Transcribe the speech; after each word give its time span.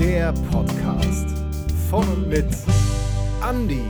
Der 0.00 0.32
Podcast 0.50 1.28
von 1.90 2.08
und 2.08 2.30
mit 2.30 2.46
Andy, 3.46 3.82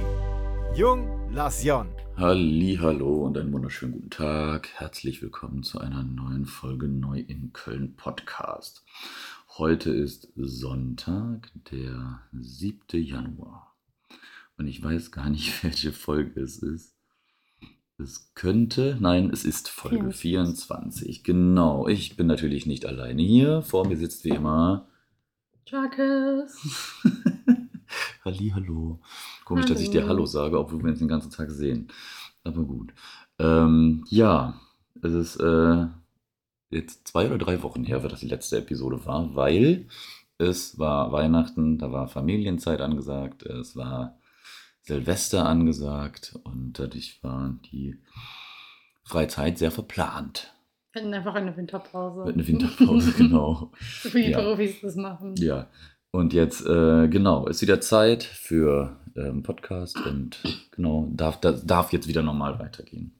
Jung, 0.74 1.08
Lasjon. 1.32 1.86
Hallo 2.16 3.26
und 3.26 3.38
einen 3.38 3.52
wunderschönen 3.52 3.92
guten 3.92 4.10
Tag. 4.10 4.70
Herzlich 4.74 5.22
willkommen 5.22 5.62
zu 5.62 5.78
einer 5.78 6.02
neuen 6.02 6.46
Folge 6.46 6.88
Neu 6.88 7.20
in 7.20 7.52
Köln 7.52 7.94
Podcast. 7.94 8.84
Heute 9.56 9.92
ist 9.92 10.32
Sonntag, 10.34 11.52
der 11.70 12.22
7. 12.32 12.80
Januar. 13.04 13.76
Und 14.58 14.66
ich 14.66 14.82
weiß 14.82 15.12
gar 15.12 15.30
nicht, 15.30 15.62
welche 15.62 15.92
Folge 15.92 16.40
es 16.40 16.58
ist. 16.58 16.96
Es 17.98 18.32
könnte, 18.34 18.98
nein, 18.98 19.30
es 19.32 19.44
ist 19.44 19.68
Folge 19.68 20.10
24. 20.10 21.22
Genau, 21.22 21.86
ich 21.86 22.16
bin 22.16 22.26
natürlich 22.26 22.66
nicht 22.66 22.84
alleine 22.84 23.22
hier. 23.22 23.62
Vor 23.62 23.86
mir 23.86 23.96
sitzt 23.96 24.24
wie 24.24 24.30
immer 24.30 24.88
Jacques. 25.70 26.56
Halli, 28.24 28.50
hallo. 28.50 29.00
Komisch, 29.44 29.66
dass 29.66 29.80
ich 29.80 29.90
dir 29.90 30.02
Hallo. 30.02 30.10
Hallo 30.10 30.26
sage, 30.26 30.58
obwohl 30.58 30.82
wir 30.82 30.90
uns 30.90 30.98
den 30.98 31.08
ganzen 31.08 31.30
Tag 31.30 31.50
sehen. 31.50 31.88
Aber 32.42 32.64
gut. 32.64 32.92
Ähm, 33.38 34.04
ja, 34.08 34.60
es 35.00 35.12
ist 35.12 35.36
äh, 35.36 35.86
jetzt 36.70 37.06
zwei 37.06 37.26
oder 37.26 37.38
drei 37.38 37.62
Wochen 37.62 37.84
her, 37.84 38.00
dass 38.00 38.20
die 38.20 38.28
letzte 38.28 38.58
Episode 38.58 39.06
war, 39.06 39.34
weil 39.36 39.86
es 40.38 40.78
war 40.78 41.12
Weihnachten, 41.12 41.78
da 41.78 41.92
war 41.92 42.08
Familienzeit 42.08 42.80
angesagt, 42.80 43.44
es 43.44 43.76
war 43.76 44.18
Silvester 44.82 45.46
angesagt 45.46 46.36
und 46.42 46.78
dadurch 46.78 47.22
war 47.22 47.54
die 47.70 48.00
Freizeit 49.04 49.58
sehr 49.58 49.70
verplant. 49.70 50.52
Wir 50.92 51.02
hatten 51.02 51.14
einfach 51.14 51.34
eine 51.34 51.56
Winterpause. 51.56 52.24
Mit 52.24 52.34
einer 52.34 52.46
Winterpause, 52.46 53.12
genau. 53.16 53.70
So 54.02 54.12
wie 54.14 54.24
die 54.24 54.30
Ja. 54.30 54.40
Profis 54.40 54.80
das 54.80 54.96
machen. 54.96 55.34
Ja, 55.38 55.68
und 56.10 56.32
jetzt, 56.32 56.66
äh, 56.66 57.06
genau, 57.08 57.46
ist 57.46 57.62
wieder 57.62 57.80
Zeit 57.80 58.24
für 58.24 58.96
ähm, 59.16 59.42
Podcast 59.44 59.96
und 60.04 60.38
genau, 60.72 61.08
darf, 61.12 61.38
das 61.40 61.64
darf 61.64 61.92
jetzt 61.92 62.08
wieder 62.08 62.22
normal 62.22 62.58
weitergehen. 62.58 63.14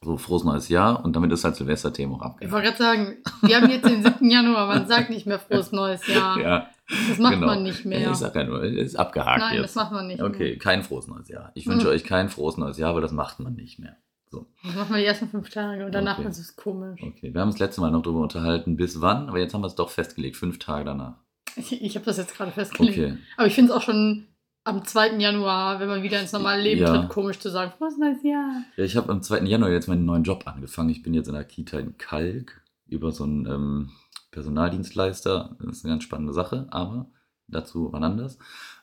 So, 0.00 0.16
frohes 0.16 0.44
neues 0.44 0.68
Jahr 0.68 1.04
und 1.04 1.16
damit 1.16 1.32
ist 1.32 1.42
halt 1.42 1.56
Silvesterthema 1.56 2.14
auch 2.14 2.20
Ich 2.20 2.46
abgehakt. 2.46 2.52
wollte 2.52 2.66
gerade 2.68 2.78
sagen, 2.78 3.16
wir 3.42 3.56
haben 3.60 3.68
jetzt 3.68 3.84
den 3.88 4.04
7. 4.04 4.30
Januar, 4.30 4.68
man 4.68 4.86
sagt 4.86 5.10
nicht 5.10 5.26
mehr 5.26 5.40
frohes 5.40 5.72
neues 5.72 6.06
Jahr. 6.14 6.38
Ja, 6.40 6.68
das 7.08 7.18
macht 7.18 7.34
genau. 7.34 7.46
man 7.48 7.64
nicht 7.64 7.84
mehr. 7.84 8.08
Ich 8.12 8.16
sag 8.16 8.36
ja 8.36 8.44
nur, 8.44 8.62
ist 8.62 8.94
abgehakt 8.94 9.40
Nein, 9.40 9.56
das 9.56 9.70
jetzt. 9.70 9.74
macht 9.74 9.90
man 9.90 10.06
nicht 10.06 10.22
Okay, 10.22 10.50
mehr. 10.50 10.58
kein 10.58 10.84
frohes 10.84 11.08
neues 11.08 11.28
Jahr. 11.28 11.50
Ich 11.54 11.66
wünsche 11.66 11.88
euch 11.88 12.04
kein 12.04 12.28
frohes 12.28 12.56
neues 12.56 12.78
Jahr, 12.78 12.94
weil 12.94 13.02
das 13.02 13.10
macht 13.10 13.40
man 13.40 13.54
nicht 13.54 13.80
mehr. 13.80 13.96
So, 14.30 14.46
Das 14.64 14.74
machen 14.74 14.90
wir 14.94 14.98
die 14.98 15.06
ersten 15.06 15.28
fünf 15.28 15.48
Tage 15.50 15.86
und 15.86 15.92
danach 15.92 16.18
Okay. 16.18 16.28
ist 16.28 16.38
es 16.38 16.54
komisch. 16.56 17.00
okay. 17.02 17.32
Wir 17.32 17.40
haben 17.40 17.48
uns 17.48 17.56
das 17.56 17.68
letzte 17.68 17.80
Mal 17.80 17.90
noch 17.90 18.02
darüber 18.02 18.20
unterhalten, 18.20 18.76
bis 18.76 19.00
wann, 19.00 19.28
aber 19.28 19.38
jetzt 19.38 19.54
haben 19.54 19.62
wir 19.62 19.68
es 19.68 19.74
doch 19.74 19.90
festgelegt, 19.90 20.36
fünf 20.36 20.58
Tage 20.58 20.84
danach. 20.84 21.14
Ich, 21.56 21.80
ich 21.82 21.94
habe 21.96 22.04
das 22.04 22.18
jetzt 22.18 22.36
gerade 22.36 22.52
festgelegt. 22.52 22.98
Okay, 22.98 23.18
Aber 23.36 23.46
ich 23.46 23.54
finde 23.54 23.72
es 23.72 23.76
auch 23.76 23.82
schon 23.82 24.26
am 24.64 24.84
2. 24.84 25.16
Januar, 25.18 25.80
wenn 25.80 25.88
man 25.88 26.02
wieder 26.02 26.20
ins 26.20 26.32
normale 26.32 26.60
Leben 26.62 26.82
Ja. 26.82 26.98
tritt, 26.98 27.08
komisch 27.08 27.38
zu 27.38 27.50
sagen, 27.50 27.72
frohes 27.78 27.96
neues 27.96 28.22
Jahr. 28.22 28.64
Ja, 28.76 28.84
ich 28.84 28.96
habe 28.98 29.10
am 29.10 29.22
2. 29.22 29.40
Januar 29.40 29.70
jetzt 29.70 29.88
meinen 29.88 30.04
neuen 30.04 30.24
Job 30.24 30.42
angefangen. 30.46 30.90
Ich 30.90 31.02
bin 31.02 31.14
jetzt 31.14 31.28
in 31.28 31.34
der 31.34 31.44
Kita 31.44 31.78
in 31.78 31.96
Kalk 31.96 32.60
über 32.86 33.10
so 33.12 33.24
einen 33.24 33.46
ähm, 33.46 33.90
Personaldienstleister. 34.30 35.56
Das 35.60 35.78
ist 35.78 35.84
eine 35.84 35.94
ganz 35.94 36.04
spannende 36.04 36.32
Sache, 36.34 36.66
aber 36.70 37.10
dazu 37.46 37.88
wann 37.92 38.04
anders. 38.04 38.38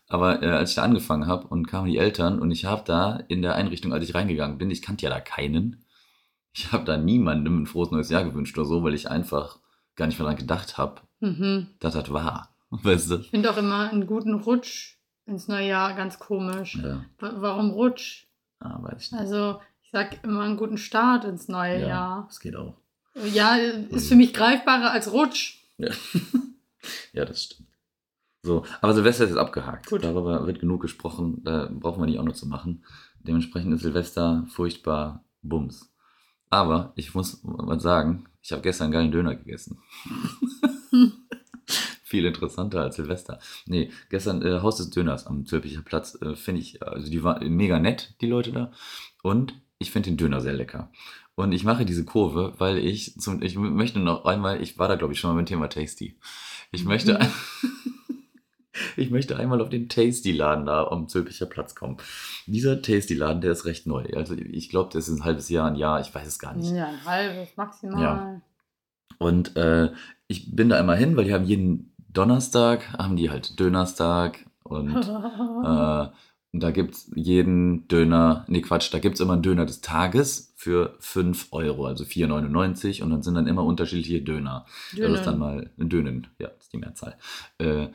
Aber 0.07 0.43
äh, 0.43 0.47
als 0.47 0.69
ich 0.71 0.75
da 0.75 0.83
angefangen 0.83 1.27
habe 1.27 1.47
und 1.47 1.67
kamen 1.67 1.87
die 1.89 1.97
Eltern 1.97 2.39
und 2.39 2.51
ich 2.51 2.65
habe 2.65 2.83
da 2.85 3.23
in 3.27 3.41
der 3.41 3.55
Einrichtung, 3.55 3.91
als 3.93 4.07
ich 4.07 4.13
reingegangen 4.13 4.57
bin, 4.57 4.69
ich 4.69 4.81
kannte 4.81 5.03
ja 5.05 5.09
da 5.09 5.19
keinen. 5.19 5.83
Ich 6.53 6.71
habe 6.71 6.85
da 6.85 6.95
niemandem 6.97 7.63
ein 7.63 7.65
frohes 7.65 7.91
neues 7.91 8.09
Jahr 8.09 8.23
gewünscht 8.23 8.57
oder 8.57 8.67
so, 8.67 8.83
weil 8.83 8.93
ich 8.93 9.09
einfach 9.09 9.59
gar 9.95 10.05
nicht 10.07 10.19
mehr 10.19 10.25
daran 10.25 10.39
gedacht 10.39 10.77
habe, 10.77 11.01
Mhm. 11.21 11.67
dass 11.79 11.93
das 11.95 12.11
war. 12.13 12.55
Weißt 12.69 13.09
du? 13.11 13.15
Ich 13.15 13.29
finde 13.31 13.49
auch 13.51 13.57
immer 13.57 13.89
einen 13.89 14.05
guten 14.05 14.33
Rutsch 14.35 14.97
ins 15.25 15.47
neue 15.47 15.67
Jahr 15.67 15.93
ganz 15.95 16.19
komisch. 16.19 16.75
Ja, 16.81 17.03
Wa- 17.19 17.33
Warum 17.37 17.71
Rutsch? 17.71 18.25
ah, 18.59 18.77
weiß 18.83 19.01
ich 19.07 19.11
nicht. 19.11 19.21
Also, 19.21 19.59
ich 19.83 19.89
sag 19.91 20.23
immer 20.23 20.41
einen 20.41 20.57
guten 20.57 20.77
Start 20.77 21.25
ins 21.25 21.47
neue 21.47 21.79
ja, 21.81 21.87
Jahr. 21.87 22.25
das 22.27 22.39
geht 22.39 22.55
auch. 22.55 22.75
Ja, 23.33 23.55
ist 23.55 24.09
für 24.09 24.15
mich 24.15 24.33
greifbarer 24.33 24.91
als 24.91 25.11
Rutsch. 25.11 25.59
Ja. 25.77 25.89
ja, 27.13 27.25
das 27.25 27.43
stimmt. 27.45 27.69
So, 28.45 28.63
aber 28.79 28.93
Silvester 28.93 29.23
ist 29.23 29.31
jetzt 29.31 29.39
abgehakt. 29.39 29.87
Gut. 29.87 30.03
Darüber 30.03 30.45
wird 30.45 30.59
genug 30.59 30.81
gesprochen. 30.81 31.41
Da 31.43 31.67
brauchen 31.71 31.99
wir 32.01 32.05
nicht 32.05 32.19
auch 32.19 32.23
noch 32.23 32.35
zu 32.35 32.47
machen. 32.47 32.83
Dementsprechend 33.19 33.73
ist 33.73 33.81
Silvester 33.81 34.45
furchtbar 34.49 35.25
Bums. 35.41 35.91
Aber 36.51 36.93
ich 36.95 37.15
muss 37.15 37.43
mal 37.43 37.79
sagen, 37.79 38.25
ich 38.43 38.51
habe 38.51 38.61
gestern 38.61 38.85
einen 38.85 38.93
geilen 38.93 39.11
Döner 39.11 39.33
gegessen. 39.35 39.79
Viel 42.03 42.25
interessanter 42.25 42.81
als 42.81 42.97
Silvester. 42.97 43.39
Nee, 43.65 43.89
gestern 44.11 44.43
äh, 44.43 44.61
Haus 44.61 44.77
des 44.77 44.91
Döners 44.91 45.25
am 45.25 45.47
Zülpicher 45.47 45.81
Platz 45.81 46.15
äh, 46.21 46.35
finde 46.35 46.61
ich, 46.61 46.83
also 46.83 47.09
die 47.09 47.23
waren 47.23 47.51
mega 47.51 47.79
nett, 47.79 48.13
die 48.21 48.27
Leute 48.27 48.51
da. 48.51 48.71
Und 49.23 49.59
ich 49.79 49.89
finde 49.89 50.11
den 50.11 50.17
Döner 50.17 50.39
sehr 50.39 50.53
lecker. 50.53 50.91
Und 51.33 51.51
ich 51.51 51.63
mache 51.63 51.83
diese 51.83 52.05
Kurve, 52.05 52.53
weil 52.59 52.77
ich 52.77 53.15
zum, 53.19 53.41
ich 53.41 53.57
möchte 53.57 53.99
noch 53.99 54.25
einmal, 54.25 54.61
ich 54.61 54.77
war 54.77 54.87
da 54.87 54.95
glaube 54.95 55.13
ich 55.13 55.19
schon 55.19 55.31
mal 55.31 55.35
beim 55.35 55.47
Thema 55.47 55.67
Tasty. 55.67 56.15
Ich 56.71 56.85
möchte, 56.85 57.17
Mhm. 57.19 57.27
ich 58.97 59.11
möchte 59.11 59.37
einmal 59.37 59.61
auf 59.61 59.69
den 59.69 59.89
Tasty-Laden 59.89 60.65
da 60.65 60.87
am 60.87 61.07
Zülpicher 61.07 61.45
Platz 61.45 61.75
kommen. 61.75 61.97
Dieser 62.45 62.81
Tasty-Laden, 62.81 63.41
der 63.41 63.51
ist 63.51 63.65
recht 63.65 63.87
neu. 63.87 64.05
Also 64.15 64.35
ich 64.35 64.69
glaube, 64.69 64.89
das 64.93 65.07
ist 65.07 65.19
ein 65.19 65.23
halbes 65.23 65.49
Jahr, 65.49 65.67
ein 65.67 65.75
Jahr, 65.75 66.01
ich 66.01 66.13
weiß 66.13 66.27
es 66.27 66.39
gar 66.39 66.55
nicht. 66.55 66.71
Ja, 66.71 66.87
ein 66.87 67.05
halbes 67.05 67.55
maximal. 67.55 68.01
Ja. 68.01 68.41
Und 69.17 69.55
äh, 69.55 69.91
ich 70.27 70.55
bin 70.55 70.69
da 70.69 70.79
immer 70.79 70.95
hin, 70.95 71.15
weil 71.15 71.25
die 71.25 71.33
haben 71.33 71.45
jeden 71.45 71.93
Donnerstag, 72.09 72.93
haben 72.97 73.15
die 73.15 73.29
halt 73.29 73.59
Dönerstag 73.59 74.45
und 74.63 74.95
äh, 75.65 76.07
und 76.55 76.63
da 76.63 76.71
gibt 76.71 76.95
es 76.95 77.11
jeden 77.13 77.85
Döner, 77.89 78.45
nee 78.47 78.61
Quatsch, 78.61 78.93
da 78.93 78.99
gibt 78.99 79.15
es 79.15 79.19
immer 79.19 79.33
einen 79.33 79.41
Döner 79.41 79.65
des 79.65 79.81
Tages 79.81 80.53
für 80.55 80.95
5 80.99 81.49
Euro, 81.51 81.85
also 81.85 82.05
4,99 82.05 83.03
und 83.03 83.09
dann 83.09 83.21
sind 83.21 83.35
dann 83.35 83.47
immer 83.47 83.65
unterschiedliche 83.65 84.21
Döner. 84.21 84.65
Das 84.95 85.11
ist 85.11 85.25
dann 85.25 85.37
mal 85.37 85.69
ein 85.77 85.89
Dönen, 85.89 86.27
ja, 86.39 86.47
das 86.47 86.63
ist 86.63 86.71
die 86.71 86.77
Mehrzahl. 86.77 87.17
Äh, 87.57 87.89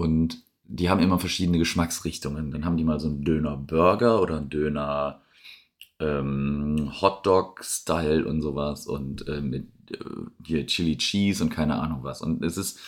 und 0.00 0.42
die 0.64 0.88
haben 0.88 1.00
immer 1.00 1.18
verschiedene 1.18 1.58
Geschmacksrichtungen. 1.58 2.50
Dann 2.52 2.64
haben 2.64 2.76
die 2.76 2.84
mal 2.84 3.00
so 3.00 3.08
einen 3.08 3.24
Döner-Burger 3.24 4.22
oder 4.22 4.36
einen 4.36 4.50
Döner 4.50 5.20
ähm, 5.98 6.92
Hotdog-Style 7.00 8.24
und 8.26 8.40
sowas 8.40 8.86
und 8.86 9.26
äh, 9.28 9.40
mit 9.40 9.66
äh, 9.90 9.96
hier 10.44 10.66
Chili 10.66 10.96
Cheese 10.96 11.42
und 11.42 11.50
keine 11.50 11.76
Ahnung 11.80 12.02
was. 12.02 12.22
Und 12.22 12.44
es 12.44 12.56
ist 12.56 12.78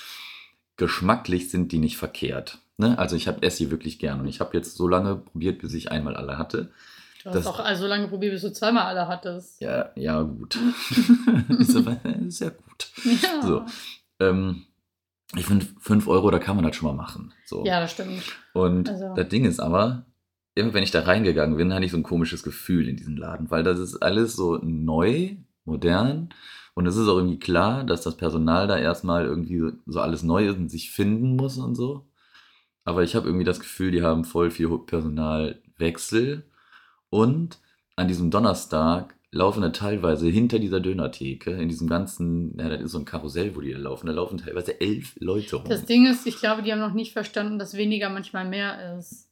geschmacklich 0.76 1.50
sind 1.50 1.72
die 1.72 1.78
nicht 1.78 1.96
verkehrt. 1.96 2.58
Ne? 2.78 2.98
Also 2.98 3.16
ich 3.16 3.28
habe 3.28 3.42
esse 3.42 3.64
die 3.64 3.70
wirklich 3.70 3.98
gern 3.98 4.20
und 4.20 4.28
ich 4.28 4.40
habe 4.40 4.56
jetzt 4.56 4.76
so 4.76 4.88
lange 4.88 5.16
probiert, 5.16 5.60
bis 5.60 5.74
ich 5.74 5.90
einmal 5.90 6.16
alle 6.16 6.38
hatte. 6.38 6.70
Du 7.22 7.28
hast 7.30 7.34
das- 7.36 7.46
auch 7.46 7.58
also 7.60 7.86
lange 7.86 8.08
probiert, 8.08 8.32
bis 8.32 8.42
du 8.42 8.52
zweimal 8.52 8.84
alle 8.84 9.06
hattest. 9.08 9.60
Ja, 9.60 9.90
ja 9.96 10.22
gut. 10.22 10.56
ist 11.58 11.76
aber 11.76 11.98
sehr 12.28 12.52
gut. 12.52 12.90
Ja. 13.22 13.42
So. 13.46 13.64
Ähm, 14.20 14.62
ich 15.36 15.46
finde, 15.46 15.66
5 15.80 16.06
Euro, 16.08 16.30
da 16.30 16.38
kann 16.38 16.56
man 16.56 16.64
das 16.64 16.76
schon 16.76 16.88
mal 16.88 16.94
machen. 17.02 17.32
So. 17.46 17.64
Ja, 17.64 17.80
das 17.80 17.92
stimmt. 17.92 18.22
Und 18.52 18.88
Also- 18.88 19.14
das 19.14 19.28
Ding 19.28 19.44
ist 19.44 19.60
aber, 19.60 20.04
immer 20.54 20.74
wenn 20.74 20.82
ich 20.82 20.90
da 20.90 21.00
reingegangen 21.02 21.56
bin, 21.56 21.72
hatte 21.72 21.84
ich 21.84 21.90
so 21.92 21.96
ein 21.96 22.02
komisches 22.02 22.42
Gefühl 22.42 22.88
in 22.88 22.96
diesem 22.96 23.16
Laden, 23.16 23.50
weil 23.50 23.62
das 23.62 23.78
ist 23.78 23.96
alles 24.02 24.36
so 24.36 24.58
neu, 24.62 25.36
modern 25.64 26.30
und 26.74 26.86
es 26.86 26.96
ist 26.96 27.08
auch 27.08 27.16
irgendwie 27.16 27.38
klar, 27.38 27.84
dass 27.84 28.02
das 28.02 28.16
Personal 28.16 28.66
da 28.66 28.76
erstmal 28.76 29.24
irgendwie 29.24 29.58
so, 29.58 29.70
so 29.86 30.00
alles 30.00 30.22
neu 30.22 30.48
ist 30.48 30.56
und 30.56 30.68
sich 30.70 30.90
finden 30.90 31.36
muss 31.36 31.56
und 31.56 31.74
so. 31.76 32.06
Aber 32.84 33.02
ich 33.04 33.14
habe 33.14 33.26
irgendwie 33.26 33.44
das 33.44 33.60
Gefühl, 33.60 33.92
die 33.92 34.02
haben 34.02 34.24
voll 34.24 34.50
viel 34.50 34.68
Personalwechsel 34.78 36.44
und 37.10 37.58
an 37.96 38.08
diesem 38.08 38.30
Donnerstag 38.30 39.14
laufen 39.34 39.62
da 39.62 39.70
teilweise 39.70 40.28
hinter 40.28 40.58
dieser 40.58 40.78
Dönertheke, 40.80 41.50
in 41.52 41.68
diesem 41.68 41.88
ganzen, 41.88 42.56
ja, 42.58 42.68
das 42.68 42.82
ist 42.82 42.92
so 42.92 42.98
ein 42.98 43.06
Karussell, 43.06 43.56
wo 43.56 43.60
die 43.62 43.72
da 43.72 43.78
laufen, 43.78 44.06
da 44.06 44.12
laufen 44.12 44.38
teilweise 44.38 44.80
elf 44.80 45.16
Leute 45.18 45.56
rum. 45.56 45.64
Das 45.68 45.86
Ding 45.86 46.06
ist, 46.06 46.26
ich 46.26 46.36
glaube, 46.36 46.62
die 46.62 46.70
haben 46.70 46.80
noch 46.80 46.92
nicht 46.92 47.12
verstanden, 47.12 47.58
dass 47.58 47.74
weniger 47.76 48.10
manchmal 48.10 48.46
mehr 48.46 48.98
ist. 48.98 49.30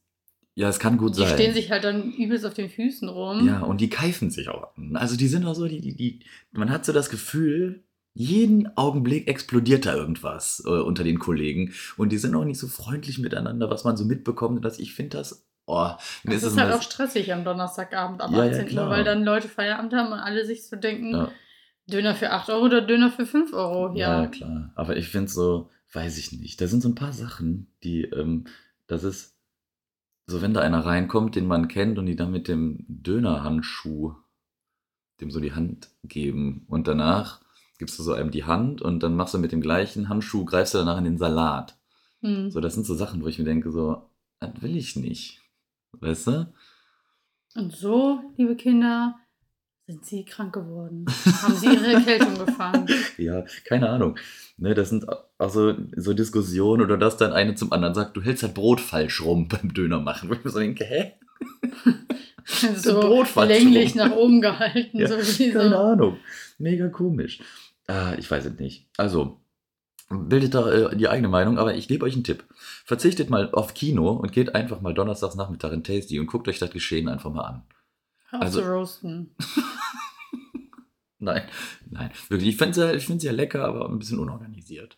ja, 0.55 0.69
es 0.69 0.79
kann 0.79 0.97
gut 0.97 1.15
Die 1.15 1.19
sein. 1.21 1.33
stehen 1.35 1.53
sich 1.53 1.69
halt 1.71 1.83
dann 1.83 2.11
übelst 2.13 2.45
auf 2.45 2.55
den 2.55 2.69
Füßen 2.69 3.07
rum. 3.09 3.45
Ja, 3.47 3.61
und 3.61 3.79
die 3.79 3.89
keifen 3.89 4.31
sich 4.31 4.49
auch 4.49 4.75
an. 4.75 4.95
Also 4.95 5.15
die 5.15 5.27
sind 5.27 5.45
auch 5.45 5.53
so, 5.55 5.67
die, 5.67 5.81
die, 5.81 5.95
die, 5.95 6.19
man 6.51 6.71
hat 6.71 6.83
so 6.83 6.93
das 6.93 7.09
Gefühl, 7.11 7.83
jeden 8.13 8.75
Augenblick 8.77 9.27
explodiert 9.29 9.85
da 9.85 9.95
irgendwas 9.95 10.61
äh, 10.65 10.69
unter 10.69 11.03
den 11.05 11.19
Kollegen. 11.19 11.73
Und 11.95 12.11
die 12.11 12.17
sind 12.17 12.35
auch 12.35 12.43
nicht 12.43 12.59
so 12.59 12.67
freundlich 12.67 13.19
miteinander, 13.19 13.69
was 13.69 13.83
man 13.85 13.95
so 13.95 14.03
mitbekommt. 14.03 14.65
Dass 14.65 14.79
ich 14.79 14.93
finde 14.93 15.17
das, 15.17 15.47
oh, 15.65 15.91
mir 16.23 16.35
Es 16.35 16.43
ist 16.43 16.53
ist 16.53 16.59
halt 16.59 16.73
auch 16.73 16.81
stressig 16.81 17.31
am 17.33 17.43
Donnerstagabend 17.43 18.21
ab 18.21 18.31
Ja, 18.31 18.45
ja, 18.45 18.51
18 18.51 18.63
Uhr, 18.63 18.69
klar. 18.69 18.89
weil 18.89 19.03
dann 19.03 19.23
Leute 19.23 19.47
Feierabend 19.47 19.93
haben 19.93 20.11
und 20.11 20.19
alle 20.19 20.45
sich 20.45 20.67
so 20.67 20.75
denken, 20.75 21.11
ja, 21.11 21.31
Döner 21.87 22.15
für 22.15 22.31
8 22.31 22.49
Euro 22.49 22.65
oder 22.65 22.81
Döner 22.81 23.11
für 23.11 23.25
5 23.25 23.53
Euro. 23.53 23.95
ja. 23.95 24.23
Ja, 24.23 24.27
klar. 24.27 24.71
Aber 24.75 24.97
ich 24.97 25.09
finde 25.09 25.29
so, 25.29 25.69
weiß 25.93 26.17
ich 26.17 26.31
nicht. 26.31 26.61
Da 26.61 26.67
sind 26.67 26.81
so 26.81 26.89
ein 26.89 26.95
paar 26.95 27.13
Sachen, 27.13 27.73
die, 27.83 28.03
ähm, 28.03 28.45
das 28.87 29.03
ist 29.03 29.35
so, 30.27 30.41
wenn 30.41 30.53
da 30.53 30.61
einer 30.61 30.85
reinkommt, 30.85 31.35
den 31.35 31.47
man 31.47 31.67
kennt 31.67 31.97
und 31.97 32.05
die 32.05 32.15
dann 32.15 32.31
mit 32.31 32.47
dem 32.47 32.85
Dönerhandschuh 32.87 34.15
dem 35.21 35.31
so 35.31 35.39
die 35.39 35.53
Hand 35.53 35.89
geben 36.03 36.65
und 36.67 36.87
danach 36.87 37.41
gibst 37.77 37.97
du 37.97 38.03
so 38.03 38.13
einem 38.13 38.31
die 38.31 38.43
Hand 38.43 38.81
und 38.81 39.01
dann 39.01 39.15
machst 39.15 39.33
du 39.33 39.37
mit 39.37 39.51
dem 39.51 39.61
gleichen 39.61 40.09
Handschuh, 40.09 40.45
greifst 40.45 40.73
du 40.73 40.79
danach 40.79 40.97
in 40.97 41.03
den 41.03 41.17
Salat. 41.17 41.77
Hm. 42.21 42.51
So, 42.51 42.59
das 42.59 42.73
sind 42.73 42.85
so 42.85 42.93
Sachen, 42.95 43.23
wo 43.23 43.27
ich 43.27 43.39
mir 43.39 43.45
denke, 43.45 43.71
so, 43.71 44.09
das 44.39 44.61
will 44.61 44.75
ich 44.75 44.95
nicht. 44.95 45.40
Weißt 45.99 46.27
du? 46.27 46.53
Und 47.55 47.75
so, 47.75 48.21
liebe 48.37 48.55
Kinder, 48.55 49.15
sind 49.87 50.05
sie 50.05 50.23
krank 50.23 50.53
geworden. 50.53 51.05
Haben 51.41 51.55
sie 51.55 51.65
ihre 51.67 51.93
Erkältung 51.93 52.45
gefangen. 52.45 52.87
Ja, 53.17 53.43
keine 53.65 53.89
Ahnung. 53.89 54.17
Ne, 54.57 54.73
das 54.73 54.89
sind 54.89 55.05
also 55.37 55.75
so 55.95 56.13
Diskussionen 56.13 56.81
oder 56.81 56.97
dass 56.97 57.17
dann 57.17 57.33
eine 57.33 57.53
zum 57.55 57.71
anderen 57.71 57.93
sagt, 57.93 58.15
du 58.17 58.21
hältst 58.21 58.41
halt 58.43 58.53
Brot 58.55 58.79
falsch 58.81 59.21
rum 59.23 59.47
beim 59.47 59.73
Döner 59.73 59.99
machen. 59.99 60.29
Wo 60.29 60.33
ich 60.33 60.43
mir 60.43 60.49
so 60.49 60.59
denke, 60.59 60.85
hä? 60.85 61.13
so 62.75 62.99
Brot 62.99 63.27
falsch 63.27 63.49
länglich 63.49 63.91
rum. 63.91 63.97
nach 63.97 64.11
oben 64.15 64.41
gehalten. 64.41 64.97
Ja, 64.97 65.07
so 65.07 65.17
wie 65.17 65.51
Keine 65.51 65.69
so. 65.69 65.77
Ahnung. 65.77 66.17
Mega 66.57 66.87
komisch. 66.87 67.39
Ah, 67.87 68.13
ich 68.17 68.29
weiß 68.31 68.45
es 68.45 68.59
nicht. 68.59 68.87
Also, 68.97 69.40
bildet 70.11 70.53
da 70.53 70.71
äh, 70.71 70.95
die 70.95 71.07
eigene 71.09 71.27
Meinung, 71.29 71.57
aber 71.57 71.75
ich 71.75 71.87
gebe 71.87 72.05
euch 72.05 72.13
einen 72.13 72.23
Tipp. 72.23 72.43
Verzichtet 72.85 73.29
mal 73.29 73.51
auf 73.51 73.73
Kino 73.73 74.11
und 74.11 74.31
geht 74.31 74.53
einfach 74.55 74.81
mal 74.81 74.93
donnerstags 74.93 75.35
Nachmittag 75.35 75.71
in 75.73 75.83
Tasty 75.83 76.19
und 76.19 76.27
guckt 76.27 76.47
euch 76.47 76.59
das 76.59 76.71
Geschehen 76.71 77.07
einfach 77.09 77.31
mal 77.31 77.43
an. 77.43 77.63
Auf 78.31 78.41
Also- 78.41 78.61
zu 78.61 78.67
roasten. 78.69 79.35
Nein, 81.23 81.43
nein, 81.87 82.09
wirklich. 82.29 82.49
Ich 82.49 82.57
finde 82.57 82.95
es 82.95 83.03
ja, 83.05 83.29
ja 83.29 83.31
lecker, 83.31 83.63
aber 83.65 83.87
ein 83.87 83.99
bisschen 83.99 84.17
unorganisiert. 84.17 84.97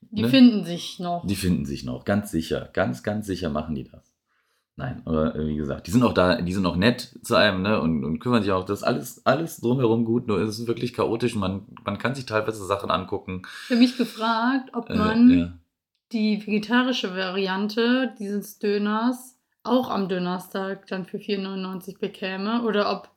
Die 0.00 0.22
Ne? 0.22 0.28
finden 0.28 0.64
sich 0.64 1.00
noch. 1.00 1.26
Die 1.26 1.34
finden 1.34 1.64
sich 1.66 1.82
noch, 1.82 2.04
ganz 2.04 2.30
sicher. 2.30 2.70
Ganz, 2.72 3.02
ganz 3.02 3.26
sicher 3.26 3.50
machen 3.50 3.74
die 3.74 3.82
das. 3.82 4.07
Nein, 4.78 5.02
aber 5.04 5.34
äh, 5.34 5.44
wie 5.48 5.56
gesagt, 5.56 5.88
die 5.88 5.90
sind 5.90 6.04
auch 6.04 6.14
da, 6.14 6.40
die 6.40 6.52
sind 6.52 6.64
auch 6.64 6.76
nett 6.76 7.18
zu 7.22 7.34
einem, 7.34 7.62
ne? 7.62 7.80
Und, 7.80 8.04
und 8.04 8.20
kümmern 8.20 8.42
sich 8.44 8.52
auch, 8.52 8.64
das 8.64 8.78
ist 8.78 8.84
alles, 8.84 9.26
alles 9.26 9.60
drumherum 9.60 10.04
gut, 10.04 10.28
nur 10.28 10.38
es 10.40 10.56
ist 10.60 10.68
wirklich 10.68 10.92
chaotisch. 10.94 11.34
Man, 11.34 11.66
man 11.84 11.98
kann 11.98 12.14
sich 12.14 12.26
teilweise 12.26 12.64
Sachen 12.64 12.88
angucken. 12.88 13.42
Ich 13.64 13.70
habe 13.70 13.80
mich 13.80 13.96
gefragt, 13.98 14.70
ob 14.74 14.88
Äh, 14.88 14.94
man 14.96 15.30
ja. 15.30 15.52
die 16.12 16.46
vegetarische 16.46 17.14
Variante 17.16 18.14
dieses 18.20 18.60
Döners 18.60 19.36
auch 19.64 19.90
am 19.90 20.08
Donnerstag 20.08 20.86
dann 20.86 21.04
für 21.06 21.18
4,99 21.18 21.98
bekäme 21.98 22.62
oder 22.62 22.92
ob 22.92 23.10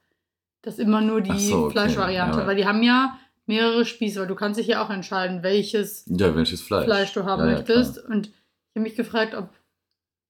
das 0.64 0.80
immer 0.80 1.02
nur 1.02 1.22
die 1.22 1.38
so, 1.40 1.66
okay. 1.66 1.74
Fleischvariante, 1.74 2.40
Ja. 2.40 2.48
weil 2.48 2.56
die 2.56 2.66
haben 2.66 2.82
ja 2.82 3.20
mehrere 3.46 3.86
Spieße, 3.86 4.20
weil 4.20 4.28
du 4.28 4.36
kannst 4.36 4.60
dich 4.60 4.68
ja 4.68 4.84
auch 4.84 4.90
entscheiden, 4.90 5.44
welches 5.44 6.06
Ja, 6.08 6.36
welches 6.36 6.62
Fleisch? 6.62 6.86
Fleisch 6.86 7.14
du 7.14 7.24
haben 7.26 7.46
ja, 7.48 7.52
möchtest. 7.52 8.04
Und 8.04 8.28
ich 8.30 8.34
habe 8.76 8.82
mich 8.82 8.96
gefragt, 8.96 9.36
ob 9.36 9.50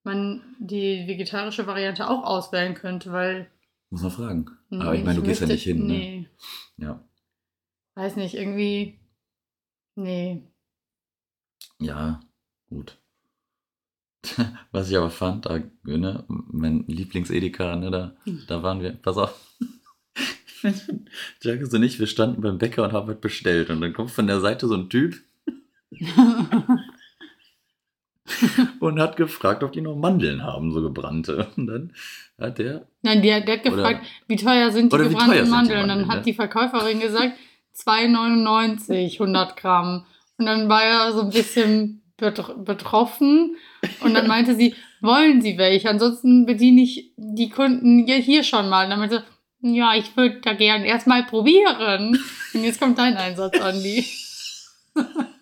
man 0.03 0.55
die 0.59 1.05
vegetarische 1.07 1.67
Variante 1.67 2.09
auch 2.09 2.23
auswählen 2.23 2.73
könnte, 2.73 3.11
weil 3.11 3.49
Muss 3.89 4.01
man 4.01 4.11
fragen. 4.11 4.45
hm, 4.69 4.81
Aber 4.81 4.95
ich 4.95 5.03
meine, 5.03 5.19
du 5.19 5.25
gehst 5.25 5.41
ja 5.41 5.47
nicht 5.47 5.63
hin, 5.63 5.85
ne? 5.87 5.93
Nee, 5.93 6.27
Ja. 6.77 7.03
weiß 7.95 8.15
nicht, 8.15 8.35
irgendwie. 8.35 8.99
Nee. 9.95 10.43
Ja, 11.79 12.19
gut. 12.69 12.97
Was 14.71 14.89
ich 14.89 14.97
aber 14.97 15.09
fand, 15.09 15.45
da, 15.47 15.59
ne, 15.83 16.23
mein 16.27 16.85
Lieblings-Edeka, 16.87 17.75
ne, 17.75 17.91
da, 17.91 18.15
da 18.47 18.63
waren 18.63 18.81
wir, 18.81 18.91
pass 18.93 19.17
auf. 19.17 19.39
Jacques 21.41 21.73
und 21.73 21.81
ich, 21.83 21.99
wir 21.99 22.05
standen 22.07 22.41
beim 22.41 22.59
Bäcker 22.59 22.83
und 22.83 22.93
haben 22.93 23.07
was 23.07 23.19
bestellt. 23.19 23.69
Und 23.71 23.81
dann 23.81 23.93
kommt 23.93 24.11
von 24.11 24.27
der 24.27 24.39
Seite 24.41 24.67
so 24.67 24.75
ein 24.75 24.89
Typ 24.89 25.15
und 28.79 28.99
hat 28.99 29.17
gefragt, 29.17 29.63
ob 29.63 29.71
die 29.71 29.81
noch 29.81 29.95
Mandeln 29.95 30.43
haben, 30.43 30.71
so 30.71 30.81
gebrannte. 30.81 31.47
Und 31.55 31.67
dann 31.67 31.93
hat 32.39 32.57
der, 32.57 32.87
Nein, 33.01 33.21
der, 33.21 33.41
der 33.41 33.57
hat 33.57 33.65
Oder- 33.65 33.75
gefragt, 33.75 34.05
wie 34.27 34.35
teuer 34.35 34.71
sind 34.71 34.91
die 34.91 34.95
oder 34.95 35.09
gebrannten 35.09 35.45
die 35.45 35.49
Mandeln? 35.49 35.81
Und 35.81 35.87
dann 35.87 35.97
Mandeln, 35.99 36.11
hat 36.11 36.25
die 36.25 36.33
Verkäuferin 36.33 36.99
gesagt, 36.99 37.33
2,99, 37.75 39.13
100 39.13 39.57
Gramm. 39.57 40.05
Und 40.37 40.45
dann 40.45 40.69
war 40.69 40.83
er 40.83 41.13
so 41.13 41.21
ein 41.21 41.29
bisschen 41.29 42.01
betr 42.17 42.55
betroffen. 42.57 43.55
Und 44.01 44.13
dann 44.13 44.27
meinte 44.27 44.55
sie, 44.55 44.75
wollen 45.01 45.41
Sie 45.41 45.57
welche? 45.57 45.89
Ansonsten 45.89 46.45
bediene 46.45 46.81
ich 46.81 47.11
die 47.17 47.49
Kunden 47.49 48.07
ja 48.07 48.15
hier 48.15 48.43
schon 48.43 48.69
mal. 48.69 48.85
Und 48.85 48.91
dann 48.91 48.99
meinte 48.99 49.23
sie, 49.61 49.75
ja, 49.75 49.93
ich 49.95 50.15
würde 50.17 50.41
da 50.41 50.53
gern 50.53 50.83
erstmal 50.83 51.23
probieren. 51.23 52.19
Und 52.53 52.63
jetzt 52.63 52.79
kommt 52.79 52.97
dein 52.97 53.17
Einsatz, 53.17 53.59
Andi. 53.59 54.05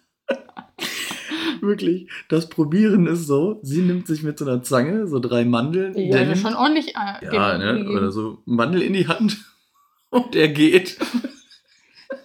wirklich, 1.68 2.10
das 2.30 2.50
Probieren 2.50 3.08
ist 3.08 3.28
so, 3.28 3.60
sie 3.64 3.82
nimmt 3.82 4.08
sich 4.08 4.24
mit 4.24 4.38
so 4.40 4.46
einer 4.46 4.62
Zange 4.64 5.08
so 5.08 5.20
drei 5.20 5.46
Mandeln, 5.46 5.94
Die 5.94 6.10
der 6.10 6.26
nimmt- 6.26 6.38
schon 6.40 6.56
ordentlich 6.56 6.96
äh, 6.96 7.34
ja, 7.34 7.58
ne, 7.58 7.88
oder 7.90 8.12
so 8.12 8.40
Mandel 8.46 8.82
in 8.82 8.94
die 8.94 9.08
Hand 9.08 9.38
und 10.10 10.36
er 10.36 10.48
geht. 10.50 10.98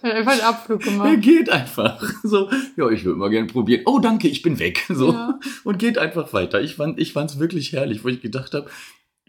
Hat 0.01 0.11
einfach 0.13 0.31
einen 0.33 0.41
Abflug 0.41 0.81
Er 0.85 0.91
gemacht. 0.91 1.21
geht 1.21 1.49
einfach. 1.49 2.01
So, 2.23 2.49
ja, 2.75 2.89
ich 2.89 3.05
würde 3.05 3.19
mal 3.19 3.29
gerne 3.29 3.47
probieren. 3.47 3.83
Oh, 3.85 3.99
danke, 3.99 4.27
ich 4.27 4.41
bin 4.41 4.57
weg. 4.59 4.83
So. 4.89 5.11
Ja. 5.13 5.39
Und 5.63 5.77
geht 5.79 5.97
einfach 5.99 6.31
weiter. 6.33 6.61
Ich 6.61 6.75
fand 6.75 6.97
es 6.99 7.07
ich 7.07 7.13
fand's 7.13 7.39
wirklich 7.39 7.71
herrlich, 7.71 8.03
wo 8.03 8.07
ich 8.09 8.21
gedacht 8.21 8.53
habe. 8.53 8.69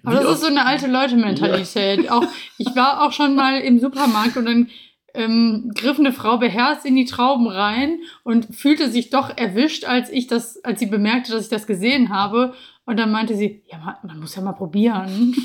Aber 0.02 0.17
das 0.20 0.35
ist 0.37 0.41
so 0.43 0.47
eine 0.47 0.64
alte 0.67 0.87
Leute-Mentalität. 0.87 2.11
Auch, 2.11 2.25
ich 2.59 2.75
war 2.76 3.02
auch 3.06 3.12
schon 3.12 3.35
mal 3.35 3.61
im 3.61 3.79
Supermarkt 3.81 4.37
und 4.37 4.47
dann 4.47 4.69
ähm, 5.16 5.72
griff 5.74 5.98
eine 5.98 6.12
Frau 6.12 6.38
beherzt 6.38 6.86
in 6.86 6.94
die 6.94 7.06
Trauben 7.06 7.48
rein 7.48 8.00
und 8.22 8.54
fühlte 8.54 8.90
sich 8.90 9.10
doch 9.10 9.36
erwischt, 9.36 9.84
als 9.84 10.10
ich 10.10 10.26
das, 10.26 10.62
als 10.64 10.80
sie 10.80 10.86
bemerkte, 10.86 11.32
dass 11.32 11.44
ich 11.44 11.48
das 11.50 11.66
gesehen 11.66 12.10
habe. 12.10 12.54
Und 12.84 12.98
dann 12.98 13.10
meinte 13.10 13.34
sie, 13.34 13.62
ja, 13.66 13.78
man, 13.78 13.94
man 14.06 14.20
muss 14.20 14.36
ja 14.36 14.42
mal 14.42 14.52
probieren. 14.52 15.34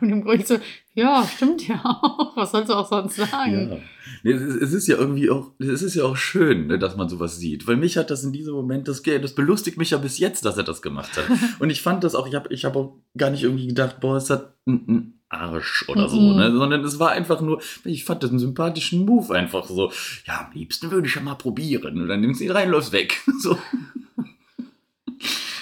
Und 0.00 0.10
im 0.10 0.22
Grunde 0.22 0.46
so, 0.46 0.58
ja, 0.94 1.26
stimmt 1.26 1.66
ja 1.66 1.80
auch. 1.82 2.36
Was 2.36 2.52
sollst 2.52 2.70
du 2.70 2.74
auch 2.74 2.88
sonst 2.88 3.16
sagen? 3.16 3.70
Ja. 3.70 3.78
Nee, 4.22 4.32
es, 4.32 4.42
ist, 4.42 4.62
es 4.62 4.72
ist 4.72 4.86
ja 4.86 4.96
irgendwie 4.96 5.30
auch, 5.30 5.52
es 5.58 5.82
ist 5.82 5.94
ja 5.94 6.04
auch 6.04 6.16
schön, 6.16 6.66
ne, 6.66 6.78
dass 6.78 6.96
man 6.96 7.08
sowas 7.08 7.38
sieht. 7.38 7.66
Weil 7.66 7.76
mich 7.76 7.96
hat 7.96 8.10
das 8.10 8.22
in 8.22 8.32
diesem 8.32 8.54
Moment, 8.54 8.86
das, 8.86 9.02
das 9.02 9.34
belustigt 9.34 9.78
mich 9.78 9.90
ja 9.90 9.98
bis 9.98 10.18
jetzt, 10.18 10.44
dass 10.44 10.56
er 10.56 10.64
das 10.64 10.82
gemacht 10.82 11.16
hat. 11.16 11.24
Und 11.58 11.70
ich 11.70 11.82
fand 11.82 12.04
das 12.04 12.14
auch, 12.14 12.28
ich 12.28 12.34
habe 12.34 12.52
ich 12.52 12.64
hab 12.64 12.76
auch 12.76 12.96
gar 13.16 13.30
nicht 13.30 13.42
irgendwie 13.42 13.66
gedacht, 13.66 14.00
boah, 14.00 14.16
es 14.16 14.30
hat 14.30 14.54
ein 14.66 15.17
Arsch 15.30 15.88
oder 15.88 16.08
so, 16.08 16.20
Mhm. 16.20 16.36
ne? 16.36 16.52
Sondern 16.52 16.84
es 16.84 16.98
war 16.98 17.10
einfach 17.10 17.40
nur, 17.40 17.60
ich 17.84 18.04
fand 18.04 18.22
das 18.22 18.30
einen 18.30 18.38
sympathischen 18.38 19.04
Move 19.04 19.34
einfach 19.34 19.66
so. 19.66 19.92
Ja, 20.26 20.46
am 20.46 20.52
liebsten 20.52 20.90
würde 20.90 21.06
ich 21.06 21.14
ja 21.14 21.20
mal 21.20 21.34
probieren. 21.34 22.00
Und 22.00 22.08
dann 22.08 22.20
nimmst 22.20 22.40
du 22.40 22.44
ihn 22.44 22.50
rein, 22.50 22.70
läufst 22.70 22.92
weg. 22.92 23.20
So. 23.40 23.58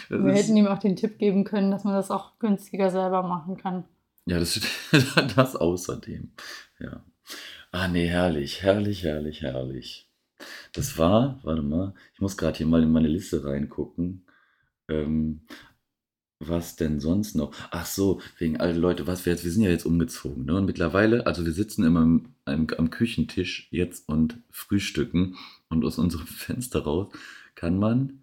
Das 0.09 0.23
Wir 0.25 0.33
hätten 0.35 0.57
ihm 0.57 0.67
auch 0.69 0.79
den 0.79 0.95
Tipp 0.97 1.19
geben 1.19 1.43
können, 1.45 1.71
dass 1.73 1.83
man 1.85 1.95
das 1.95 2.11
auch 2.13 2.39
günstiger 2.39 2.91
selber 2.91 3.23
machen 3.25 3.57
kann. 3.57 3.85
Ja, 4.27 4.39
das, 4.39 4.61
das 5.37 5.57
außerdem. 5.57 6.31
Ja. 6.79 7.03
Ah, 7.73 7.89
nee, 7.89 8.07
herrlich, 8.07 8.63
herrlich, 8.63 9.03
herrlich, 9.03 9.43
herrlich. 9.43 10.09
Das 10.75 10.97
war, 10.99 11.41
warte 11.43 11.63
mal, 11.63 11.95
ich 12.15 12.21
muss 12.21 12.37
gerade 12.37 12.57
hier 12.57 12.67
mal 12.67 12.83
in 12.83 12.93
meine 12.93 13.09
Liste 13.09 13.45
reingucken. 13.45 14.25
Ähm, 14.89 15.41
was 16.39 16.77
denn 16.77 17.01
sonst 17.01 17.35
noch? 17.35 17.53
Ach 17.71 17.87
so, 17.87 18.21
wegen 18.39 18.59
alte 18.59 18.79
Leute, 18.79 19.07
was 19.07 19.25
wir 19.25 19.33
jetzt, 19.33 19.45
wir 19.45 19.51
sind 19.51 19.63
ja 19.63 19.71
jetzt 19.71 19.87
umgezogen, 19.87 20.45
ne? 20.45 20.57
Und 20.57 20.67
mittlerweile, 20.67 21.27
also 21.27 21.45
wir 21.45 21.53
sitzen 21.53 21.85
immer 21.85 22.01
am, 22.01 22.35
am, 22.45 22.67
am 22.77 22.91
Küchentisch 22.91 23.69
jetzt 23.71 24.09
und 24.09 24.39
frühstücken 24.51 25.37
und 25.69 25.85
aus 25.85 25.99
unserem 25.99 26.27
Fenster 26.27 26.85
raus 26.85 27.09
kann 27.55 27.79
man 27.79 28.23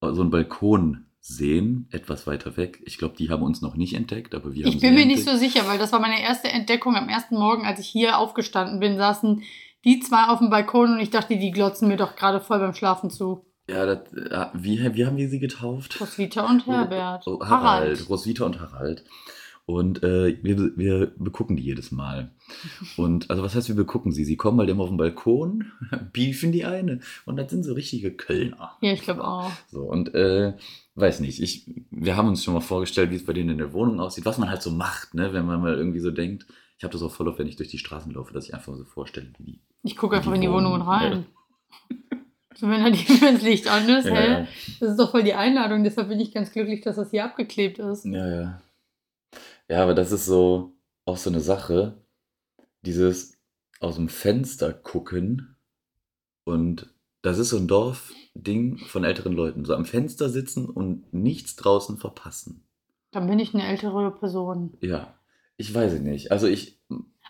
so 0.00 0.20
einen 0.20 0.30
Balkon 0.30 1.06
sehen, 1.20 1.88
etwas 1.90 2.26
weiter 2.26 2.58
weg. 2.58 2.82
Ich 2.84 2.98
glaube, 2.98 3.16
die 3.16 3.30
haben 3.30 3.42
uns 3.42 3.62
noch 3.62 3.76
nicht 3.76 3.94
entdeckt, 3.94 4.34
aber 4.34 4.52
wir 4.52 4.66
haben 4.66 4.72
Ich 4.74 4.80
bin 4.80 4.92
mir 4.92 5.06
nicht 5.06 5.26
entdeckt. 5.26 5.30
so 5.30 5.36
sicher, 5.38 5.66
weil 5.66 5.78
das 5.78 5.92
war 5.92 6.00
meine 6.00 6.20
erste 6.20 6.48
Entdeckung 6.48 6.96
am 6.96 7.08
ersten 7.08 7.36
Morgen, 7.36 7.64
als 7.64 7.80
ich 7.80 7.86
hier 7.86 8.18
aufgestanden 8.18 8.78
bin, 8.78 8.98
saßen 8.98 9.42
die 9.84 10.00
zwei 10.00 10.26
auf 10.26 10.40
dem 10.40 10.50
Balkon 10.50 10.94
und 10.94 11.00
ich 11.00 11.10
dachte, 11.10 11.38
die 11.38 11.50
glotzen 11.50 11.88
mir 11.88 11.96
doch 11.96 12.16
gerade 12.16 12.40
voll 12.40 12.58
beim 12.58 12.74
Schlafen 12.74 13.08
zu. 13.10 13.46
Ja, 13.68 13.86
das, 13.86 14.12
äh, 14.12 14.46
wie, 14.54 14.94
wie 14.94 15.06
haben 15.06 15.16
wir 15.16 15.28
sie 15.28 15.38
getauft? 15.38 16.00
Roswitha 16.00 16.46
und 16.48 16.66
Herbert. 16.66 17.26
Oh, 17.26 17.40
Harald. 17.40 18.08
Roswitha 18.08 18.44
und 18.44 18.60
Harald. 18.60 19.04
Und 19.66 20.02
äh, 20.02 20.36
wir, 20.42 20.76
wir 20.76 21.12
begucken 21.16 21.56
die 21.56 21.62
jedes 21.62 21.90
Mal. 21.90 22.30
Und 22.98 23.30
also 23.30 23.42
was 23.42 23.54
heißt, 23.54 23.68
wir 23.68 23.74
begucken 23.74 24.12
sie? 24.12 24.26
Sie 24.26 24.36
kommen 24.36 24.58
halt 24.58 24.68
immer 24.68 24.82
auf 24.82 24.90
den 24.90 24.98
Balkon, 24.98 25.72
beefen 26.12 26.52
die 26.52 26.66
eine. 26.66 27.00
Und 27.24 27.36
das 27.36 27.50
sind 27.50 27.62
so 27.62 27.72
richtige 27.72 28.10
Kölner. 28.14 28.76
Ja, 28.82 28.92
ich 28.92 29.00
glaube 29.00 29.24
auch. 29.26 29.50
So, 29.68 29.84
und 29.84 30.14
äh, 30.14 30.52
weiß 30.96 31.20
nicht, 31.20 31.40
ich, 31.40 31.64
wir 31.90 32.14
haben 32.14 32.28
uns 32.28 32.44
schon 32.44 32.52
mal 32.52 32.60
vorgestellt, 32.60 33.10
wie 33.10 33.16
es 33.16 33.24
bei 33.24 33.32
denen 33.32 33.50
in 33.50 33.58
der 33.58 33.72
Wohnung 33.72 34.00
aussieht, 34.00 34.26
was 34.26 34.36
man 34.36 34.50
halt 34.50 34.60
so 34.60 34.70
macht, 34.70 35.14
ne, 35.14 35.32
wenn 35.32 35.46
man 35.46 35.62
mal 35.62 35.74
irgendwie 35.74 36.00
so 36.00 36.10
denkt. 36.10 36.46
Ich 36.76 36.84
habe 36.84 36.92
das 36.92 37.02
auch 37.02 37.12
voll 37.12 37.28
oft, 37.28 37.38
wenn 37.38 37.46
ich 37.46 37.56
durch 37.56 37.70
die 37.70 37.78
Straßen 37.78 38.12
laufe, 38.12 38.34
dass 38.34 38.46
ich 38.46 38.52
einfach 38.52 38.74
so 38.76 38.84
vorstelle, 38.84 39.32
wie 39.38 39.44
die. 39.44 39.60
Ich 39.82 39.96
gucke 39.96 40.16
einfach 40.16 40.32
Die 40.32 40.36
in 40.36 40.42
die 40.42 40.50
Wohnung, 40.50 40.72
Wohnungen 40.72 40.82
rein. 40.82 41.26
So, 42.56 42.68
wenn 42.68 42.82
da 42.84 42.90
die 42.90 42.98
wenn 43.20 43.34
das 43.34 43.42
Licht 43.42 43.68
an 43.68 43.88
ist, 43.88 44.06
Ja, 44.06 44.14
hä? 44.14 44.32
ja. 44.32 44.46
Das 44.80 44.90
ist 44.90 44.98
doch 44.98 45.10
voll 45.10 45.22
die 45.24 45.34
Einladung, 45.34 45.84
deshalb 45.84 46.08
bin 46.08 46.20
ich 46.20 46.32
ganz 46.32 46.52
glücklich, 46.52 46.80
dass 46.82 46.96
das 46.96 47.10
hier 47.10 47.24
abgeklebt 47.24 47.78
ist. 47.78 48.04
Ja, 48.04 48.28
ja. 48.28 48.60
Ja, 49.68 49.82
aber 49.82 49.94
das 49.94 50.12
ist 50.12 50.26
so 50.26 50.76
auch 51.06 51.16
so 51.16 51.30
eine 51.30 51.40
Sache, 51.40 51.98
dieses 52.82 53.38
aus 53.80 53.96
dem 53.96 54.08
Fenster 54.08 54.72
gucken 54.72 55.56
und 56.44 56.92
das 57.22 57.38
ist 57.38 57.50
so 57.50 57.56
ein 57.56 57.66
Dorfding 57.68 58.76
von 58.78 59.04
älteren 59.04 59.32
Leuten. 59.32 59.64
So 59.64 59.74
am 59.74 59.86
Fenster 59.86 60.28
sitzen 60.28 60.66
und 60.68 61.12
nichts 61.14 61.56
draußen 61.56 61.96
verpassen. 61.96 62.62
Dann 63.12 63.26
bin 63.26 63.38
ich 63.38 63.54
eine 63.54 63.66
ältere 63.66 64.10
Person. 64.10 64.76
Ja, 64.80 65.14
ich 65.56 65.72
weiß 65.74 65.94
es 65.94 66.00
nicht. 66.00 66.32
Also 66.32 66.46
ich, 66.46 66.78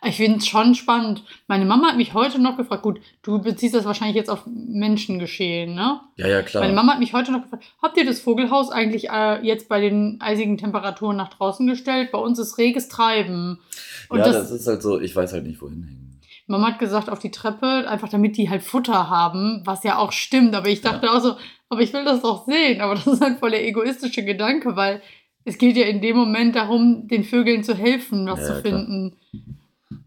Ich 0.07 0.17
finde 0.17 0.39
es 0.39 0.47
schon 0.47 0.75
spannend. 0.75 1.23
Meine 1.47 1.65
Mama 1.65 1.89
hat 1.89 1.97
mich 1.97 2.15
heute 2.15 2.39
noch 2.39 2.57
gefragt, 2.57 2.83
gut, 2.83 3.01
du 3.23 3.41
beziehst 3.41 3.75
das 3.75 3.85
wahrscheinlich 3.85 4.17
jetzt 4.17 4.29
auf 4.29 4.43
Menschengeschehen, 4.47 5.75
ne? 5.75 6.01
Ja, 6.17 6.29
ja, 6.29 6.43
klar. 6.43 6.63
Meine 6.63 6.75
Mama 6.75 6.93
hat 6.93 6.99
mich 6.99 7.15
heute 7.15 7.33
noch 7.33 7.43
gefragt, 7.43 7.65
habt 7.81 7.97
ihr 7.97 8.05
das 8.05 8.21
Vogelhaus 8.21 8.71
eigentlich 8.71 9.11
äh, 9.11 9.41
jetzt 9.43 9.69
bei 9.69 9.81
den 9.81 10.19
eisigen 10.21 10.59
Temperaturen 10.59 11.17
nach 11.17 11.31
draußen 11.31 11.67
gestellt? 11.67 12.13
Bei 12.13 12.19
uns 12.19 12.39
ist 12.39 12.59
reges 12.59 12.89
Treiben. 12.89 13.61
Und 14.09 14.19
ja, 14.19 14.25
das, 14.27 14.51
das, 14.51 14.51
ist 14.51 14.67
halt 14.67 14.83
so, 14.83 15.01
ich 15.01 15.17
weiß 15.17 15.33
halt 15.33 15.47
nicht, 15.47 15.63
wohin 15.63 15.85
hängen. 15.85 16.21
Mama 16.47 16.69
hat 16.69 16.79
gesagt, 16.79 17.09
auf 17.09 17.19
die 17.19 17.31
Treppe, 17.31 17.89
einfach 17.89 18.09
damit 18.09 18.37
die 18.37 18.51
halt 18.51 18.63
Futter 18.63 19.09
haben, 19.09 19.63
was 19.65 19.83
ja 19.83 19.97
auch 19.97 20.13
stimmt. 20.13 20.55
Aber 20.55 20.69
ich 20.69 20.83
dachte 20.83 21.11
auch 21.11 21.21
so, 21.21 21.37
aber 21.71 21.81
ich 21.81 21.93
will 21.95 22.05
das 22.05 22.21
doch 22.21 22.45
sehen. 22.47 22.81
Aber 22.81 22.95
das 22.95 23.07
ist 23.07 23.23
halt 23.23 23.39
voll 23.39 23.51
der 23.51 23.67
egoistische 23.67 24.25
Gedanke, 24.25 24.77
weil 24.77 25.01
es 25.45 25.59
geht 25.59 25.77
ja 25.77 25.87
in 25.87 26.01
dem 26.01 26.17
Moment 26.17 26.57
darum, 26.57 27.09
den 27.09 27.25
Vögeln 27.25 27.65
zu 27.65 27.75
helfen, 27.75 28.27
was 28.27 28.41
Ja, 28.41 28.47
zu 28.47 28.53
ja, 28.55 28.61
klar. 28.61 29.11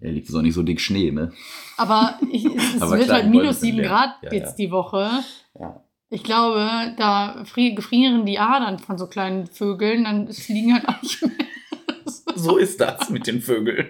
Ja, 0.01 0.10
liegt 0.10 0.29
es 0.29 0.36
auch 0.36 0.41
nicht 0.41 0.53
so 0.53 0.63
dick 0.63 0.79
Schnee, 0.82 1.12
ne? 1.12 1.32
Aber 1.77 2.20
ich, 2.32 2.46
es, 2.46 2.82
Aber 2.82 2.91
wird 2.98 3.06
klar, 3.06 3.17
halt 3.17 3.25
die 3.27 3.29
Bäume 3.32 3.41
minus 3.44 3.60
sind 3.60 3.67
7 3.70 3.77
leer. 3.77 3.88
Grad 3.88 4.10
Ja, 4.24 4.34
jetzt 4.34 4.60
ja. 4.60 4.65
die 4.65 4.72
Woche. 4.72 5.10
Ja. 5.60 5.84
Ich 6.10 6.24
glaube, 6.24 6.94
da 6.98 7.44
fri- 7.44 7.75
gefrieren 7.75 8.25
die 8.25 8.39
Adern 8.39 8.79
von 8.79 8.98
so 8.98 9.08
kleinen 9.08 9.48
Vögeln, 9.48 10.06
dann 10.06 10.32
fliegen 10.32 10.74
halt 10.74 10.88
auch 10.88 11.01
nicht 11.01 11.22
mehr. 11.22 11.32
So 12.36 12.58
ist 12.58 12.79
das 12.79 13.10
mit 13.10 13.25
den 13.27 13.41
Vögeln. 13.41 13.88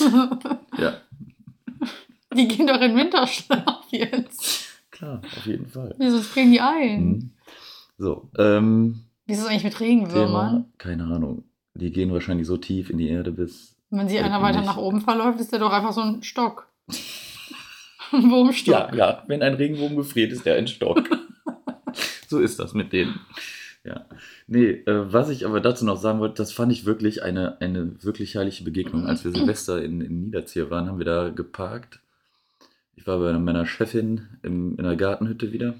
Ja, 0.78 0.94
Die 2.34 2.48
gehen 2.48 2.66
doch 2.66 2.80
in 2.80 2.96
Winterschlaf 2.96 3.84
jetzt. 3.90 4.80
klar, 4.90 5.20
auf 5.24 5.46
jeden 5.46 5.66
Fall. 5.68 5.94
Wieso 5.98 6.18
frieren 6.22 6.52
die 6.52 6.60
ein? 6.60 7.04
Mhm. 7.04 7.30
So, 7.98 8.30
ähm, 8.38 9.00
Wie 9.26 9.34
ist 9.34 9.40
es 9.40 9.46
eigentlich 9.46 9.64
mit 9.64 9.76
Thema, 9.76 9.90
Regenwürmern? 9.90 10.64
keine 10.78 11.04
Ahnung. 11.04 11.44
Die 11.74 11.92
gehen 11.92 12.12
wahrscheinlich 12.12 12.46
so 12.46 12.56
tief 12.56 12.88
in 12.90 12.96
die 12.98 13.08
Erde 13.08 13.30
bis. 13.32 13.76
Wenn 13.94 14.08
sie 14.08 14.18
einer 14.18 14.40
weiter 14.40 14.60
nicht. 14.60 14.66
nach 14.66 14.78
oben 14.78 15.02
verläuft, 15.02 15.38
ist 15.38 15.52
der 15.52 15.58
doch 15.58 15.70
einfach 15.70 15.92
so 15.92 16.00
ein 16.00 16.22
Stock. 16.22 16.66
ein 18.10 18.30
Wurmstock. 18.30 18.72
Ja, 18.74 18.94
ja, 18.94 19.22
wenn 19.26 19.42
ein 19.42 19.54
Regenwurm 19.54 19.96
gefriert, 19.96 20.32
ist 20.32 20.46
der 20.46 20.56
ein 20.56 20.66
Stock. 20.66 21.10
so 22.26 22.40
ist 22.40 22.58
das 22.58 22.72
mit 22.72 22.94
denen. 22.94 23.20
Ja. 23.84 24.06
Nee, 24.46 24.70
äh, 24.86 25.12
was 25.12 25.28
ich 25.28 25.44
aber 25.44 25.60
dazu 25.60 25.84
noch 25.84 25.98
sagen 25.98 26.20
wollte, 26.20 26.36
das 26.36 26.52
fand 26.52 26.72
ich 26.72 26.86
wirklich 26.86 27.22
eine, 27.22 27.60
eine 27.60 28.02
wirklich 28.02 28.34
herrliche 28.34 28.64
Begegnung. 28.64 29.06
Als 29.06 29.24
wir 29.24 29.32
Silvester 29.32 29.82
in, 29.82 30.00
in 30.00 30.22
Niederzier 30.22 30.70
waren, 30.70 30.88
haben 30.88 30.98
wir 30.98 31.04
da 31.04 31.28
geparkt. 31.28 32.00
Ich 32.94 33.06
war 33.06 33.18
bei 33.18 33.38
meiner 33.38 33.66
Chefin 33.66 34.26
im, 34.42 34.78
in 34.78 34.84
der 34.84 34.96
Gartenhütte 34.96 35.52
wieder. 35.52 35.74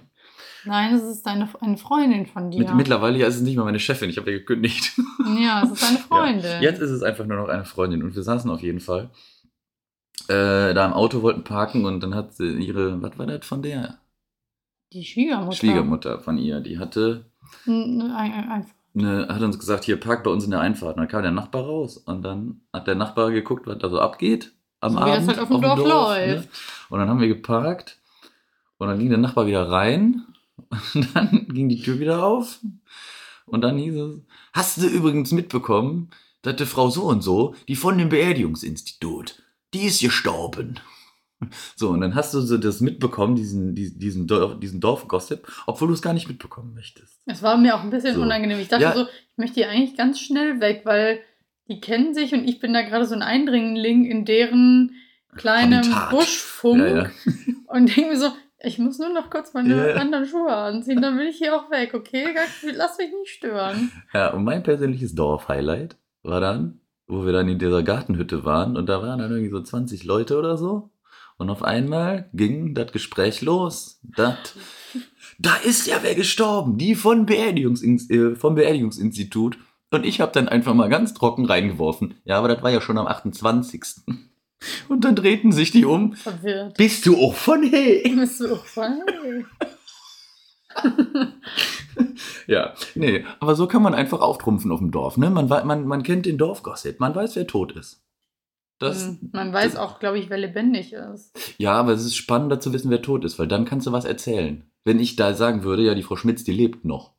Nein, 0.64 0.94
es 0.94 1.02
ist 1.02 1.26
eine, 1.26 1.48
eine 1.60 1.76
Freundin 1.76 2.26
von 2.26 2.50
dir. 2.50 2.60
Mit, 2.60 2.74
mittlerweile 2.74 3.18
ja, 3.18 3.26
ist 3.26 3.36
es 3.36 3.42
nicht 3.42 3.56
mehr 3.56 3.64
meine 3.64 3.80
Chefin, 3.80 4.08
ich 4.10 4.16
habe 4.18 4.30
ja 4.30 4.38
gekündigt. 4.38 4.92
ja, 5.40 5.62
es 5.64 5.72
ist 5.72 5.84
eine 5.88 5.98
Freundin. 5.98 6.42
Ja, 6.44 6.60
jetzt 6.60 6.80
ist 6.80 6.90
es 6.90 7.02
einfach 7.02 7.24
nur 7.26 7.36
noch 7.38 7.48
eine 7.48 7.64
Freundin 7.64 8.02
und 8.02 8.14
wir 8.14 8.22
saßen 8.22 8.50
auf 8.50 8.62
jeden 8.62 8.80
Fall 8.80 9.10
äh, 10.28 10.72
da 10.74 10.86
im 10.86 10.92
Auto, 10.92 11.22
wollten 11.22 11.42
parken 11.44 11.84
und 11.84 12.00
dann 12.00 12.14
hat 12.14 12.34
sie 12.34 12.48
ihre, 12.58 13.00
was 13.02 13.18
war 13.18 13.26
das 13.26 13.44
von 13.46 13.62
der? 13.62 13.98
die 14.92 15.04
Schwiegermutter. 15.04 15.56
Schwiegermutter 15.56 16.20
von 16.20 16.36
ihr, 16.36 16.60
die 16.60 16.78
hatte, 16.78 17.24
ein- 17.66 18.66
eine, 18.94 19.26
hat 19.28 19.40
uns 19.40 19.58
gesagt, 19.58 19.84
hier 19.84 19.98
parkt 19.98 20.22
bei 20.24 20.30
uns 20.30 20.44
in 20.44 20.50
der 20.50 20.60
Einfahrt. 20.60 20.96
Und 20.96 21.00
dann 21.00 21.08
kam 21.08 21.22
der 21.22 21.30
Nachbar 21.32 21.62
raus 21.64 21.96
und 21.96 22.22
dann 22.22 22.60
hat 22.74 22.86
der 22.86 22.94
Nachbar 22.94 23.30
geguckt, 23.30 23.66
was 23.66 23.78
da 23.78 23.88
so 23.88 23.98
abgeht 23.98 24.52
am 24.80 24.92
So 24.92 24.98
wie 24.98 25.04
das 25.06 25.16
Abend. 25.16 25.28
halt 25.28 25.38
auf 25.38 25.48
dem 25.48 25.62
Dorf 25.62 25.78
läuft. 25.78 26.44
ne? 26.44 26.48
Und 26.90 26.98
dann 26.98 27.08
haben 27.08 27.20
wir 27.20 27.28
geparkt 27.28 27.98
und 28.76 28.88
dann 28.88 28.98
ging 28.98 29.08
der 29.08 29.16
Nachbar 29.16 29.46
wieder 29.46 29.66
rein 29.70 30.24
und 30.94 31.14
dann 31.14 31.48
ging 31.48 31.68
die 31.68 31.80
Tür 31.80 31.98
wieder 31.98 32.24
auf 32.24 32.60
und 33.46 33.60
dann 33.62 33.78
hieß 33.78 33.94
es, 33.96 34.20
hast 34.52 34.82
du 34.82 34.86
übrigens 34.86 35.32
mitbekommen, 35.32 36.10
dass 36.42 36.56
die 36.56 36.66
Frau 36.66 36.90
so 36.90 37.04
und 37.04 37.22
so, 37.22 37.54
die 37.68 37.76
von 37.76 37.98
dem 37.98 38.08
Beerdigungsinstitut, 38.08 39.42
die 39.74 39.84
ist 39.86 40.00
gestorben. 40.00 40.80
So, 41.74 41.88
und 41.88 42.00
dann 42.00 42.14
hast 42.14 42.32
du 42.34 42.40
so 42.40 42.56
das 42.56 42.80
mitbekommen, 42.80 43.34
diesen, 43.34 43.74
diesen, 43.74 43.98
diesen, 43.98 44.26
Dorf, 44.28 44.60
diesen 44.60 44.80
Dorfgossip, 44.80 45.44
obwohl 45.66 45.88
du 45.88 45.94
es 45.94 46.00
gar 46.00 46.12
nicht 46.12 46.28
mitbekommen 46.28 46.72
möchtest. 46.72 47.18
Es 47.26 47.42
war 47.42 47.56
mir 47.56 47.74
auch 47.74 47.82
ein 47.82 47.90
bisschen 47.90 48.14
So. 48.14 48.22
unangenehm. 48.22 48.60
Ich 48.60 48.68
dachte 48.68 48.84
Ja. 48.84 48.94
so, 48.94 49.02
ich 49.02 49.38
möchte 49.38 49.54
hier 49.54 49.68
eigentlich 49.68 49.96
ganz 49.96 50.20
schnell 50.20 50.60
weg, 50.60 50.82
weil 50.84 51.20
die 51.68 51.80
kennen 51.80 52.14
sich 52.14 52.32
und 52.32 52.48
ich 52.48 52.60
bin 52.60 52.72
da 52.72 52.82
gerade 52.82 53.06
so 53.06 53.16
ein 53.16 53.22
Eindringling 53.22 54.04
in 54.04 54.24
deren 54.24 54.92
kleinem 55.36 55.80
Habitat. 55.82 56.10
Buschfunk 56.10 56.78
Ja, 56.80 56.96
ja. 57.04 57.10
und 57.66 57.96
denke 57.96 58.10
mir 58.12 58.18
so, 58.18 58.30
ich 58.62 58.78
muss 58.78 58.98
nur 58.98 59.08
noch 59.10 59.30
kurz 59.30 59.52
meine 59.54 59.90
Ja. 59.90 59.94
anderen 59.96 60.26
Schuhe 60.26 60.52
anziehen, 60.54 61.00
dann 61.02 61.16
bin 61.16 61.26
ich 61.26 61.36
hier 61.38 61.56
auch 61.56 61.70
weg, 61.70 61.94
okay? 61.94 62.26
Lass 62.74 62.98
mich 62.98 63.10
nicht 63.12 63.30
stören. 63.32 63.90
Ja, 64.14 64.32
und 64.32 64.44
mein 64.44 64.62
persönliches 64.62 65.14
Dorf-Highlight 65.14 65.96
war 66.22 66.40
dann, 66.40 66.80
wo 67.06 67.24
wir 67.26 67.32
dann 67.32 67.48
in 67.48 67.58
dieser 67.58 67.82
Gartenhütte 67.82 68.44
waren 68.44 68.76
und 68.76 68.86
da 68.88 69.02
waren 69.02 69.18
dann 69.18 69.30
irgendwie 69.30 69.50
so 69.50 69.60
20 69.62 70.04
Leute 70.04 70.38
oder 70.38 70.56
so. 70.56 70.90
Und 71.38 71.50
auf 71.50 71.62
einmal 71.64 72.28
ging 72.34 72.74
das 72.74 72.92
Gespräch 72.92 73.40
los. 73.42 73.98
Dat, 74.02 74.54
da 75.38 75.56
ist 75.64 75.86
ja 75.88 75.96
wer 76.02 76.14
gestorben, 76.14 76.78
die 76.78 76.94
von 76.94 77.26
Beerdigungsins 77.26 78.08
äh, 78.10 78.36
vom 78.36 78.54
Beerdigungsinstitut. 78.54 79.58
Und 79.90 80.06
ich 80.06 80.20
habe 80.20 80.32
dann 80.32 80.48
einfach 80.48 80.72
mal 80.74 80.88
ganz 80.88 81.14
trocken 81.14 81.44
reingeworfen. 81.46 82.14
Ja, 82.24 82.38
aber 82.38 82.48
das 82.48 82.62
war 82.62 82.70
ja 82.70 82.80
schon 82.80 82.96
am 82.96 83.06
28. 83.06 83.82
Und 84.88 85.04
dann 85.04 85.16
drehten 85.16 85.52
sich 85.52 85.70
die 85.70 85.84
um. 85.84 86.14
Verwirrt. 86.14 86.76
Bist 86.76 87.06
du 87.06 87.16
auch 87.16 87.34
von 87.34 87.62
hey? 87.62 88.02
Bist 88.16 88.40
du 88.40 88.54
auch 88.54 88.64
voll? 88.64 89.00
Ja, 92.46 92.74
nee, 92.94 93.24
aber 93.40 93.54
so 93.54 93.66
kann 93.66 93.82
man 93.82 93.94
einfach 93.94 94.20
auftrumpfen 94.20 94.72
auf 94.72 94.78
dem 94.78 94.90
Dorf. 94.90 95.16
Ne? 95.16 95.30
Man, 95.30 95.46
man, 95.48 95.86
man 95.86 96.02
kennt 96.02 96.26
den 96.26 96.38
Dorfgossip, 96.38 96.98
man 96.98 97.14
weiß, 97.14 97.36
wer 97.36 97.46
tot 97.46 97.72
ist. 97.72 98.02
Das, 98.78 99.04
Hm, 99.06 99.30
Man 99.32 99.52
weiß 99.52 99.76
auch, 99.76 100.00
glaube 100.00 100.18
ich, 100.18 100.28
wer 100.30 100.38
lebendig 100.38 100.92
ist. 100.92 101.38
Ja, 101.58 101.72
aber 101.74 101.92
es 101.92 102.04
ist 102.04 102.16
spannender 102.16 102.58
zu 102.58 102.72
wissen, 102.72 102.90
wer 102.90 103.02
tot 103.02 103.24
ist, 103.24 103.38
weil 103.38 103.46
dann 103.48 103.64
kannst 103.64 103.86
du 103.86 103.92
was 103.92 104.04
erzählen. 104.04 104.64
Wenn 104.84 104.98
ich 104.98 105.14
da 105.14 105.34
sagen 105.34 105.62
würde, 105.62 105.82
ja, 105.84 105.94
die 105.94 106.02
Frau 106.02 106.16
Schmitz, 106.16 106.42
die 106.42 106.52
lebt 106.52 106.84
noch. 106.84 107.12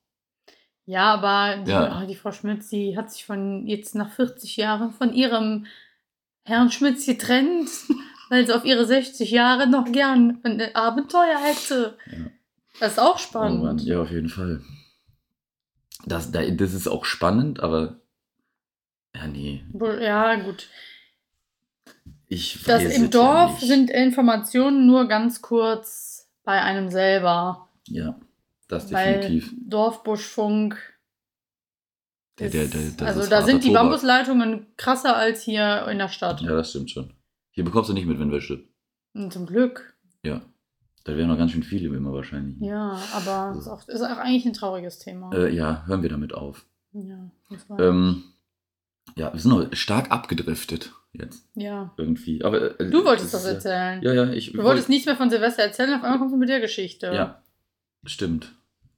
Ja, 0.86 1.14
aber 1.14 1.64
die, 1.64 1.72
Ja. 1.72 2.02
oh, 2.04 2.08
die 2.08 2.16
Frau 2.16 2.32
Schmitz, 2.32 2.68
die 2.70 2.98
hat 2.98 3.12
sich 3.12 3.24
von 3.24 3.66
jetzt 3.68 3.96
nach 3.96 4.12
40 4.12 4.58
Jahren 4.58 4.92
von 4.92 5.14
ihrem 5.14 5.68
Herrn 6.44 6.72
Schmitz 6.72 7.06
getrennt, 7.06 7.70
weil 8.30 8.46
sie 8.46 8.54
auf 8.54 8.66
ihre 8.66 8.86
60 8.86 9.32
Jahre 9.32 9.68
noch 9.68 9.92
gern 9.92 10.40
ein 10.44 10.76
Abenteuer 10.76 11.40
hätte. 11.40 11.98
Ja. 12.12 12.26
Das 12.80 12.94
ist 12.94 13.00
auch 13.00 13.20
Oh 13.34 13.38
Mann, 13.40 13.54
spannend. 13.60 13.82
ja, 13.84 14.02
auf 14.02 14.12
jeden 14.12 14.30
Fall. 14.30 14.62
Das, 16.06 16.32
da- 16.32 16.50
das 16.50 16.74
ist 16.74 16.88
auch 16.88 17.06
spannend, 17.06 17.60
aber 17.62 18.00
ja, 19.16 19.28
nee, 19.28 19.64
ja, 20.02 20.36
gut. 20.36 20.68
ich 22.28 22.68
weiß 22.68 22.84
Das 22.84 22.96
im 22.96 23.04
ja 23.04 23.08
Dorf 23.10 23.52
nicht. 23.62 23.68
sind 23.68 23.90
Informationen 23.92 24.88
nur 24.88 25.08
ganz 25.08 25.42
kurz 25.42 26.28
bei 26.44 26.62
einem 26.62 26.90
selber. 26.90 27.70
Ja, 27.88 28.20
das 28.68 28.92
Weil 28.92 29.20
definitiv. 29.22 29.54
Dorfbuschfunk. 29.62 30.93
Der- 32.40 32.48
ist- 32.48 32.54
der- 32.54 32.66
der- 32.68 32.92
das 32.98 33.08
also 33.08 33.20
ist 33.22 33.32
da 33.32 33.42
sind 33.44 33.64
die 33.64 33.68
Tobak. 33.68 33.84
Bambusleitungen 33.84 34.68
krasser 34.78 35.16
als 35.16 35.44
hier 35.44 35.88
in 35.90 36.00
der 36.00 36.10
Stadt. 36.10 36.42
Ja, 36.42 36.52
das 36.56 36.72
stimmt 36.72 36.90
schon. 36.90 37.14
Hier 37.52 37.64
bekommst 37.64 37.90
du 37.90 37.94
nicht 37.94 38.08
mit, 38.08 38.20
wenn 38.20 38.32
wer 38.32 38.42
stirbt. 38.42 38.68
Und 39.14 39.32
zum 39.32 39.46
Glück. 39.46 39.96
Ja. 40.24 40.42
Da 41.06 41.16
wären 41.18 41.28
noch 41.28 41.38
ganz 41.38 41.52
schön 41.52 41.64
viele 41.64 41.96
immer 41.96 42.14
wahrscheinlich. 42.14 42.58
Ja, 42.62 42.98
aber 43.14 43.56
ist 43.58 43.68
auch, 43.68 43.88
ist 43.88 44.02
auch 44.02 44.18
eigentlich 44.18 44.46
ein 44.46 44.54
trauriges 44.54 45.00
Thema. 45.00 45.32
Äh, 45.36 45.54
ja, 45.54 45.84
hören 45.86 46.02
wir 46.02 46.10
damit 46.10 46.34
auf. 46.34 46.66
ja, 46.94 47.30
das 47.50 47.66
Ähm, 47.78 48.24
ja, 49.18 49.32
wir 49.34 49.40
sind 49.40 49.52
noch 49.52 49.68
stark 49.76 50.12
abgedriftet 50.12 50.94
jetzt 51.12 51.46
ja. 51.56 51.94
irgendwie. 51.98 52.44
Aber, 52.44 52.80
äh, 52.80 52.90
Du 52.90 53.04
wolltest 53.04 53.34
das 53.34 53.42
ist 53.42 53.48
ja- 53.48 53.54
erzählen. 53.72 54.02
Ja, 54.02 54.14
ja, 54.14 54.32
ich. 54.32 54.54
Du 54.54 54.64
wolltest 54.64 54.88
nichts 54.90 55.06
mehr 55.06 55.18
von 55.18 55.30
Silvester 55.30 55.64
erzählen, 55.64 55.94
auf 55.94 56.04
einmal 56.04 56.18
kommst 56.20 56.34
du 56.34 56.38
mit 56.38 56.48
der 56.50 56.62
Geschichte. 56.62 57.08
Ja, 57.14 57.44
stimmt. 58.06 58.54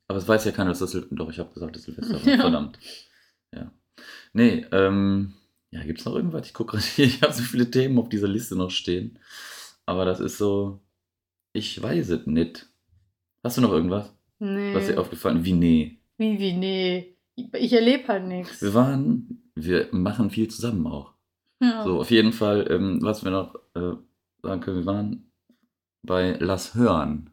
Aber 0.07 0.19
es 0.19 0.27
weiß 0.27 0.45
ja 0.45 0.51
keiner, 0.51 0.69
dass 0.69 0.79
das 0.79 0.95
Doch, 1.09 1.31
ich 1.31 1.39
habe 1.39 1.51
gesagt, 1.53 1.75
das 1.75 1.83
Silvester 1.83 2.13
war. 2.23 2.27
Ja. 2.27 2.37
Verdammt. 2.41 2.77
Nee, 4.35 4.65
ähm. 4.71 5.33
Ja, 5.71 5.83
gibt's 5.83 6.05
noch 6.05 6.15
irgendwas? 6.15 6.45
Ich 6.45 6.53
gucke 6.53 6.71
gerade 6.77 6.83
hier, 6.85 7.05
ich 7.05 7.21
habe 7.21 7.33
so 7.33 7.41
viele 7.41 7.71
Themen 7.71 7.97
auf 7.97 8.09
dieser 8.09 8.27
Liste 8.27 8.55
noch 8.55 8.69
stehen. 8.69 9.17
Aber 9.85 10.03
das 10.05 10.19
ist 10.19 10.37
so. 10.37 10.81
Ich 11.53 11.81
weiß 11.81 12.09
es 12.09 12.25
nicht. 12.27 12.67
Hast 13.43 13.57
du 13.57 13.61
noch 13.61 13.71
irgendwas, 13.71 14.13
Nee. 14.39 14.73
was 14.73 14.87
dir 14.87 14.99
aufgefallen 14.99 15.45
Wie, 15.45 15.53
nee. 15.53 15.99
Wie, 16.17 16.37
wie, 16.39 16.53
nee. 16.53 17.15
Ich, 17.35 17.53
ich 17.53 17.73
erlebe 17.73 18.07
halt 18.09 18.25
nichts. 18.25 18.61
Wir 18.61 18.73
waren. 18.73 19.41
Wir 19.55 19.87
machen 19.91 20.29
viel 20.29 20.49
zusammen 20.49 20.85
auch. 20.87 21.13
Ja. 21.61 21.83
So, 21.85 22.01
auf 22.01 22.11
jeden 22.11 22.33
Fall, 22.33 22.67
ähm, 22.69 22.99
was 23.01 23.23
wir 23.23 23.31
noch 23.31 23.55
äh, 23.75 23.93
sagen 24.43 24.61
können, 24.61 24.79
wir 24.79 24.85
waren 24.85 25.31
bei 26.03 26.35
Lass 26.39 26.75
Hören. 26.75 27.29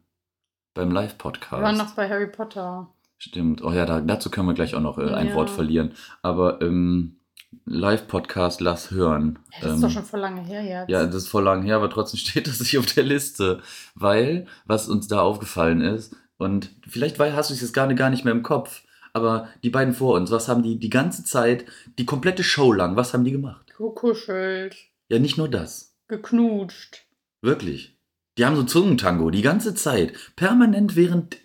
Beim 0.75 0.91
Live-Podcast. 0.93 1.61
Wir 1.61 1.65
waren 1.67 1.77
noch 1.77 1.95
bei 1.95 2.09
Harry 2.09 2.29
Potter. 2.31 2.89
Stimmt. 3.25 3.63
Oh 3.63 3.71
ja, 3.73 3.87
da, 3.87 4.01
dazu 4.01 4.31
können 4.31 4.49
wir 4.49 4.55
gleich 4.55 4.75
auch 4.75 4.81
noch 4.81 4.99
äh, 4.99 5.15
ein 5.15 5.29
Ja. 5.29 5.35
Wort 5.35 5.49
verlieren. 5.49 5.93
Aber 6.23 6.61
ähm, 6.61 7.21
Live-Podcast 7.67 8.61
Lass 8.61 8.91
hören. 8.91 9.39
Das 9.61 9.71
ist 9.71 9.77
ähm, 9.77 9.81
doch 9.83 9.91
schon 9.91 10.03
voll 10.05 10.19
lange 10.19 10.41
her 10.43 10.65
jetzt. 10.65 10.91
ja, 10.91 11.07
das 11.07 11.15
ist 11.15 11.29
voll 11.29 11.45
lang 11.45 11.63
her, 11.63 11.77
aber 11.77 11.89
trotzdem 11.89 12.19
steht 12.19 12.49
das 12.49 12.59
nicht 12.59 12.77
auf 12.79 12.87
der 12.87 13.05
Liste. 13.05 13.61
Weil, 13.95 14.47
was 14.67 14.89
uns 14.89 15.07
da 15.07 15.21
aufgefallen 15.21 15.81
ist, 15.83 16.17
und 16.37 16.71
vielleicht 16.89 17.21
weil, 17.21 17.37
hast 17.37 17.51
du 17.51 17.55
es 17.55 17.61
jetzt 17.61 17.75
gerade 17.75 17.95
gar 17.95 18.11
nicht 18.11 18.25
mehr 18.25 18.35
im 18.35 18.43
Kopf, 18.43 18.83
aber 19.13 19.49
die 19.63 19.71
beiden 19.71 19.95
vor 19.95 20.17
uns, 20.17 20.33
was 20.33 20.49
haben 20.49 20.65
die 20.65 20.81
die 20.81 20.91
ganze 20.91 21.23
Zeit, 21.23 21.65
die 22.01 22.07
komplette 22.07 22.43
Show 22.43 22.73
lang, 22.73 22.97
was 22.97 23.15
haben 23.15 23.23
die 23.25 23.31
gemacht? 23.31 23.73
Gekuschelt, 23.79 24.75
Ja, 25.09 25.21
nicht 25.21 25.39
nur 25.39 25.49
das. 25.49 25.95
geknutscht. 26.09 27.05
Wirklich. 27.41 27.97
Die 28.39 28.45
haben 28.47 28.57
so 28.57 28.65
Zungentango 28.65 29.31
die 29.31 29.43
ganze 29.43 29.75
Zeit. 29.77 30.15
Permanent 30.35 30.97
während 30.97 31.37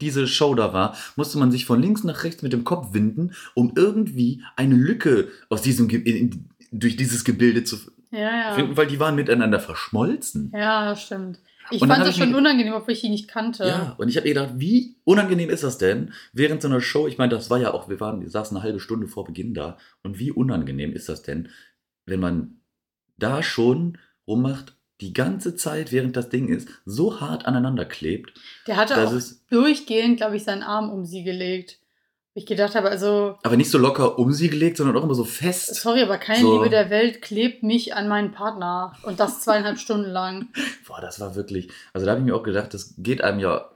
diese 0.00 0.26
Show 0.26 0.54
da 0.54 0.72
war, 0.72 0.96
musste 1.16 1.38
man 1.38 1.50
sich 1.50 1.64
von 1.66 1.80
links 1.80 2.04
nach 2.04 2.24
rechts 2.24 2.42
mit 2.42 2.52
dem 2.52 2.64
Kopf 2.64 2.92
winden, 2.94 3.32
um 3.54 3.72
irgendwie 3.76 4.42
eine 4.56 4.74
Lücke 4.74 5.28
aus 5.48 5.62
diesem 5.62 5.88
Ge 5.88 6.00
in, 6.00 6.48
durch 6.70 6.96
dieses 6.96 7.24
Gebilde 7.24 7.64
zu 7.64 7.76
Ja, 8.10 8.18
ja. 8.20 8.54
finden, 8.54 8.76
weil 8.76 8.86
die 8.86 9.00
waren 9.00 9.14
miteinander 9.14 9.60
verschmolzen. 9.60 10.52
Ja, 10.54 10.86
das 10.86 11.02
stimmt. 11.02 11.38
Ich 11.70 11.80
Und 11.80 11.88
fand 11.88 12.06
das 12.06 12.16
schon 12.18 12.34
unangenehm, 12.34 12.74
obwohl 12.74 12.92
ich 12.92 13.00
die 13.00 13.08
nicht 13.08 13.26
kannte. 13.26 13.66
Ja, 13.66 13.94
und 13.96 14.08
ich 14.08 14.16
habe 14.16 14.28
mir 14.28 14.34
gedacht, 14.34 14.54
wie 14.58 14.96
unangenehm 15.04 15.48
ist 15.48 15.62
das 15.62 15.78
denn 15.78 16.12
während 16.32 16.60
so 16.60 16.68
einer 16.68 16.80
Show? 16.82 17.06
Ich 17.06 17.16
meine, 17.16 17.30
das 17.30 17.48
war 17.48 17.58
ja 17.58 17.72
auch, 17.72 17.88
wir 17.88 18.00
waren, 18.00 18.20
wir 18.20 18.28
saßen 18.28 18.54
eine 18.56 18.64
halbe 18.64 18.80
Stunde 18.80 19.08
vor 19.08 19.24
Beginn 19.24 19.54
da. 19.54 19.78
Und 20.02 20.18
wie 20.18 20.30
unangenehm 20.30 20.92
ist 20.92 21.08
das 21.08 21.22
denn, 21.22 21.48
wenn 22.04 22.20
man 22.20 22.60
da 23.16 23.42
schon 23.42 23.96
rummacht, 24.26 24.73
die 25.00 25.12
ganze 25.12 25.56
Zeit, 25.56 25.92
während 25.92 26.16
das 26.16 26.28
Ding 26.28 26.48
ist, 26.48 26.68
so 26.84 27.20
hart 27.20 27.46
aneinander 27.46 27.84
klebt, 27.84 28.32
Der 28.66 28.76
hatte 28.76 28.96
auch 29.06 29.12
durchgehend, 29.50 30.18
glaube 30.18 30.36
ich, 30.36 30.44
seinen 30.44 30.62
Arm 30.62 30.90
um 30.90 31.04
sie 31.04 31.24
gelegt. 31.24 31.78
Ich 32.36 32.46
gedacht 32.46 32.74
habe, 32.74 32.90
also, 32.90 33.38
aber 33.44 33.56
nicht 33.56 33.70
so 33.70 33.78
locker 33.78 34.18
um 34.18 34.32
sie 34.32 34.50
gelegt, 34.50 34.76
sondern 34.76 34.96
auch 34.96 35.04
immer 35.04 35.14
so 35.14 35.24
fest. 35.24 35.76
sorry, 35.76 36.02
aber 36.02 36.18
keine 36.18 36.40
So. 36.40 36.56
Liebe 36.56 36.68
der 36.68 36.90
Welt 36.90 37.22
klebt 37.22 37.62
mich 37.62 37.94
an 37.94 38.08
meinen 38.08 38.32
Partner. 38.32 38.92
Und 39.04 39.20
das 39.20 39.40
zweieinhalb 39.40 39.78
Stunden 39.78 40.10
lang. 40.10 40.48
Boah, 40.88 41.00
das 41.00 41.20
war 41.20 41.36
wirklich, 41.36 41.68
also 41.92 42.06
da 42.06 42.12
habe 42.12 42.20
ich 42.20 42.26
mir 42.26 42.34
auch 42.34 42.42
gedacht, 42.42 42.74
das 42.74 42.94
geht 42.98 43.22
einem 43.22 43.38
ja, 43.38 43.70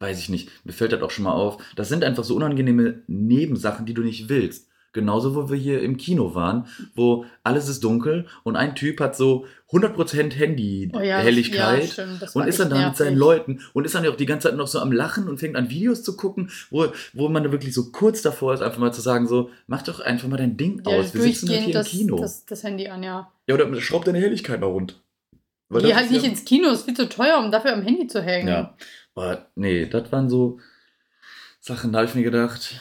weiß 0.00 0.18
ich 0.18 0.30
nicht, 0.30 0.50
mir 0.64 0.72
fällt 0.72 0.92
das 0.92 1.02
auch 1.02 1.10
schon 1.10 1.24
mal 1.24 1.32
auf. 1.32 1.58
Das 1.76 1.90
sind 1.90 2.02
einfach 2.02 2.24
so 2.24 2.34
unangenehme 2.34 3.02
Nebensachen, 3.08 3.84
die 3.84 3.94
du 3.94 4.02
nicht 4.02 4.30
willst. 4.30 4.68
Genauso, 4.96 5.34
wo 5.34 5.50
wir 5.50 5.58
hier 5.58 5.82
im 5.82 5.98
Kino 5.98 6.34
waren, 6.34 6.66
wo 6.94 7.26
alles 7.44 7.68
ist 7.68 7.84
dunkel 7.84 8.26
und 8.44 8.56
ein 8.56 8.74
Typ 8.74 8.98
hat 9.00 9.14
so 9.14 9.44
100% 9.70 9.94
Oh 9.94 11.00
ja, 11.00 11.18
Handy-Helligkeit 11.18 11.96
ja, 11.98 12.04
und 12.32 12.46
ist 12.48 12.58
dann 12.60 12.70
da 12.70 12.88
mit 12.88 12.96
seinen. 12.96 13.16
Leuten 13.16 13.60
und 13.74 13.84
ist 13.84 13.94
dann 13.94 14.04
ja 14.04 14.10
auch 14.10 14.16
die 14.16 14.24
ganze 14.24 14.48
Zeit 14.48 14.56
noch 14.56 14.68
so 14.68 14.78
am 14.80 14.90
Lachen 14.92 15.28
und 15.28 15.38
fängt 15.38 15.54
an 15.54 15.68
Videos 15.68 16.02
zu 16.02 16.16
gucken, 16.16 16.50
wo, 16.70 16.86
wo 17.12 17.28
man 17.28 17.52
wirklich 17.52 17.74
so 17.74 17.90
kurz 17.92 18.22
davor 18.22 18.54
ist, 18.54 18.62
einfach 18.62 18.78
mal 18.78 18.92
zu 18.92 19.02
sagen, 19.02 19.28
so, 19.28 19.50
mach 19.66 19.82
doch 19.82 20.00
einfach 20.00 20.28
mal 20.28 20.38
dein 20.38 20.56
Ding 20.56 20.82
Ja, 20.86 20.96
aus. 20.96 21.12
Wir 21.12 21.20
sitzen 21.20 21.50
halt 21.50 21.60
hier 21.64 21.74
das, 21.74 21.92
im 21.92 21.98
Kino. 21.98 22.16
das, 22.18 22.46
das 22.46 22.62
Handy 22.62 22.88
an, 22.88 23.02
ja. 23.02 23.30
ja, 23.46 23.54
oder 23.54 23.78
schraub 23.80 24.04
deine 24.06 24.18
Helligkeit 24.18 24.60
mal 24.60 24.66
rund. 24.66 25.00
Weil 25.68 25.82
Geh 25.82 25.94
halt 25.94 26.10
nicht 26.10 26.24
ja- 26.24 26.30
ins 26.30 26.44
Kino, 26.44 26.70
ist 26.70 26.84
viel 26.86 26.94
zu 26.94 27.08
teuer, 27.08 27.38
um 27.38 27.50
dafür 27.50 27.74
am 27.74 27.82
Handy 27.82 28.06
zu 28.06 28.22
hängen. 28.22 28.48
Ja. 28.48 28.74
Aber 29.14 29.46
nee, 29.56 29.86
das 29.86 30.10
waren 30.10 30.30
so 30.30 30.58
Sachen, 31.60 31.92
da 31.92 31.98
habe 31.98 32.08
ich 32.08 32.14
mir 32.14 32.22
gedacht, 32.22 32.80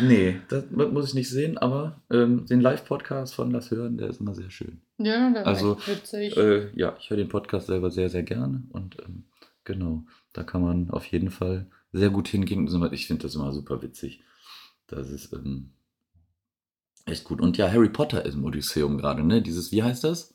nee, 0.00 0.40
das 0.48 0.64
muss 0.70 1.08
ich 1.08 1.14
nicht 1.14 1.30
sehen, 1.30 1.58
aber 1.58 2.00
ähm, 2.10 2.46
den 2.46 2.60
Live-Podcast 2.60 3.34
von 3.34 3.50
Lass 3.50 3.70
Hören, 3.70 3.98
der 3.98 4.08
ist 4.08 4.20
immer 4.20 4.34
sehr 4.34 4.50
schön. 4.50 4.80
Ja, 4.98 5.30
das 5.32 5.46
Also, 5.46 5.74
ist 5.74 5.88
witzig. 5.88 6.36
Äh, 6.36 6.70
ja, 6.78 6.96
ich 6.98 7.10
höre 7.10 7.16
den 7.16 7.28
Podcast 7.28 7.66
selber 7.66 7.90
sehr, 7.90 8.08
sehr 8.08 8.22
gerne 8.22 8.62
und 8.70 8.98
ähm, 9.00 9.24
genau, 9.64 10.04
da 10.32 10.42
kann 10.42 10.62
man 10.62 10.90
auf 10.90 11.06
jeden 11.06 11.30
Fall 11.30 11.66
sehr 11.92 12.10
gut 12.10 12.28
hingehen. 12.28 12.68
Ich 12.92 13.06
finde 13.06 13.22
das 13.22 13.34
immer 13.34 13.52
super 13.52 13.82
witzig. 13.82 14.22
Das 14.86 15.10
ist 15.10 15.32
ähm, 15.32 15.70
echt 17.06 17.24
gut. 17.24 17.40
Und 17.40 17.56
ja, 17.56 17.70
Harry 17.70 17.88
Potter 17.88 18.24
ist 18.24 18.34
im 18.34 18.44
Odysseum 18.44 18.98
gerade, 18.98 19.24
ne? 19.24 19.42
Dieses, 19.42 19.72
wie 19.72 19.82
heißt 19.82 20.04
das? 20.04 20.34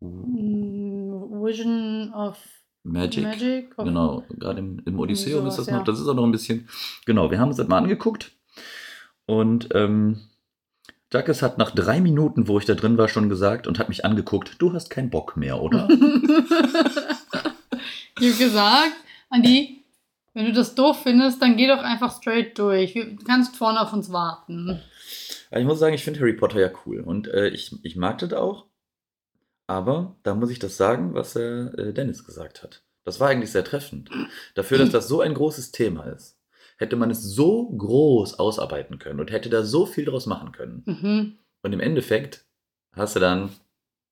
Mm, 0.00 1.42
Vision 1.42 2.12
of 2.14 2.38
Magic. 2.82 3.24
Magic. 3.24 3.76
Genau, 3.76 4.24
gerade 4.30 4.60
im, 4.60 4.80
im 4.84 4.98
Odysseum 4.98 5.40
sowas, 5.40 5.54
ist 5.54 5.58
das 5.58 5.66
ja. 5.68 5.78
noch, 5.78 5.84
das 5.84 6.00
ist 6.00 6.06
auch 6.06 6.14
noch 6.14 6.24
ein 6.24 6.32
bisschen, 6.32 6.68
genau, 7.04 7.30
wir 7.30 7.40
haben 7.40 7.48
uns 7.48 7.56
das 7.56 7.66
mal 7.66 7.78
angeguckt 7.78 8.35
und 9.26 9.68
ähm, 9.74 10.20
Jacques 11.12 11.42
hat 11.42 11.58
nach 11.58 11.70
drei 11.70 12.00
Minuten, 12.00 12.48
wo 12.48 12.58
ich 12.58 12.64
da 12.64 12.74
drin 12.74 12.98
war, 12.98 13.08
schon 13.08 13.28
gesagt 13.28 13.66
und 13.66 13.78
hat 13.78 13.88
mich 13.88 14.04
angeguckt, 14.04 14.56
du 14.58 14.72
hast 14.72 14.90
keinen 14.90 15.10
Bock 15.10 15.36
mehr, 15.36 15.62
oder? 15.62 15.88
ich 18.18 18.28
habe 18.28 18.38
gesagt, 18.38 18.96
Andi, 19.30 19.84
wenn 20.34 20.46
du 20.46 20.52
das 20.52 20.74
doof 20.74 21.02
findest, 21.02 21.40
dann 21.40 21.56
geh 21.56 21.68
doch 21.68 21.78
einfach 21.78 22.14
straight 22.14 22.58
durch. 22.58 22.94
Du 22.94 23.16
kannst 23.24 23.56
vorne 23.56 23.80
auf 23.80 23.92
uns 23.92 24.12
warten. 24.12 24.82
Ja, 25.50 25.58
ich 25.58 25.64
muss 25.64 25.78
sagen, 25.78 25.94
ich 25.94 26.04
finde 26.04 26.20
Harry 26.20 26.34
Potter 26.34 26.60
ja 26.60 26.70
cool 26.84 27.00
und 27.00 27.28
äh, 27.28 27.48
ich, 27.48 27.72
ich 27.84 27.96
mag 27.96 28.18
das 28.18 28.32
auch, 28.32 28.66
aber 29.68 30.16
da 30.24 30.34
muss 30.34 30.50
ich 30.50 30.58
das 30.58 30.76
sagen, 30.76 31.14
was 31.14 31.36
äh, 31.36 31.92
Dennis 31.92 32.24
gesagt 32.24 32.62
hat. 32.62 32.82
Das 33.04 33.20
war 33.20 33.28
eigentlich 33.28 33.52
sehr 33.52 33.64
treffend. 33.64 34.10
Dafür, 34.54 34.78
dass 34.78 34.90
das 34.90 35.06
so 35.06 35.20
ein 35.20 35.34
großes 35.34 35.70
Thema 35.70 36.04
ist, 36.04 36.36
hätte 36.76 36.96
man 36.96 37.10
es 37.10 37.22
so 37.22 37.68
groß 37.70 38.38
ausarbeiten 38.38 38.98
können 38.98 39.20
und 39.20 39.30
hätte 39.30 39.48
da 39.50 39.62
so 39.64 39.86
viel 39.86 40.04
draus 40.04 40.26
machen 40.26 40.52
können. 40.52 40.82
Mhm. 40.86 41.38
Und 41.62 41.72
im 41.72 41.80
Endeffekt 41.80 42.44
hast 42.92 43.16
du 43.16 43.20
dann 43.20 43.50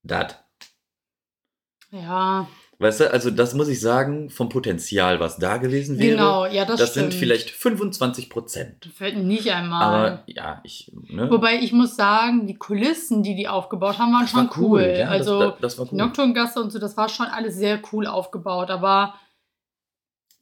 das. 0.03 0.35
Ja, 1.91 2.49
Weißt 2.81 3.01
du, 3.01 3.13
also 3.13 3.31
das 3.31 3.55
muss 3.55 3.69
ich 3.69 3.81
sagen, 3.81 4.31
vom 4.31 4.49
Potenzial, 4.49 5.21
was 5.21 5.37
da 5.39 5.59
gewesen 5.59 5.97
wäre. 5.99 6.11
genau. 6.17 6.45
Ja, 6.47 6.65
das, 6.65 6.81
Das, 6.81 6.91
stimmt. 6.91 7.13
sind 7.13 7.21
vielleicht 7.21 7.51
25 7.51 8.29
Prozent. 8.29 8.87
Fällt 8.93 9.17
mir 9.17 9.23
nicht 9.23 9.49
einmal. 9.53 9.83
Aber 9.83 10.23
ja, 10.27 10.61
ich. 10.65 10.91
Ne, 11.09 11.31
Wobei 11.31 11.61
ich 11.61 11.73
muss 11.73 11.95
sagen, 11.95 12.49
die 12.49 12.57
Kulissen, 12.57 13.23
die 13.23 13.37
die 13.37 13.47
aufgebaut 13.47 13.99
haben, 13.99 14.13
waren 14.13 14.23
das 14.23 14.31
schon 14.33 14.49
war 14.49 14.59
cool. 14.59 14.95
Ja, 14.99 15.07
also 15.09 15.39
das, 15.39 15.51
das, 15.53 15.61
das 15.61 15.79
war 15.79 15.85
die 15.87 15.93
cool. 15.93 15.99
Nocturngasse 15.99 16.61
und 16.61 16.71
so, 16.73 16.81
das 16.81 16.97
war 16.97 17.09
schon 17.09 17.27
alles 17.27 17.55
sehr 17.55 17.81
cool 17.93 18.09
aufgebaut. 18.09 18.71
Aber 18.71 19.15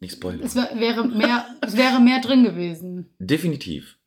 Nicht 0.02 0.14
spoilern. 0.16 0.40
es 0.42 0.56
wär, 0.56 0.68
wäre, 0.74 1.06
mehr, 1.06 1.46
es 1.60 1.76
wäre 1.76 2.00
mehr 2.00 2.20
drin 2.20 2.42
gewesen. 2.42 3.14
Definitiv. 3.20 3.98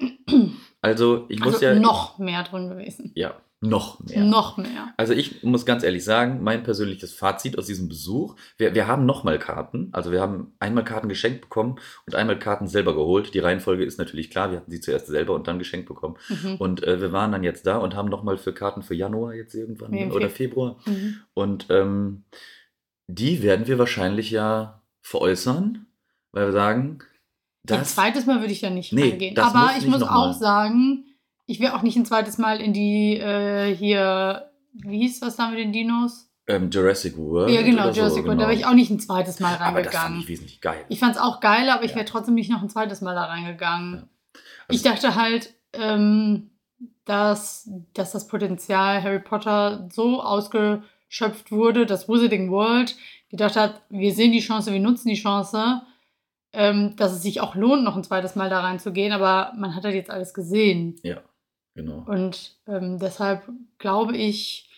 Also, 0.82 1.26
ich 1.30 1.40
muss 1.40 1.54
Also 1.56 1.66
ja. 1.68 1.76
noch 1.76 2.20
mehr 2.20 2.44
drin 2.44 2.68
gewesen. 2.68 3.12
Ja, 3.16 3.40
noch 3.62 4.02
mehr. 4.02 4.24
Noch 4.26 4.58
mehr. 4.58 4.94
Also 4.98 5.14
ich 5.14 5.42
muss 5.42 5.66
ganz 5.66 5.84
ehrlich 5.84 6.04
sagen, 6.04 6.44
mein 6.44 6.64
persönliches 6.64 7.14
Fazit 7.14 7.58
aus 7.58 7.66
diesem 7.68 7.88
Besuch, 7.88 8.36
wir, 8.58 8.76
wir 8.76 8.88
haben 8.88 9.06
nochmal 9.06 9.40
Karten, 9.40 9.88
also 9.94 10.12
wir 10.12 10.20
haben 10.20 10.54
einmal 10.60 10.84
Karten 10.84 11.08
geschenkt 11.08 11.42
bekommen 11.42 11.80
und 12.06 12.14
einmal 12.14 12.38
Karten 12.38 12.68
selber 12.68 12.94
geholt. 12.94 13.34
Die 13.34 13.40
Reihenfolge 13.40 13.86
ist 13.86 13.98
natürlich 13.98 14.30
klar, 14.30 14.52
wir 14.52 14.58
hatten 14.58 14.70
sie 14.72 14.82
zuerst 14.82 15.08
selber 15.08 15.34
und 15.34 15.48
dann 15.48 15.58
geschenkt 15.60 15.88
bekommen. 15.88 16.18
Mhm. 16.28 16.56
Und 16.58 16.84
äh, 16.84 17.00
wir 17.00 17.14
waren 17.14 17.32
dann 17.32 17.44
jetzt 17.44 17.66
da 17.66 17.78
und 17.78 17.96
haben 17.96 18.10
nochmal 18.10 18.38
für 18.38 18.54
Karten 18.54 18.84
für 18.84 18.96
Januar 18.96 19.34
jetzt 19.34 19.56
irgendwann 19.56 19.92
Nee, 19.92 20.12
oder 20.12 20.28
Feb- 20.28 20.32
Februar. 20.32 20.78
Mhm. 20.86 21.16
Und 21.34 21.68
ähm, 21.70 22.26
die 23.08 23.42
werden 23.42 23.66
wir 23.66 23.80
wahrscheinlich 23.80 24.30
ja 24.30 24.82
veräußern, 25.06 25.86
weil 26.32 26.46
wir 26.48 26.52
sagen, 26.52 27.00
Ein 27.02 27.80
das 27.80 27.96
zweites 27.96 28.26
Mal 28.26 28.40
würde 28.42 28.52
ich 28.54 28.62
ja 28.62 28.70
nicht 28.70 28.92
Nee, 28.94 29.10
reingehen. 29.12 29.38
Aber 29.38 29.60
muss 29.74 29.78
ich 29.78 29.88
muss 29.88 30.02
auch 30.04 30.34
sagen, 30.34 31.06
ich 31.46 31.60
will 31.60 31.70
auch 31.70 31.84
nicht 31.84 31.96
ein 31.96 32.06
zweites 32.06 32.38
Mal 32.38 32.60
in 32.60 32.74
die 32.74 33.18
äh, 33.18 33.74
hier, 33.76 34.52
wie 34.74 35.00
hieß 35.00 35.20
das 35.20 35.36
da 35.36 35.50
mit 35.50 35.60
den 35.60 35.72
Dinos? 35.72 36.30
ähm, 36.48 36.70
Jurassic 36.70 37.18
World. 37.18 37.50
ja, 37.52 37.62
genau, 37.64 37.84
oder 37.86 37.94
so, 37.94 38.00
Jurassic 38.02 38.26
World. 38.26 38.40
Da 38.40 38.44
genau. 38.46 38.48
wäre 38.50 38.60
ich 38.60 38.66
auch 38.68 38.74
nicht 38.74 38.92
ein 38.92 39.00
zweites 39.00 39.40
Mal 39.40 39.56
Aber 39.58 39.82
das 39.82 39.94
fand 39.94 40.04
reingegangen. 40.04 40.20
ich 40.22 40.28
wesentlich 40.28 40.62
geil. 40.62 40.86
Ich 40.90 41.00
fand 41.00 41.16
es 41.16 41.22
auch 41.22 41.40
geil, 41.40 41.70
aber 41.70 41.84
ich 41.84 41.92
Ja. 41.92 41.98
wäre 41.98 42.06
trotzdem 42.06 42.36
nicht 42.36 42.52
noch 42.52 42.62
ein 42.62 42.70
zweites 42.70 43.02
Mal 43.02 43.16
da 43.16 43.26
reingegangen. 43.26 43.94
Ja. 43.96 44.08
ich 44.70 44.86
Also- 44.86 44.90
dachte 45.10 45.16
halt, 45.16 45.54
ähm, 45.74 46.50
dass, 47.06 47.70
dass 47.94 48.12
das 48.12 48.28
Potenzial 48.28 49.02
Harry 49.04 49.20
Potter 49.20 49.88
so 49.92 50.22
ausgeschöpft 50.22 51.52
wurde, 51.52 51.86
dass 51.86 52.08
Wizarding 52.10 52.50
World 52.52 52.96
gedacht 53.38 53.56
hat, 53.56 53.82
wir 53.90 54.14
sehen 54.14 54.32
die 54.32 54.40
Chance, 54.40 54.72
wir 54.72 54.80
nutzen 54.80 55.10
die 55.10 55.16
Chance, 55.22 55.82
ähm, 56.54 56.96
dass 56.96 57.12
es 57.14 57.22
sich 57.22 57.42
auch 57.42 57.56
lohnt, 57.56 57.84
noch 57.84 57.96
ein 57.96 58.04
zweites 58.04 58.36
Mal 58.36 58.50
da 58.50 58.62
reinzugehen, 58.62 59.12
aber 59.12 59.54
man 59.58 59.76
hat 59.76 59.84
halt 59.84 59.96
jetzt 59.96 60.10
alles 60.10 60.34
gesehen. 60.34 60.96
Genau. 61.76 62.06
Und 62.08 62.56
ähm, 62.68 63.00
deshalb 63.00 63.50
glaube 63.80 64.16
ich, 64.16 64.70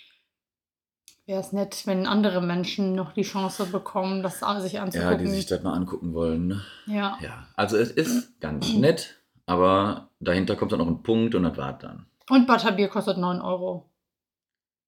wäre 1.27 1.39
es 1.41 1.51
nett, 1.51 1.85
wenn 1.85 2.07
andere 2.07 2.41
Menschen 2.41 2.95
noch 2.95 3.13
die 3.13 3.21
Chance 3.21 3.65
bekommen, 3.67 4.23
das 4.23 4.41
sich 4.61 4.73
Ja, 4.73 4.83
anzugucken. 4.83 5.19
die 5.19 5.27
sich 5.27 5.45
das 5.45 5.61
mal 5.61 5.73
angucken 5.73 6.13
wollen. 6.13 6.47
Ne? 6.47 6.61
ja. 6.87 7.17
Ja, 7.21 7.47
also 7.55 7.77
es 7.77 7.91
ist 7.91 8.39
ganz 8.41 8.73
nett, 8.73 9.21
aber 9.45 10.09
dahinter 10.19 10.55
kommt 10.55 10.71
dann 10.71 10.79
noch 10.79 10.87
ein 10.87 11.03
Punkt 11.03 11.35
und 11.35 11.43
das 11.43 11.57
war 11.57 11.77
dann. 11.77 12.07
Und 12.29 12.47
Butterbier 12.47 12.87
kostet 12.87 13.17
9 13.17 13.41
Euro. 13.41 13.91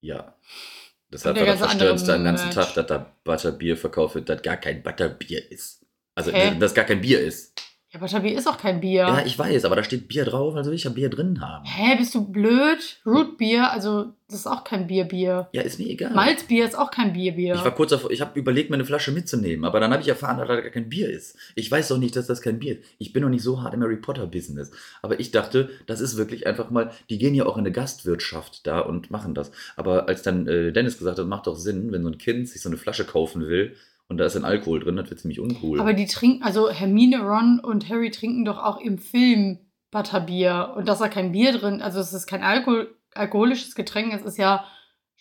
Ja. 0.02 0.34
Hat 1.12 1.36
der 1.36 1.46
das 1.46 1.62
am 2.10 2.24
ganzen 2.24 2.46
Merch. 2.46 2.56
Tag, 2.56 2.74
dass 2.76 2.86
da 2.86 3.14
Butterbier 3.24 3.78
verkauft 3.78 4.16
wird, 4.16 4.30
das 4.30 4.42
gar 4.42 4.58
kein 4.58 4.84
Butterbier 4.84 5.52
ist. 5.52 5.86
Also, 6.16 6.32
Hä? 6.32 6.56
das 6.60 6.74
gar 6.74 6.86
kein 6.86 7.02
Bier 7.02 7.20
ist. 7.20 7.54
Ja, 7.92 8.00
Butterbier 8.00 8.38
ist 8.38 8.48
auch 8.48 8.60
kein 8.60 8.82
Bier. 8.82 9.02
Ja. 9.02 9.26
ich 9.26 9.40
weiß, 9.40 9.66
aber 9.66 9.76
da 9.76 9.84
steht 9.84 10.08
Bier 10.08 10.24
drauf, 10.24 10.56
also 10.56 10.70
will 10.70 10.76
ich 10.76 10.84
ja 10.84 10.92
Bier 10.92 11.10
drin 11.10 11.42
haben. 11.42 11.66
Hä, 11.66 11.96
bist 11.98 12.14
du 12.14 12.24
blöd? 12.24 13.00
Rootbier, 13.04 13.72
also 13.72 14.14
das 14.28 14.42
ist 14.42 14.48
auch 14.48 14.64
kein 14.64 14.86
Bierbier. 14.86 15.50
Ja, 15.54 15.64
ist 15.64 15.80
mir 15.80 15.88
egal. 15.88 16.14
Malzbier 16.14 16.66
ist 16.66 16.78
auch 16.78 16.92
kein 16.92 17.14
Bierbier. 17.14 17.56
Ich 17.56 17.64
war 17.64 17.74
kurz 17.74 17.90
davor, 17.90 18.12
ich 18.12 18.22
habe 18.22 18.38
überlegt, 18.38 18.70
mir 18.70 18.76
eine 18.76 18.86
Flasche 18.86 19.12
mitzunehmen, 19.12 19.66
aber 19.66 19.80
dann 19.80 19.92
habe 19.92 20.04
ich 20.04 20.08
erfahren, 20.08 20.38
dass 20.38 20.48
da 20.48 20.62
gar 20.62 20.70
kein 20.70 20.88
Bier 20.88 21.10
ist. 21.10 21.36
Ich 21.56 21.72
weiß 21.72 21.88
doch 21.88 21.98
nicht, 21.98 22.16
dass 22.16 22.28
das 22.28 22.44
kein 22.44 22.60
Bier 22.60 22.74
ist. 22.74 22.84
Ich 23.00 23.12
bin 23.12 23.24
noch 23.24 23.30
nicht 23.30 23.42
so 23.42 23.64
hart 23.64 23.74
im 23.74 23.82
Harry 23.82 23.98
Potter 23.98 24.28
Business. 24.28 24.70
Aber 25.02 25.20
ich 25.20 25.32
dachte, 25.32 25.72
das 25.88 26.00
ist 26.00 26.16
wirklich 26.16 26.46
einfach 26.46 26.70
mal, 26.70 26.92
die 27.10 27.18
gehen 27.18 27.34
ja 27.34 27.48
auch 27.48 27.58
in 27.58 27.62
eine 27.62 27.72
Gastwirtschaft 27.72 28.68
da 28.68 28.82
und 28.82 29.10
machen 29.10 29.34
das. 29.34 29.52
Aber 29.76 30.08
als 30.08 30.22
dann 30.22 30.46
äh, 30.46 30.72
Dennis 30.72 31.00
gesagt 31.00 31.18
hat, 31.18 31.26
macht 31.26 31.48
doch 31.48 31.58
Sinn, 31.58 31.92
wenn 31.92 32.04
so 32.04 32.10
ein 32.10 32.20
Kind 32.20 32.48
sich 32.48 32.62
so 32.62 32.70
eine 32.70 32.78
Flasche 32.78 33.06
kaufen 33.06 33.48
will 33.48 33.76
und 34.10 34.18
da 34.18 34.26
ist 34.26 34.36
ein 34.36 34.46
Alkohol 34.46 34.82
drin, 34.82 34.98
das 34.98 35.10
wird 35.10 35.22
ziemlich 35.22 35.40
uncool. 35.40 35.80
Aber 35.80 35.94
die 35.94 36.06
trinken, 36.06 36.44
also 36.44 36.70
Hermine, 36.70 37.22
Ron 37.22 37.60
und 37.60 37.90
Harry 37.90 38.12
trinken 38.12 38.44
doch 38.44 38.58
auch 38.58 38.82
im 38.82 38.98
Film 38.98 39.60
Butterbier. 39.92 40.74
Und 40.76 40.88
da 40.88 40.94
ist 40.94 41.02
da 41.02 41.08
kein 41.08 41.32
Bier 41.32 41.54
drin, 41.54 41.82
also 41.82 42.00
es 42.00 42.14
ist 42.14 42.28
kein 42.28 42.44
Alkohol, 42.44 42.96
alkoholisches 43.14 43.76
Getränk, 43.76 44.14
es 44.14 44.24
ist 44.24 44.38
ja 44.38 44.66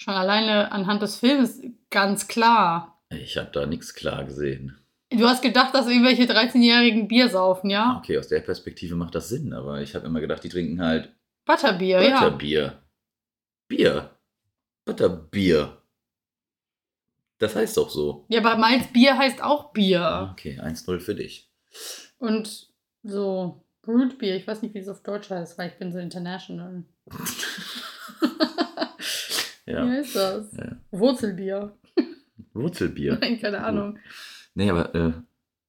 Schon 0.01 0.15
alleine 0.15 0.71
anhand 0.71 1.03
des 1.03 1.17
Films 1.17 1.61
ganz 1.91 2.29
klar. 2.29 3.03
Ich 3.11 3.37
habe 3.37 3.51
da 3.53 3.67
nichts 3.67 3.95
klar 3.95 4.25
gesehen. 4.25 4.79
Du 5.11 5.27
hast 5.27 5.43
gedacht, 5.43 5.75
dass 5.75 5.89
irgendwelche 5.89 6.23
13-jährigen 6.23 7.09
Bier 7.09 7.29
saufen, 7.29 7.69
ja? 7.69 7.97
Okay, 7.99 8.17
aus 8.17 8.29
der 8.29 8.39
Perspektive 8.41 8.95
macht 8.95 9.17
das 9.17 9.29
Sinn, 9.29 9.53
aber 9.53 9.81
ich 9.81 9.97
habe 9.97 10.07
immer 10.07 10.21
gedacht, 10.21 10.45
die 10.45 10.51
trinken 10.51 10.81
halt 10.81 11.13
Butterbier, 11.45 12.01
ja. 12.01 12.21
Butterbier. 12.21 12.83
Bier. 13.67 14.11
Butterbier. 14.85 15.78
Das 17.39 17.55
heißt 17.55 17.77
doch 17.77 17.91
so. 17.91 18.25
Ja, 18.29 18.41
aber 18.41 18.57
Malz 18.57 18.89
Bier 18.93 19.17
heißt 19.17 19.43
auch 19.43 19.73
Bier. 19.73 20.31
Okay, 20.33 20.59
1-0 20.61 20.99
für 21.01 21.15
dich. 21.15 21.51
Und 22.19 22.69
so 23.05 23.65
Brutbier, 23.83 24.35
ich 24.37 24.47
weiß 24.47 24.63
nicht, 24.63 24.75
wie 24.75 24.79
es 24.81 24.89
auf 24.89 25.03
Deutsch 25.03 25.31
heißt, 25.31 25.57
weil 25.59 25.69
ich 25.71 25.79
bin 25.79 25.93
so 25.93 25.99
international. 25.99 26.85
Wie 29.67 29.73
Ja. 29.73 29.87
heißt 29.87 30.17
das? 30.17 30.53
ja. 30.57 30.77
Wurzelbier. 30.91 31.77
Wurzelbier. 32.55 33.19
Nein, 33.21 33.41
keine 33.41 33.63
Ahnung. 33.65 33.99
Nee, 34.55 34.71
aber 34.71 34.95
äh, 34.95 35.13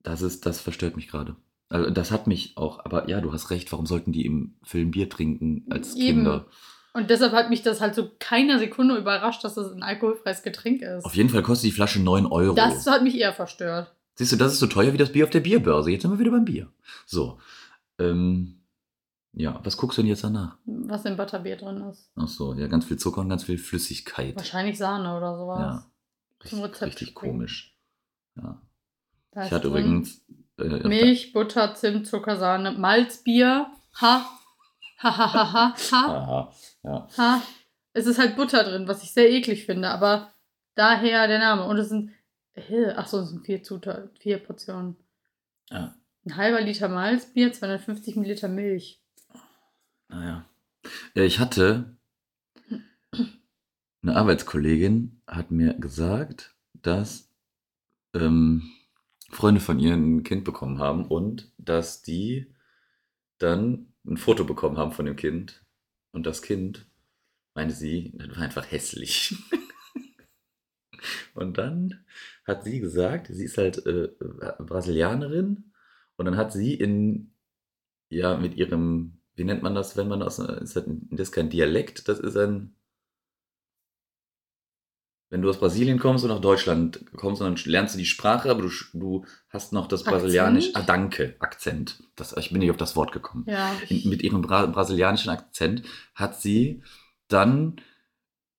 das 0.03 0.21
ist, 0.21 0.45
das 0.45 0.62
verstört 0.62 0.95
mich 0.95 1.08
gerade. 1.08 1.36
Also 1.67 1.89
das 1.91 2.12
hat 2.12 2.25
mich 2.25 2.58
auch, 2.58 2.84
aber 2.84 3.10
ja, 3.10 3.21
du 3.21 3.32
hast 3.32 3.51
recht, 3.51 3.71
warum 3.71 3.86
sollten 3.86 4.12
die 4.12 4.25
im 4.25 4.55
Film 4.63 4.91
Bier 4.91 5.10
trinken 5.10 5.65
als 5.69 5.95
Eben. 5.95 6.05
Kinder? 6.19 6.47
Und 6.93 7.10
deshalb 7.10 7.34
hat 7.34 7.49
mich 7.49 7.62
das 7.62 7.82
halt 7.82 7.95
so 7.95 8.10
keiner 8.19 8.60
Sekunde 8.60 8.97
überrascht, 8.97 9.43
dass 9.43 9.56
das 9.56 9.71
ein 9.71 9.84
alkoholfreies 9.84 10.41
Getränk 10.41 10.82
ist. 10.82 11.06
Auf 11.06 11.15
jeden 11.15 11.30
Fall 11.30 11.43
kostet 11.43 11.67
die 11.67 11.71
Flasche 11.71 12.02
9 12.02 12.25
Euro. 12.25 12.56
Das 12.56 12.88
hat 12.88 13.04
mich 13.04 13.15
eher 13.15 13.34
verstört. 13.34 13.93
Siehst 14.15 14.32
du, 14.32 14.36
das 14.36 14.54
ist 14.54 14.60
so 14.60 14.67
teuer 14.67 14.91
wie 14.91 14.97
das 14.97 15.12
Bier 15.12 15.23
auf 15.23 15.30
der 15.30 15.39
Bierbörse. 15.39 15.91
Jetzt 15.91 16.02
sind 16.02 16.12
wir 16.12 16.19
wieder 16.19 16.32
beim 16.32 16.45
Bier. 16.45 16.67
So. 17.06 17.39
Ähm, 17.99 18.60
ja, 19.34 19.60
was 19.63 19.78
guckst 19.78 19.97
du 19.97 20.02
denn 20.02 20.10
jetzt 20.10 20.23
danach? 20.23 20.58
Was 20.65 21.06
im 21.06 21.15
Butterbier 21.15 21.56
drin 21.56 21.82
ist. 21.89 22.12
Ach 22.15 22.28
so, 22.28 22.54
ja, 22.54 22.67
ganz 22.67 22.86
viel 22.86 22.97
Zucker 22.97 23.21
und 23.21 23.30
ganz 23.30 23.43
viel 23.43 23.58
Flüssigkeit. 23.58 24.36
Wahrscheinlich 24.36 24.78
Sahne 24.78 25.15
oder 25.15 25.38
sowas. 25.38 25.60
Ja. 25.60 25.86
Zum 26.49 26.60
Richtig, 26.60 26.63
Rezept 26.63 26.86
richtig 27.02 27.15
komisch. 27.15 27.78
Ja. 28.36 28.62
Da 29.32 29.45
Ich 29.45 29.52
hatte 29.52 29.69
drin 29.69 29.86
übrigens. 29.86 30.21
Äh, 30.58 30.88
Milch, 30.88 31.32
Butter, 31.32 31.75
Zimt, 31.75 32.08
Zucker, 32.08 32.38
Sahne, 32.38 32.71
Malzbier. 32.71 33.67
Ha. 34.02 34.25
Ha, 35.02 35.18
ha, 35.18 35.34
ha, 35.34 35.54
ha, 35.54 35.76
ha, 35.92 36.06
Aha, 36.16 36.54
ja. 36.84 37.08
ha. 37.18 37.42
Es 37.94 38.06
ist 38.06 38.20
halt 38.20 38.36
Butter 38.36 38.64
drin, 38.64 38.88
was 38.88 39.02
ich 39.04 39.12
sehr 39.14 39.32
eklig 39.32 39.66
finde, 39.66 39.90
aber 39.90 40.32
daher 40.76 41.28
der 41.28 41.40
Name. 41.40 41.66
Und 41.66 41.78
es 41.78 41.90
sind, 41.90 42.12
Hä, 42.54 42.92
ach 42.96 43.08
so, 43.08 43.20
es 43.20 43.30
sind 43.30 43.46
vier 43.46 43.64
Zutaten, 43.64 44.10
vier 44.20 44.38
Portionen. 44.40 44.96
ja. 45.70 45.96
Ein 46.26 46.36
halber 46.36 46.60
Liter 46.60 46.90
Malzbier, 46.90 47.54
250 47.54 48.18
Milliliter 48.18 48.50
Milch. 48.50 49.02
Naja. 50.10 50.46
Ja, 51.16 51.24
ich 51.24 51.40
hatte. 51.40 51.96
Eine 54.02 54.16
Arbeitskollegin 54.16 55.22
hat 55.28 55.50
mir 55.52 55.74
gesagt, 55.76 56.56
dass 56.74 57.30
ähm, 58.14 58.70
Freunde 59.30 59.62
von 59.62 59.80
ihr 59.80 59.94
ein 59.94 60.24
Kind 60.24 60.44
bekommen 60.44 60.80
haben 60.80 61.06
und 61.06 61.52
dass 61.58 62.02
die 62.02 62.54
dann 63.38 63.94
ein 64.10 64.17
Foto 64.17 64.43
bekommen 64.43 64.78
haben 64.78 64.91
von 64.91 65.06
dem 65.06 65.15
Kind. 65.15 65.63
Und 66.12 66.26
das 66.26 66.41
Kind, 66.41 66.88
meinte 67.54 67.76
sie, 67.76 68.13
das 68.17 68.30
war 68.30 68.39
einfach 68.39 68.69
hässlich. 68.72 69.36
und 71.36 71.58
dann 71.58 72.06
hat 72.45 72.63
sie 72.63 72.80
gesagt, 72.80 73.28
sie 73.28 73.45
ist 73.45 73.58
halt 73.58 73.86
äh, 73.86 74.10
Brasilianerin 74.60 75.72
und 76.17 76.26
dann 76.26 76.38
hat 76.38 76.52
sie 76.52 76.74
in, 76.74 77.34
ja, 78.10 78.38
mit 78.38 78.56
ihrem, 78.56 79.22
wie 79.36 79.43
nennt 79.43 79.62
man 79.63 79.76
das, 79.76 79.95
wenn 79.98 80.08
man 80.08 80.19
das, 80.19 80.39
ist 80.39 80.76
das, 80.76 80.86
das 80.86 81.30
ist 81.30 81.32
kein 81.32 81.50
Dialekt, 81.50 82.08
das 82.08 82.19
ist 82.19 82.36
ein, 82.36 82.76
wenn 85.30 85.42
du 85.42 85.50
aus 85.50 85.60
Brasilien 85.60 86.00
kommst 86.00 86.24
und 86.24 86.32
nach 86.32 86.42
Deutschland 86.42 87.06
kommst, 87.15 87.42
dann 87.42 87.56
lernst 87.65 87.94
du 87.94 88.00
die 88.00 88.06
Sprache, 88.06 88.50
aber 88.50 88.63
du, 88.63 88.70
du 88.94 89.26
hast 89.50 89.74
noch 89.74 89.88
das 89.88 90.04
brasilianische, 90.04 90.72
ah, 90.74 90.82
danke, 90.82 91.36
Akzent. 91.39 92.02
Das, 92.15 92.36
ich 92.36 92.50
bin 92.50 92.60
nicht 92.60 92.72
auf 92.72 92.78
das 92.78 92.96
Wort 92.96 93.12
gekommen. 93.12 93.46
Ja, 93.48 93.72
In, 93.89 94.10
mit 94.10 94.24
ihrem 94.24 94.42
Bra 94.42 94.65
brasilianischen 94.65 95.30
Akzent 95.30 95.84
hat 96.15 96.42
sie 96.42 96.82
dann 97.28 97.80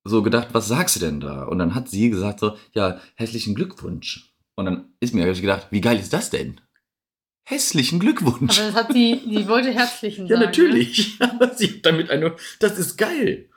so 0.04 0.22
gedacht, 0.22 0.48
was 0.52 0.68
sagst 0.68 0.96
du 0.96 1.00
denn 1.00 1.20
da? 1.20 1.44
Und 1.44 1.59
dann 1.59 1.74
hat 1.74 1.88
sie 1.88 2.09
gesagt 2.09 2.40
so, 2.40 2.56
ja, 2.72 3.00
hässlichen 3.16 3.54
Glückwunsch. 3.54 4.33
Und 4.54 4.64
dann 4.66 4.92
ist 5.00 5.12
mir 5.12 5.28
ich 5.28 5.40
gedacht, 5.40 5.68
wie 5.70 5.80
geil 5.80 5.98
ist 5.98 6.12
das 6.12 6.30
denn? 6.30 6.61
Hässlichen 7.44 7.98
Glückwunsch. 7.98 8.59
aber 8.61 8.68
das 8.68 8.76
hat 8.76 8.92
sie, 8.92 9.20
die 9.26 9.48
wollte 9.48 9.72
herzlichen 9.72 10.26
ja, 10.28 10.37
sagen. 10.37 10.46
natürlich. 10.46 11.16
Aber 11.20 11.52
sie 11.52 11.68
hat 11.68 11.87
damit 11.87 12.11
eine, 12.11 12.37
das 12.61 12.78
ist 12.78 12.96
geil. 12.96 13.48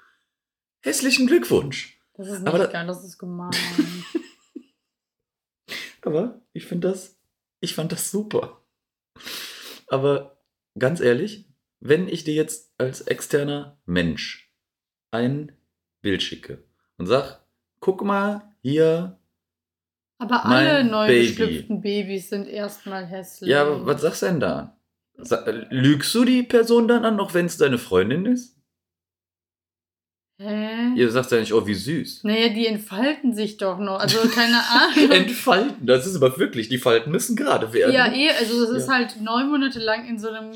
Hässlichen 0.81 1.27
Glückwunsch. 1.27 1.99
Das 2.15 2.27
ist 2.27 2.45
Aber 2.47 2.59
nicht 2.59 2.67
da- 2.67 2.71
geil, 2.73 2.87
das 2.87 3.03
ist 3.03 3.17
gemein. 3.17 3.51
Aber 6.01 6.41
ich 6.53 6.65
finde 6.65 6.89
das, 6.89 7.17
ich 7.61 7.75
fand 7.75 7.91
das 7.91 8.11
super. 8.11 8.61
Aber 9.87 10.37
ganz 10.77 10.99
ehrlich, 10.99 11.47
wenn 11.79 12.07
ich 12.07 12.23
dir 12.23 12.33
jetzt 12.33 12.73
als 12.77 13.01
externer 13.01 13.79
Mensch 13.85 14.53
ein 15.11 15.55
Bild 16.01 16.23
schicke 16.23 16.63
und 16.97 17.07
sag, 17.07 17.41
guck 17.79 18.03
mal 18.03 18.53
hier, 18.61 19.19
Aber 20.17 20.45
alle 20.45 20.83
neu 20.83 21.07
Baby. 21.07 21.27
geschlüpften 21.27 21.81
Babys 21.81 22.29
sind 22.29 22.47
erstmal 22.47 23.05
hässlich. 23.05 23.49
ja, 23.49 23.61
aber 23.63 23.85
was 23.85 24.01
sagst 24.01 24.21
du 24.23 24.25
denn 24.27 24.39
da? 24.39 24.77
Lügst 25.69 26.13
du 26.15 26.25
die 26.25 26.43
Person 26.43 26.87
dann 26.87 27.05
an, 27.05 27.19
auch 27.19 27.33
wenn 27.33 27.45
es 27.45 27.57
deine 27.57 27.77
Freundin 27.77 28.25
ist? 28.25 28.57
Hä? 30.45 30.93
Ihr 30.95 31.09
sagt 31.09 31.31
ja 31.31 31.39
nicht, 31.39 31.53
oh, 31.53 31.65
wie 31.65 31.73
süß. 31.73 32.23
Naja, 32.25 32.49
die 32.49 32.67
entfalten 32.67 33.33
sich 33.33 33.57
doch 33.57 33.79
noch. 33.79 33.99
Also 33.99 34.19
keine 34.27 34.57
Ahnung. 34.69 35.11
Entfalten, 35.11 35.85
das 35.85 36.05
ist 36.05 36.15
aber 36.17 36.37
wirklich, 36.37 36.67
die 36.69 36.77
Falten 36.79 37.11
müssen 37.11 37.35
gerade 37.35 37.71
werden. 37.71 37.93
ja, 37.93 38.11
eh, 38.11 38.29
also 38.31 38.63
es 38.63 38.69
ist 38.71 38.87
Ja. 38.87 38.95
halt 38.95 39.21
neun 39.21 39.49
Monate 39.49 39.79
lang 39.79 40.05
in 40.07 40.19
so 40.19 40.29
einem 40.29 40.51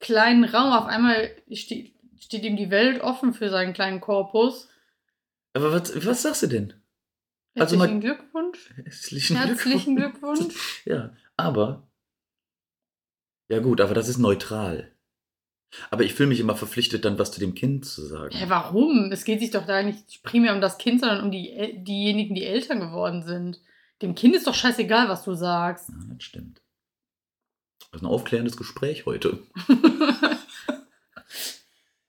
kleinen 0.00 0.44
Raum. 0.44 0.72
Auf 0.72 0.86
einmal 0.86 1.30
steht, 1.50 1.94
steht 2.20 2.44
ihm 2.44 2.56
die 2.56 2.70
Welt 2.70 3.00
offen 3.00 3.32
für 3.32 3.48
seinen 3.48 3.72
kleinen 3.72 4.00
Korpus. 4.00 4.68
Aber 5.54 5.72
was, 5.72 6.04
was 6.04 6.22
sagst 6.22 6.42
du 6.42 6.46
denn? 6.48 6.74
Also 7.56 7.76
Herzlichen 7.78 7.78
mal- 7.94 8.00
Glückwunsch. 8.00 8.70
Herzlichen, 8.76 9.36
Herzlichen 9.36 9.96
Glückwunsch. 9.96 10.54
Ja, 10.84 11.14
aber. 11.36 11.86
Ja, 13.48 13.60
gut, 13.60 13.80
aber 13.80 13.94
das 13.94 14.08
ist 14.08 14.18
neutral. 14.18 14.93
Aber 15.90 16.04
ich 16.04 16.14
fühle 16.14 16.28
mich 16.28 16.40
immer 16.40 16.56
verpflichtet, 16.56 17.04
dann 17.04 17.18
was 17.18 17.32
zu 17.32 17.40
dem 17.40 17.54
Kind 17.54 17.84
zu 17.86 18.04
sagen. 18.06 18.34
Ja, 18.38 18.48
warum? 18.48 19.10
Es 19.12 19.24
geht 19.24 19.40
sich 19.40 19.50
doch 19.50 19.66
da 19.66 19.82
nicht 19.82 20.22
primär 20.22 20.54
um 20.54 20.60
das 20.60 20.78
Kind, 20.78 21.00
sondern 21.00 21.22
um 21.24 21.30
die, 21.30 21.74
diejenigen, 21.84 22.34
die 22.34 22.44
Eltern 22.44 22.80
geworden 22.80 23.22
sind. 23.22 23.60
Dem 24.02 24.14
Kind 24.14 24.34
ist 24.36 24.46
doch 24.46 24.54
scheißegal, 24.54 25.08
was 25.08 25.24
du 25.24 25.34
sagst. 25.34 25.88
Ja, 25.88 25.94
das 26.14 26.22
stimmt. 26.24 26.60
Das 27.92 28.00
ist 28.00 28.06
ein 28.06 28.10
aufklärendes 28.10 28.56
Gespräch 28.56 29.06
heute. 29.06 29.38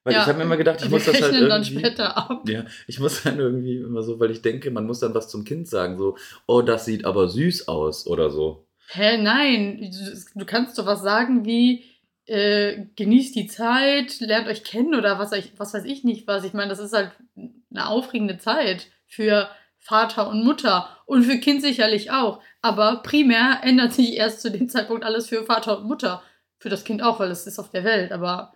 Weil 0.03 0.13
Ja, 0.13 0.21
ich 0.21 0.27
habe 0.27 0.37
mir 0.37 0.43
immer 0.43 0.57
gedacht, 0.57 0.81
ich 0.83 0.89
muss 0.91 1.05
das 1.05 1.15
halt 1.15 1.33
rechnen 1.33 1.49
dann 1.49 1.63
irgendwie. 1.63 1.79
später 1.79 2.15
ab. 2.17 2.47
Ja, 2.47 2.65
ich 2.87 2.99
muss 2.99 3.23
dann 3.23 3.39
irgendwie 3.39 3.77
immer 3.77 4.03
so, 4.03 4.19
weil 4.19 4.29
ich 4.29 4.41
denke, 4.43 4.69
man 4.69 4.85
muss 4.85 4.99
dann 4.99 5.15
was 5.15 5.29
zum 5.29 5.43
Kind 5.45 5.67
sagen, 5.67 5.97
so, 5.97 6.15
oh, 6.45 6.61
das 6.61 6.85
sieht 6.85 7.05
aber 7.05 7.27
süß 7.27 7.67
aus 7.67 8.05
oder 8.05 8.29
so. 8.29 8.67
Hä, 8.89 9.17
nein. 9.17 9.79
Du- 9.91 10.39
Du 10.41 10.45
kannst 10.45 10.77
doch 10.77 10.85
was 10.85 11.01
sagen 11.01 11.43
wie, 11.45 11.83
äh, 12.27 12.85
genießt 12.95 13.35
die 13.35 13.47
Zeit, 13.47 14.19
lernt 14.19 14.47
euch 14.47 14.63
kennen 14.63 14.95
oder 14.95 15.19
was, 15.19 15.31
ich- 15.31 15.57
was 15.59 15.73
weiß 15.73 15.85
ich 15.85 16.03
nicht 16.03 16.27
was. 16.27 16.43
Ich 16.43 16.53
meine, 16.53 16.69
das 16.69 16.79
ist 16.79 16.93
halt 16.93 17.11
eine 17.35 17.87
aufregende 17.87 18.37
Zeit 18.39 18.87
für 19.07 19.49
Vater 19.77 20.27
und 20.29 20.43
Mutter 20.43 20.89
und 21.05 21.23
für 21.23 21.37
Kind 21.37 21.61
sicherlich 21.61 22.09
auch. 22.11 22.41
Aber 22.61 23.03
primär 23.03 23.59
ändert 23.61 23.93
sich 23.93 24.13
erst 24.15 24.41
zu 24.41 24.49
dem 24.49 24.67
Zeitpunkt 24.69 25.03
alles 25.03 25.29
für 25.29 25.43
Vater 25.45 25.77
und 25.79 25.85
Mutter. 25.87 26.23
Für 26.57 26.69
das 26.69 26.83
Kind 26.83 27.03
auch, 27.03 27.19
weil 27.19 27.29
es 27.29 27.45
ist 27.45 27.59
auf 27.59 27.69
der 27.69 27.83
Welt. 27.83 28.11
Aber 28.11 28.53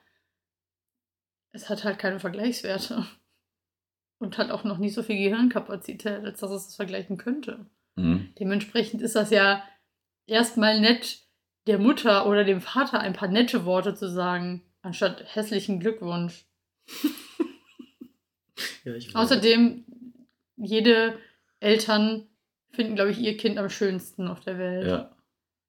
es 1.51 1.69
hat 1.69 1.83
halt 1.83 1.99
keine 1.99 2.19
Vergleichswerte. 2.19 3.05
Und 4.21 4.37
hat 4.37 4.51
auch 4.51 4.63
noch 4.65 4.79
nicht 4.79 4.93
so 4.95 5.01
viel 5.03 5.15
Gehirnkapazität, 5.17 6.25
als 6.25 6.39
dass 6.41 6.51
es 6.51 6.65
das 6.65 6.75
vergleichen 6.75 7.17
könnte. 7.17 7.65
Mhm. 7.95 8.33
Dementsprechend 8.37 9.01
ist 9.01 9.15
das 9.15 9.29
ja 9.29 9.63
erstmal 10.25 10.81
nett, 10.81 11.19
der 11.69 11.77
Mutter 11.77 12.25
oder 12.25 12.43
dem 12.43 12.61
Vater 12.61 12.99
ein 12.99 13.13
paar 13.13 13.27
nette 13.27 13.63
Worte 13.63 13.93
zu 13.93 14.09
sagen, 14.09 14.63
anstatt 14.81 15.23
hässlichen 15.35 15.79
Glückwunsch. 15.79 16.45
Ja. 18.83 18.93
Außerdem, 19.13 19.85
jede 20.57 21.17
Eltern 21.59 22.27
finden, 22.71 22.95
glaube 22.95 23.11
ich, 23.11 23.19
ihr 23.19 23.37
Kind 23.37 23.57
am 23.57 23.69
schönsten 23.69 24.27
auf 24.27 24.41
der 24.41 24.57
Welt. 24.57 24.87
Ja, 24.87 25.15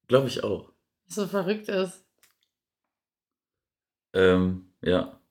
glaube 0.07 0.27
ich 0.27 0.43
auch. 0.43 0.71
Was 1.05 1.15
so 1.15 1.27
verrückt 1.27 1.69
ist. 1.69 2.03
Ähm, 4.13 4.73
ja. 4.81 5.21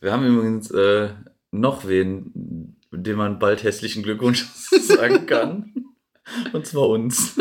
Wir 0.00 0.12
haben 0.12 0.26
übrigens 0.26 0.70
äh, 0.72 1.14
noch 1.52 1.86
wen, 1.86 2.76
dem 2.90 3.16
man 3.16 3.38
bald 3.38 3.62
hässlichen 3.62 4.02
Glückwunsch 4.02 4.44
sagen 4.80 5.24
kann. 5.26 5.72
Und 6.52 6.66
zwar 6.66 6.88
uns. 6.88 7.38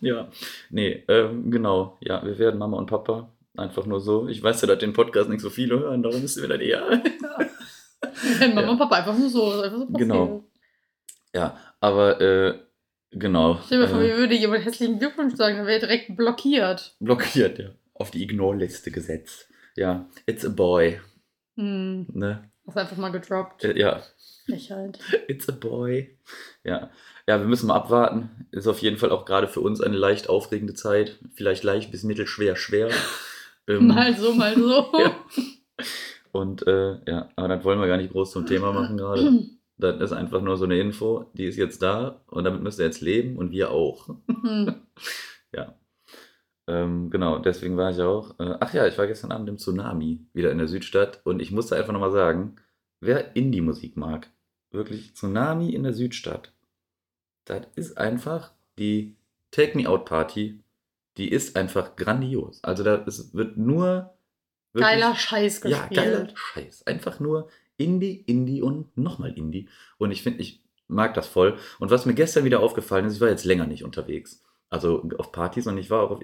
Ja. 0.00 0.28
Nee, 0.70 1.04
ähm, 1.08 1.50
genau. 1.50 1.98
Ja, 2.00 2.24
wir 2.24 2.38
werden 2.38 2.58
Mama 2.58 2.76
und 2.78 2.86
Papa. 2.86 3.32
Einfach 3.56 3.84
nur 3.86 4.00
so. 4.00 4.28
Ich 4.28 4.42
weiß 4.42 4.60
ja, 4.62 4.68
dass 4.68 4.78
den 4.78 4.92
Podcast 4.92 5.28
nicht 5.28 5.40
so 5.40 5.50
viele 5.50 5.78
hören, 5.80 6.02
darum 6.02 6.20
müssen 6.22 6.42
wir 6.42 6.48
dann 6.48 6.60
eher. 6.60 7.02
Wenn 8.38 8.54
Mama 8.54 8.62
Ja. 8.62 8.70
und 8.70 8.78
Papa 8.78 8.96
einfach 8.96 9.16
nur 9.18 9.28
so, 9.28 9.60
einfach 9.60 9.78
so. 9.78 9.86
Genau. 9.88 10.44
Ja, 11.34 11.56
aber 11.80 12.20
äh, 12.20 12.58
genau. 13.10 13.58
Stell 13.66 13.78
dir 13.78 13.84
mal 13.84 13.90
vor, 13.90 14.00
äh, 14.00 14.08
mir 14.08 14.16
würde 14.16 14.34
jemand 14.34 14.64
herzlichen 14.64 14.98
Glückwunsch 14.98 15.34
sagen, 15.34 15.56
dann 15.58 15.66
wäre 15.66 15.76
er 15.80 15.86
direkt 15.86 16.16
blockiert. 16.16 16.94
blockiert, 17.00 17.58
ja. 17.58 17.70
Auf 17.94 18.10
die 18.10 18.22
Ignore-Liste 18.22 18.90
gesetzt. 18.90 19.48
Ja, 19.76 20.08
it's 20.26 20.44
a 20.44 20.48
boy. 20.48 21.00
Hm, 21.56 22.06
Ne? 22.12 22.50
hast 22.66 22.76
einfach 22.76 22.96
mal 22.96 23.10
gedroppt. 23.10 23.64
Äh, 23.64 23.78
Ja, 23.78 24.02
Frechheit. 24.46 24.98
it's 25.28 25.48
a 25.48 25.52
boy. 25.52 26.16
Ja. 26.64 26.90
Ja, 27.30 27.38
wir 27.38 27.46
müssen 27.46 27.68
mal 27.68 27.76
abwarten. 27.76 28.28
Ist 28.50 28.66
auf 28.66 28.80
jeden 28.80 28.96
Fall 28.96 29.12
auch 29.12 29.24
gerade 29.24 29.46
für 29.46 29.60
uns 29.60 29.80
eine 29.80 29.96
leicht 29.96 30.28
aufregende 30.28 30.74
Zeit. 30.74 31.20
Vielleicht 31.32 31.62
leicht 31.62 31.92
bis 31.92 32.02
mittelschwer 32.02 32.56
schwer. 32.56 32.90
Ähm, 33.68 33.88
Mal 33.88 34.16
so, 34.16 34.32
mal 34.32 34.54
so. 34.58 34.86
Ja. 34.98 35.14
Und 36.32 36.66
äh, 36.66 36.98
ja, 37.06 37.28
aber 37.36 37.48
das 37.48 37.62
wollen 37.62 37.78
wir 37.78 37.86
gar 37.86 37.98
nicht 37.98 38.10
groß 38.10 38.32
zum 38.32 38.46
Thema 38.46 38.72
machen 38.72 38.96
gerade. 38.96 39.44
Das 39.76 40.00
ist 40.00 40.12
einfach 40.12 40.40
nur 40.40 40.56
so 40.56 40.64
eine 40.64 40.80
Info, 40.80 41.30
die 41.34 41.44
ist 41.44 41.56
jetzt 41.56 41.82
da 41.82 42.22
und 42.26 42.44
damit 42.44 42.62
müsst 42.62 42.80
ihr 42.80 42.86
jetzt 42.86 43.02
leben 43.02 43.36
und 43.36 43.52
wir 43.52 43.70
auch. 43.70 44.08
Hm. 44.08 44.74
Ja. 45.54 45.74
Ähm, 46.66 47.10
genau, 47.10 47.38
deswegen 47.38 47.76
war 47.76 47.90
ich 47.90 48.00
auch. 48.00 48.30
Äh, 48.40 48.56
ach 48.60 48.74
ja, 48.74 48.86
ich 48.86 48.98
war 48.98 49.06
gestern 49.06 49.30
Abend 49.30 49.48
im 49.48 49.58
Tsunami 49.58 50.26
wieder 50.32 50.50
in 50.50 50.58
der 50.58 50.68
Südstadt 50.68 51.20
und 51.24 51.40
ich 51.40 51.52
musste 51.52 51.76
einfach 51.76 51.92
nochmal 51.92 52.12
sagen, 52.12 52.56
wer 53.00 53.36
Indie-Musik 53.36 53.96
mag, 53.96 54.28
wirklich 54.70 55.14
Tsunami 55.14 55.70
in 55.74 55.84
der 55.84 55.92
Südstadt, 55.92 56.52
das 57.44 57.66
ist 57.74 57.98
einfach 57.98 58.52
die 58.78 59.16
Take 59.50 59.76
Me 59.76 59.88
Out 59.88 60.04
Party, 60.04 60.60
die 61.16 61.30
ist 61.30 61.56
einfach 61.56 61.96
grandios. 61.96 62.62
Also 62.62 62.84
da 62.84 63.04
es 63.06 63.34
wird 63.34 63.56
nur 63.56 64.14
wirklich- 64.72 64.90
Geiler 64.90 65.14
Scheiß 65.14 65.62
ja, 65.64 65.86
gespielt. 65.86 66.00
geiler 66.00 66.28
Scheiß. 66.34 66.86
Einfach 66.86 67.20
nur 67.20 67.48
Indie, 67.76 68.22
Indie 68.26 68.62
und 68.62 68.96
nochmal 68.96 69.32
Indie. 69.36 69.68
Und 69.98 70.10
ich 70.12 70.22
finde, 70.22 70.40
ich 70.40 70.62
mag 70.86 71.14
das 71.14 71.26
voll. 71.28 71.58
Und 71.78 71.90
was 71.90 72.06
mir 72.06 72.14
gestern 72.14 72.44
wieder 72.44 72.60
aufgefallen 72.60 73.04
ist, 73.06 73.14
ich 73.16 73.20
war 73.20 73.28
jetzt 73.28 73.44
länger 73.44 73.66
nicht 73.66 73.84
unterwegs. 73.84 74.42
Also 74.68 75.08
auf 75.18 75.32
Partys 75.32 75.66
und 75.66 75.78
ich 75.78 75.90
war 75.90 76.02
auch 76.02 76.10
auf, 76.10 76.20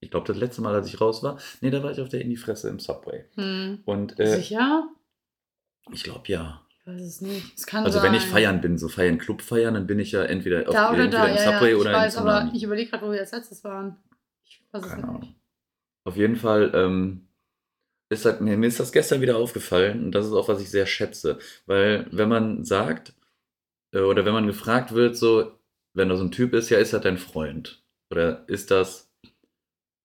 ich 0.00 0.10
glaube, 0.10 0.26
das 0.26 0.36
letzte 0.36 0.62
Mal, 0.62 0.74
als 0.74 0.88
ich 0.88 1.00
raus 1.00 1.22
war, 1.22 1.38
nee, 1.60 1.70
da 1.70 1.82
war 1.82 1.90
ich 1.90 2.00
auf 2.00 2.08
der 2.08 2.22
Indie-Fresse 2.22 2.68
im 2.68 2.78
Subway. 2.78 3.24
Hm. 3.34 3.82
Und 3.84 4.18
äh, 4.18 4.36
Sicher? 4.36 4.88
ich 5.92 6.04
glaube, 6.04 6.22
ja. 6.28 6.62
Weiß 6.88 7.02
es 7.02 7.20
nicht. 7.20 7.52
Es 7.54 7.66
kann 7.66 7.84
Also 7.84 7.98
sein. 7.98 8.08
wenn 8.08 8.18
ich 8.18 8.24
feiern 8.24 8.62
bin, 8.62 8.78
so 8.78 8.88
feiern, 8.88 9.18
Club 9.18 9.42
feiern, 9.42 9.74
dann 9.74 9.86
bin 9.86 9.98
ich 9.98 10.12
ja 10.12 10.22
entweder, 10.24 10.66
auf, 10.66 10.74
Da 10.74 10.90
oder 10.90 11.04
entweder 11.04 11.22
da, 11.24 11.28
im 11.28 11.36
ja, 11.36 11.42
Subway 11.52 11.70
ja. 11.70 11.74
Ich 11.76 11.80
oder 11.82 11.92
weiß, 11.92 12.14
im 12.14 12.20
aber 12.22 12.36
Tsunami. 12.38 12.56
ich 12.56 12.62
überlege 12.64 12.90
gerade, 12.90 13.06
wo 13.06 13.12
wir 13.12 13.20
als 13.20 13.32
letztes 13.32 13.62
waren. 13.62 13.96
Ich 14.44 14.62
weiß 14.72 14.86
es 14.86 14.96
nicht. 14.96 15.34
Auf 16.04 16.16
jeden 16.16 16.36
Fall 16.36 16.72
ähm, 16.74 17.28
ist 18.10 18.24
halt, 18.24 18.40
mir, 18.40 18.56
mir 18.56 18.68
ist 18.68 18.80
das 18.80 18.90
gestern 18.92 19.20
wieder 19.20 19.36
aufgefallen 19.36 20.02
und 20.06 20.12
das 20.12 20.24
ist 20.26 20.32
auch, 20.32 20.48
was 20.48 20.62
ich 20.62 20.70
sehr 20.70 20.86
schätze. 20.86 21.38
Weil 21.66 22.06
wenn 22.10 22.30
man 22.30 22.64
sagt, 22.64 23.12
äh, 23.92 24.00
oder 24.00 24.24
wenn 24.24 24.32
man 24.32 24.46
gefragt 24.46 24.94
wird, 24.94 25.14
so, 25.14 25.52
wenn 25.92 26.08
da 26.08 26.16
so 26.16 26.24
ein 26.24 26.32
Typ 26.32 26.54
ist, 26.54 26.70
ja, 26.70 26.78
ist 26.78 26.94
das 26.94 27.02
dein 27.02 27.18
Freund? 27.18 27.82
Oder 28.10 28.48
ist 28.48 28.70
das 28.70 29.10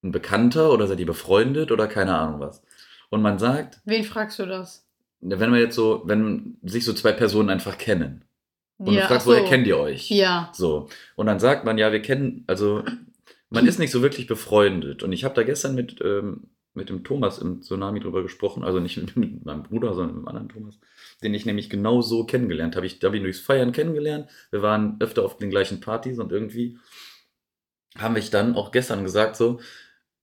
ein 0.04 0.12
Bekannter 0.12 0.74
oder 0.74 0.88
seid 0.88 1.00
ihr 1.00 1.06
befreundet 1.06 1.72
oder 1.72 1.88
keine 1.88 2.14
Ahnung 2.18 2.42
was? 2.42 2.62
Und 3.10 3.22
man 3.22 3.40
sagt, 3.40 3.80
Wen 3.86 4.04
fragst 4.04 4.38
du 4.40 4.46
das? 4.46 4.83
Wenn 5.24 5.50
man 5.50 5.60
jetzt 5.60 5.76
so, 5.76 6.02
wenn 6.06 6.58
sich 6.64 6.86
so 6.86 6.94
zwei 6.94 7.12
Personen 7.12 7.50
einfach 7.50 7.78
kennen 7.78 8.26
und 8.78 8.96
du 8.96 9.02
ach 9.02 9.08
fragst, 9.08 9.26
so. 9.26 9.32
woher 9.32 9.46
kennt 9.46 9.68
ihr 9.68 9.78
euch? 9.78 10.10
Ja. 10.10 10.52
So. 10.54 10.90
Und 11.16 11.28
dann 11.28 11.40
sagt 11.40 11.66
man, 11.66 11.78
ja, 11.78 11.92
wir 11.92 12.02
kennen, 12.02 12.44
also 12.48 12.84
man 13.50 13.68
ist 13.68 13.80
nicht 13.80 13.92
so 13.92 14.02
wirklich 14.02 14.28
befreundet. 14.28 15.04
Und 15.04 15.14
ich 15.14 15.24
habe 15.24 15.36
da 15.36 15.44
gestern 15.44 15.76
mit, 15.76 16.02
ähm, 16.04 16.50
mit 16.74 16.90
dem 16.90 17.04
Thomas 17.04 17.38
im 17.38 17.62
Tsunami 17.62 18.00
drüber 18.00 18.24
gesprochen, 18.24 18.64
also 18.64 18.80
nicht 18.80 18.98
mit, 18.98 19.16
mit 19.16 19.46
meinem 19.46 19.64
Bruder, 19.64 19.94
sondern 19.94 20.16
mit 20.16 20.24
dem 20.24 20.28
anderen 20.28 20.50
Thomas, 20.50 20.80
den 21.22 21.34
ich 21.34 21.46
nämlich 21.46 21.70
genau 21.70 22.02
so 22.02 22.26
kennengelernt 22.26 22.76
habe. 22.76 22.86
Ich 22.86 23.00
habe 23.04 23.16
ihn 23.16 23.24
durchs 23.24 23.40
Feiern 23.40 23.72
kennengelernt. 23.72 24.30
Wir 24.52 24.62
waren 24.62 24.98
öfter 25.00 25.24
auf 25.24 25.38
den 25.38 25.50
gleichen 25.50 25.80
Partys 25.80 26.20
und 26.20 26.32
irgendwie 26.32 26.78
haben 27.98 28.16
wir 28.16 28.24
dann 28.24 28.56
auch 28.56 28.72
gestern 28.72 29.04
gesagt, 29.04 29.36
so, 29.36 29.60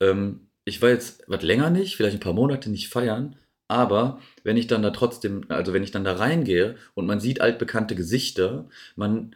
ähm, 0.00 0.48
ich 0.64 0.82
war 0.82 0.90
jetzt 0.90 1.22
was 1.26 1.42
länger 1.42 1.70
nicht, 1.70 1.96
vielleicht 1.96 2.16
ein 2.16 2.20
paar 2.20 2.32
Monate 2.32 2.70
nicht 2.70 2.88
feiern, 2.88 3.36
aber 3.70 4.18
wenn 4.42 4.56
ich 4.56 4.66
dann 4.66 4.82
da 4.82 4.90
trotzdem, 4.90 5.44
also 5.48 5.72
wenn 5.72 5.82
ich 5.82 5.90
dann 5.90 6.04
da 6.04 6.14
reingehe 6.14 6.76
und 6.94 7.06
man 7.06 7.20
sieht 7.20 7.40
altbekannte 7.40 7.94
Gesichter, 7.94 8.68
man, 8.96 9.34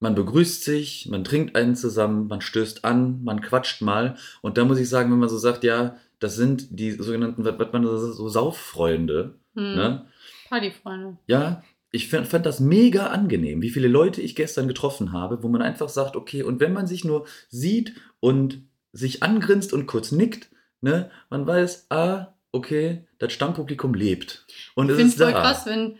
man 0.00 0.14
begrüßt 0.14 0.64
sich, 0.64 1.08
man 1.10 1.24
trinkt 1.24 1.56
einen 1.56 1.74
zusammen, 1.74 2.28
man 2.28 2.40
stößt 2.40 2.84
an, 2.84 3.22
man 3.24 3.40
quatscht 3.40 3.82
mal 3.82 4.16
und 4.40 4.56
da 4.56 4.64
muss 4.64 4.78
ich 4.78 4.88
sagen, 4.88 5.10
wenn 5.10 5.18
man 5.18 5.28
so 5.28 5.38
sagt, 5.38 5.64
ja, 5.64 5.96
das 6.20 6.36
sind 6.36 6.68
die 6.78 6.92
sogenannten, 6.92 7.44
was 7.44 7.72
man 7.72 7.84
so 7.84 8.28
Sauffreunde, 8.28 9.34
Hm. 9.54 9.74
ne? 9.74 10.06
Partyfreunde. 10.48 11.18
Ja, 11.26 11.62
ich 11.90 12.08
fand, 12.08 12.26
fand 12.26 12.46
das 12.46 12.60
mega 12.60 13.08
angenehm, 13.08 13.60
wie 13.60 13.70
viele 13.70 13.88
Leute 13.88 14.22
ich 14.22 14.34
gestern 14.34 14.68
getroffen 14.68 15.12
habe, 15.12 15.42
wo 15.42 15.48
man 15.48 15.60
einfach 15.62 15.88
sagt, 15.88 16.16
okay, 16.16 16.42
und 16.42 16.60
wenn 16.60 16.72
man 16.72 16.86
sich 16.86 17.04
nur 17.04 17.26
sieht 17.50 17.94
und 18.20 18.62
sich 18.92 19.22
angrinst 19.22 19.72
und 19.72 19.86
kurz 19.86 20.12
nickt, 20.12 20.50
ne, 20.80 21.10
man 21.30 21.46
weiß, 21.46 21.86
ah, 21.90 22.31
okay, 22.52 23.06
das 23.18 23.32
Stammpublikum 23.32 23.94
lebt. 23.94 24.46
Und 24.74 24.90
Ich 24.90 24.98
es 24.98 25.04
ist 25.08 25.18
voll 25.18 25.32
da. 25.32 25.40
krass, 25.40 25.66
wenn 25.66 25.98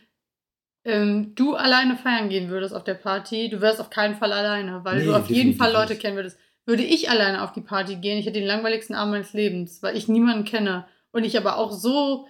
ähm, 0.84 1.34
du 1.34 1.54
alleine 1.54 1.96
feiern 1.96 2.28
gehen 2.28 2.48
würdest 2.50 2.74
auf 2.74 2.84
der 2.84 2.94
Party. 2.94 3.48
Du 3.48 3.60
wärst 3.60 3.80
auf 3.80 3.90
keinen 3.90 4.16
Fall 4.16 4.32
alleine, 4.32 4.84
weil 4.84 4.98
Nee, 5.00 5.04
du 5.06 5.14
auf 5.14 5.28
jeden 5.30 5.54
Fall 5.54 5.72
Leute 5.72 5.92
nicht. 5.92 6.02
kennen 6.02 6.16
würdest. 6.16 6.38
Würde 6.66 6.82
ich 6.84 7.10
alleine 7.10 7.42
auf 7.42 7.52
die 7.52 7.60
Party 7.60 7.96
gehen, 7.96 8.18
ich 8.18 8.26
hätte 8.26 8.38
den 8.38 8.46
langweiligsten 8.46 8.94
Abend 8.94 9.12
meines 9.12 9.32
Lebens, 9.32 9.82
weil 9.82 9.96
ich 9.96 10.06
niemanden 10.08 10.44
kenne. 10.44 10.86
Und 11.10 11.24
ich 11.24 11.36
aber 11.36 11.56
auch 11.58 11.72
so 11.72 12.26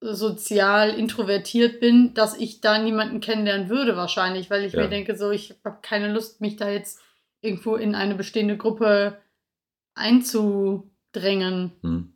sozial 0.00 0.90
introvertiert 0.90 1.80
bin, 1.80 2.12
dass 2.14 2.36
ich 2.38 2.60
da 2.60 2.78
niemanden 2.78 3.20
kennenlernen 3.20 3.68
würde 3.70 3.96
wahrscheinlich, 3.96 4.50
weil 4.50 4.64
ich 4.64 4.74
Ja. 4.74 4.82
mir 4.82 4.88
denke, 4.88 5.16
so, 5.16 5.30
ich 5.30 5.54
habe 5.64 5.78
keine 5.82 6.12
Lust, 6.12 6.40
mich 6.42 6.56
da 6.56 6.68
jetzt 6.70 7.00
irgendwo 7.40 7.76
in 7.76 7.94
eine 7.94 8.14
bestehende 8.14 8.56
Gruppe 8.58 9.18
einzudrängen. 9.94 11.72
Hm. 11.82 12.13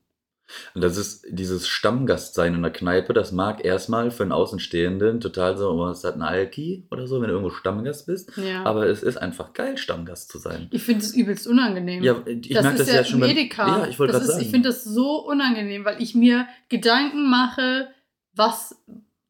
Und 0.74 0.82
das 0.82 0.96
ist 0.96 1.26
dieses 1.28 1.68
Stammgastsein 1.68 2.54
in 2.54 2.62
der 2.62 2.72
Kneipe, 2.72 3.12
das 3.12 3.32
mag 3.32 3.64
erstmal 3.64 4.10
für 4.10 4.22
einen 4.22 4.32
Außenstehenden 4.32 5.20
total 5.20 5.56
so, 5.56 5.70
oh, 5.70 5.90
ist 5.90 6.04
das 6.04 6.14
ein 6.14 6.22
Alki 6.22 6.86
oder 6.90 7.06
so, 7.06 7.20
wenn 7.20 7.28
du 7.28 7.34
irgendwo 7.34 7.50
Stammgast 7.50 8.06
bist. 8.06 8.32
Ja. 8.36 8.64
Aber 8.64 8.86
es 8.86 9.02
ist 9.02 9.16
einfach 9.16 9.52
geil, 9.52 9.76
Stammgast 9.78 10.30
zu 10.30 10.38
sein. 10.38 10.68
ich 10.70 10.82
finde 10.82 11.04
es 11.04 11.14
übelst 11.14 11.46
unangenehm. 11.46 12.02
Ja, 12.02 12.22
ich 12.26 12.48
das 12.48 12.62
merke 12.62 12.78
ist 12.78 12.80
das 12.80 12.88
ja, 12.88 12.94
ja 13.00 13.04
schon 13.04 13.22
im 13.22 13.34
beim-. 13.34 13.48
Ja, 13.56 13.86
ich 13.88 13.98
wollte 13.98 14.12
gerade 14.12 14.26
sagen. 14.26 14.40
Ich 14.40 14.50
finde 14.50 14.68
das 14.68 14.84
so 14.84 15.24
unangenehm, 15.26 15.84
weil 15.84 16.00
ich 16.00 16.14
mir 16.14 16.46
Gedanken 16.68 17.28
mache, 17.30 17.88
was 18.34 18.76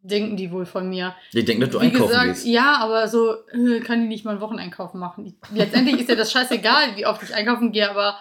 denken 0.00 0.36
die 0.36 0.50
wohl 0.52 0.66
von 0.66 0.88
mir. 0.88 1.14
ich 1.32 1.44
denke, 1.44 1.66
dass 1.66 1.74
du 1.74 1.80
Wie 1.80 1.86
einkaufen 1.86 2.08
gesagt, 2.08 2.28
gehst. 2.28 2.46
ja, 2.46 2.76
aber 2.78 3.08
so 3.08 3.34
äh, 3.52 3.80
kann 3.80 4.02
ich 4.02 4.08
nicht 4.08 4.24
mal 4.24 4.32
einen 4.32 4.40
Wocheneinkaufen 4.40 4.98
machen. 4.98 5.26
Ich, 5.26 5.34
letztendlich 5.52 6.00
ist 6.00 6.08
ja 6.08 6.14
das 6.14 6.32
scheißegal, 6.32 6.96
wie 6.96 7.06
oft 7.06 7.22
ich 7.22 7.34
einkaufen 7.34 7.72
gehe, 7.72 7.90
aber 7.90 8.16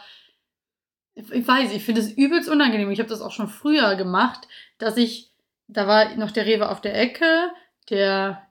ich, 1.32 1.48
weiß, 1.48 1.72
ich 1.74 1.84
finde 1.84 2.02
es 2.02 2.12
übelst 2.12 2.50
unangenehm. 2.50 2.92
Ich 2.92 3.00
habe 3.00 3.10
das 3.10 3.22
auch 3.22 3.32
schon 3.32 3.48
früher 3.48 3.96
gemacht, 3.96 4.48
dass 4.78 4.98
ich, 4.98 5.32
da 5.68 5.88
war 5.88 6.16
noch 6.16 6.32
der 6.32 6.46
Rewe 6.46 6.70
auf 6.70 6.82
der 6.82 7.00
Ecke, 7.00 7.50
der 7.90 8.48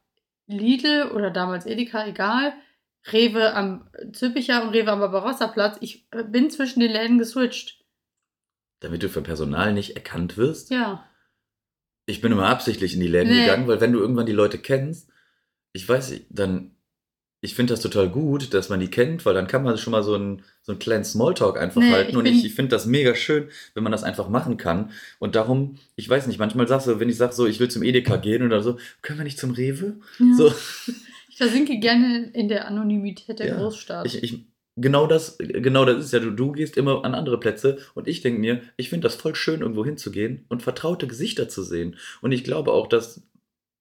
Lidl 0.46 1.10
oder 1.14 1.30
damals 1.30 1.66
Edeka, 1.66 2.06
egal, 2.06 2.52
Rewe 3.12 3.54
am 3.54 3.88
Züppicher 4.12 4.62
und 4.62 4.70
Rewe 4.70 4.90
am 4.90 5.00
Barbarossa-Platz. 5.00 5.78
Ich 5.80 6.06
äh, 6.10 6.24
bin 6.24 6.50
zwischen 6.50 6.80
den 6.80 6.90
Läden 6.92 7.18
geswitcht. 7.18 7.84
Damit 8.80 9.02
du 9.02 9.08
für 9.08 9.22
Personal 9.22 9.72
nicht 9.72 9.96
erkannt 9.96 10.36
wirst. 10.36 10.70
Ja. 10.70 11.08
Ich 12.06 12.20
bin 12.20 12.32
immer 12.32 12.48
absichtlich 12.48 12.94
in 12.94 13.00
die 13.00 13.08
Läden 13.08 13.30
Nee. 13.32 13.40
gegangen, 13.42 13.66
weil 13.68 13.80
wenn 13.80 13.92
du 13.92 14.00
irgendwann 14.00 14.26
die 14.26 14.32
Leute 14.32 14.58
kennst, 14.58 15.08
ich 15.72 15.88
weiß 15.88 16.10
nicht, 16.10 16.26
dann, 16.30 16.75
ich 17.46 17.54
finde 17.54 17.72
das 17.72 17.80
total 17.80 18.08
gut, 18.08 18.52
dass 18.52 18.68
man 18.68 18.80
die 18.80 18.88
kennt, 18.90 19.24
weil 19.24 19.34
dann 19.34 19.46
kann 19.46 19.62
man 19.62 19.78
schon 19.78 19.92
mal 19.92 20.02
so 20.02 20.14
einen, 20.14 20.42
so 20.62 20.72
einen 20.72 20.78
kleinen 20.80 21.04
Smalltalk 21.04 21.56
einfach 21.58 21.80
Nee, 21.80 21.92
halten. 21.92 22.10
ich 22.10 22.16
Und 22.16 22.26
ich, 22.26 22.44
ich 22.44 22.54
finde 22.54 22.70
das 22.70 22.86
mega 22.86 23.14
schön, 23.14 23.48
wenn 23.74 23.82
man 23.84 23.92
das 23.92 24.02
einfach 24.02 24.28
machen 24.28 24.56
kann. 24.56 24.90
Und 25.20 25.36
darum, 25.36 25.76
ich 25.94 26.08
weiß 26.08 26.26
nicht, 26.26 26.38
manchmal 26.38 26.66
sagst 26.68 26.88
du, 26.88 26.98
wenn 27.00 27.08
ich 27.08 27.16
sage 27.16 27.32
so, 27.32 27.46
ich 27.46 27.60
will 27.60 27.68
zum 27.70 27.82
Edeka 27.82 28.16
gehen 28.16 28.42
oder 28.42 28.62
so, 28.62 28.78
können 29.00 29.18
wir 29.20 29.24
nicht 29.24 29.38
zum 29.38 29.52
Rewe? 29.52 29.96
ja. 30.18 30.34
So, 30.36 30.52
Ich 31.28 31.36
versinke 31.38 31.78
gerne 31.78 32.30
in 32.32 32.48
der 32.48 32.66
Anonymität 32.66 33.38
der 33.38 33.48
Ja. 33.48 33.56
Großstadt. 33.58 34.06
ich, 34.06 34.22
ich, 34.22 34.46
genau 34.74 35.06
das, 35.06 35.36
genau 35.38 35.84
das 35.84 36.04
ist 36.06 36.12
ja, 36.14 36.18
du, 36.18 36.30
du 36.30 36.52
gehst 36.52 36.76
immer 36.78 37.04
an 37.04 37.14
andere 37.14 37.38
Plätze 37.38 37.78
und 37.94 38.08
ich 38.08 38.22
denke 38.22 38.40
mir, 38.40 38.62
ich 38.78 38.88
finde 38.88 39.06
das 39.06 39.16
voll 39.16 39.34
schön, 39.34 39.60
irgendwo 39.60 39.84
hinzugehen 39.84 40.46
und 40.48 40.62
vertraute 40.62 41.06
Gesichter 41.06 41.48
zu 41.48 41.62
sehen. 41.62 41.96
Und 42.22 42.32
ich 42.32 42.42
glaube 42.42 42.72
auch, 42.72 42.86
dass, 42.88 43.22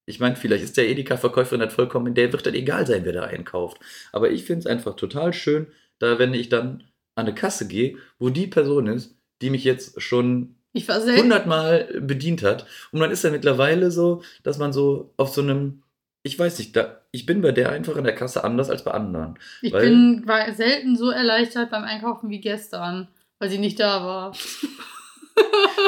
ich 0.06 0.20
meine, 0.20 0.36
vielleicht 0.36 0.64
ist 0.64 0.76
der 0.76 0.88
Edeka-Verkäuferin 0.88 1.60
halt 1.60 1.72
vollkommen, 1.72 2.14
der 2.14 2.32
wird 2.32 2.46
dann 2.46 2.54
egal 2.54 2.86
sein, 2.86 3.04
wer 3.04 3.12
da 3.12 3.24
einkauft. 3.24 3.78
Aber 4.12 4.30
ich 4.30 4.44
finde 4.44 4.60
es 4.60 4.66
einfach 4.66 4.94
total 4.94 5.32
schön, 5.32 5.66
da 5.98 6.18
wenn 6.18 6.32
ich 6.32 6.48
dann 6.48 6.84
an 7.16 7.26
eine 7.26 7.34
Kasse 7.34 7.66
gehe, 7.66 7.96
wo 8.18 8.30
die 8.30 8.46
Person 8.46 8.86
ist, 8.86 9.16
die 9.42 9.50
mich 9.50 9.64
jetzt 9.64 10.00
schon 10.00 10.54
hundertmal 10.74 11.88
bedient 12.00 12.42
hat. 12.42 12.66
Und 12.92 13.00
man 13.00 13.10
ist 13.10 13.24
ja 13.24 13.30
mittlerweile 13.30 13.90
so, 13.90 14.22
dass 14.42 14.58
man 14.58 14.72
so 14.72 15.12
auf 15.16 15.30
so 15.30 15.40
einem, 15.40 15.82
ich 16.22 16.38
weiß 16.38 16.58
nicht, 16.58 16.76
da, 16.76 17.00
ich 17.10 17.26
bin 17.26 17.40
bei 17.40 17.52
der 17.52 17.70
einfach 17.70 17.96
an 17.96 18.04
der 18.04 18.14
Kasse 18.14 18.44
anders 18.44 18.70
als 18.70 18.84
bei 18.84 18.90
anderen. 18.92 19.38
Ich 19.62 19.72
bin, 19.72 20.24
selten 20.54 20.96
so 20.96 21.10
erleichtert 21.10 21.70
beim 21.70 21.84
Einkaufen 21.84 22.30
wie 22.30 22.40
gestern, 22.40 23.08
weil 23.38 23.50
sie 23.50 23.58
nicht 23.58 23.80
da 23.80 24.04
war. 24.04 24.36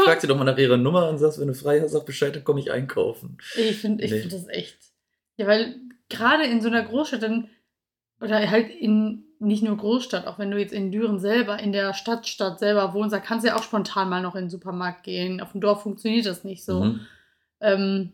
Frag 0.05 0.21
sie 0.21 0.27
doch 0.27 0.37
mal 0.37 0.45
nach 0.45 0.59
ihrer 0.59 0.77
Nummer 0.77 1.09
und 1.09 1.19
sagst, 1.19 1.41
wenn 1.41 1.49
du 1.49 1.55
frei 1.55 1.81
hast, 1.81 1.93
sag 1.93 2.07
Bescheid, 2.07 2.35
dann 2.35 2.45
komme 2.45 2.61
ich 2.61 2.71
einkaufen. 2.71 3.39
Ich 3.57 3.79
finde 3.79 4.05
ich 4.05 4.11
Nee. 4.11 4.21
find 4.21 4.33
das 4.33 4.49
echt. 4.49 4.79
Ja, 5.37 5.47
weil 5.47 5.77
gerade 6.09 6.45
in 6.45 6.61
so 6.61 6.69
einer 6.69 6.83
Großstadt 6.83 7.23
dann, 7.23 7.49
oder 8.21 8.51
halt 8.51 8.71
in 8.71 9.25
nicht 9.41 9.63
nur 9.63 9.77
Großstadt, 9.77 10.27
auch 10.27 10.39
wenn 10.39 10.51
du 10.51 10.59
jetzt 10.59 10.73
in 10.73 10.91
Düren 10.91 11.21
selber, 11.21 11.61
in 11.61 11.71
der 11.73 11.95
Stadtstadt 11.95 12.59
selber 12.59 12.93
wohnst, 12.93 13.13
da 13.13 13.21
kannst 13.21 13.45
du 13.45 13.49
ja 13.51 13.57
auch 13.57 13.63
spontan 13.63 14.09
mal 14.09 14.21
noch 14.21 14.35
in 14.35 14.45
den 14.45 14.51
Supermarkt 14.51 15.05
gehen. 15.05 15.41
Auf 15.41 15.53
dem 15.53 15.61
Dorf 15.61 15.83
funktioniert 15.83 16.27
das 16.27 16.43
nicht 16.43 16.65
so. 16.65 16.85
Mhm. 16.85 17.01
Ähm, 17.61 18.13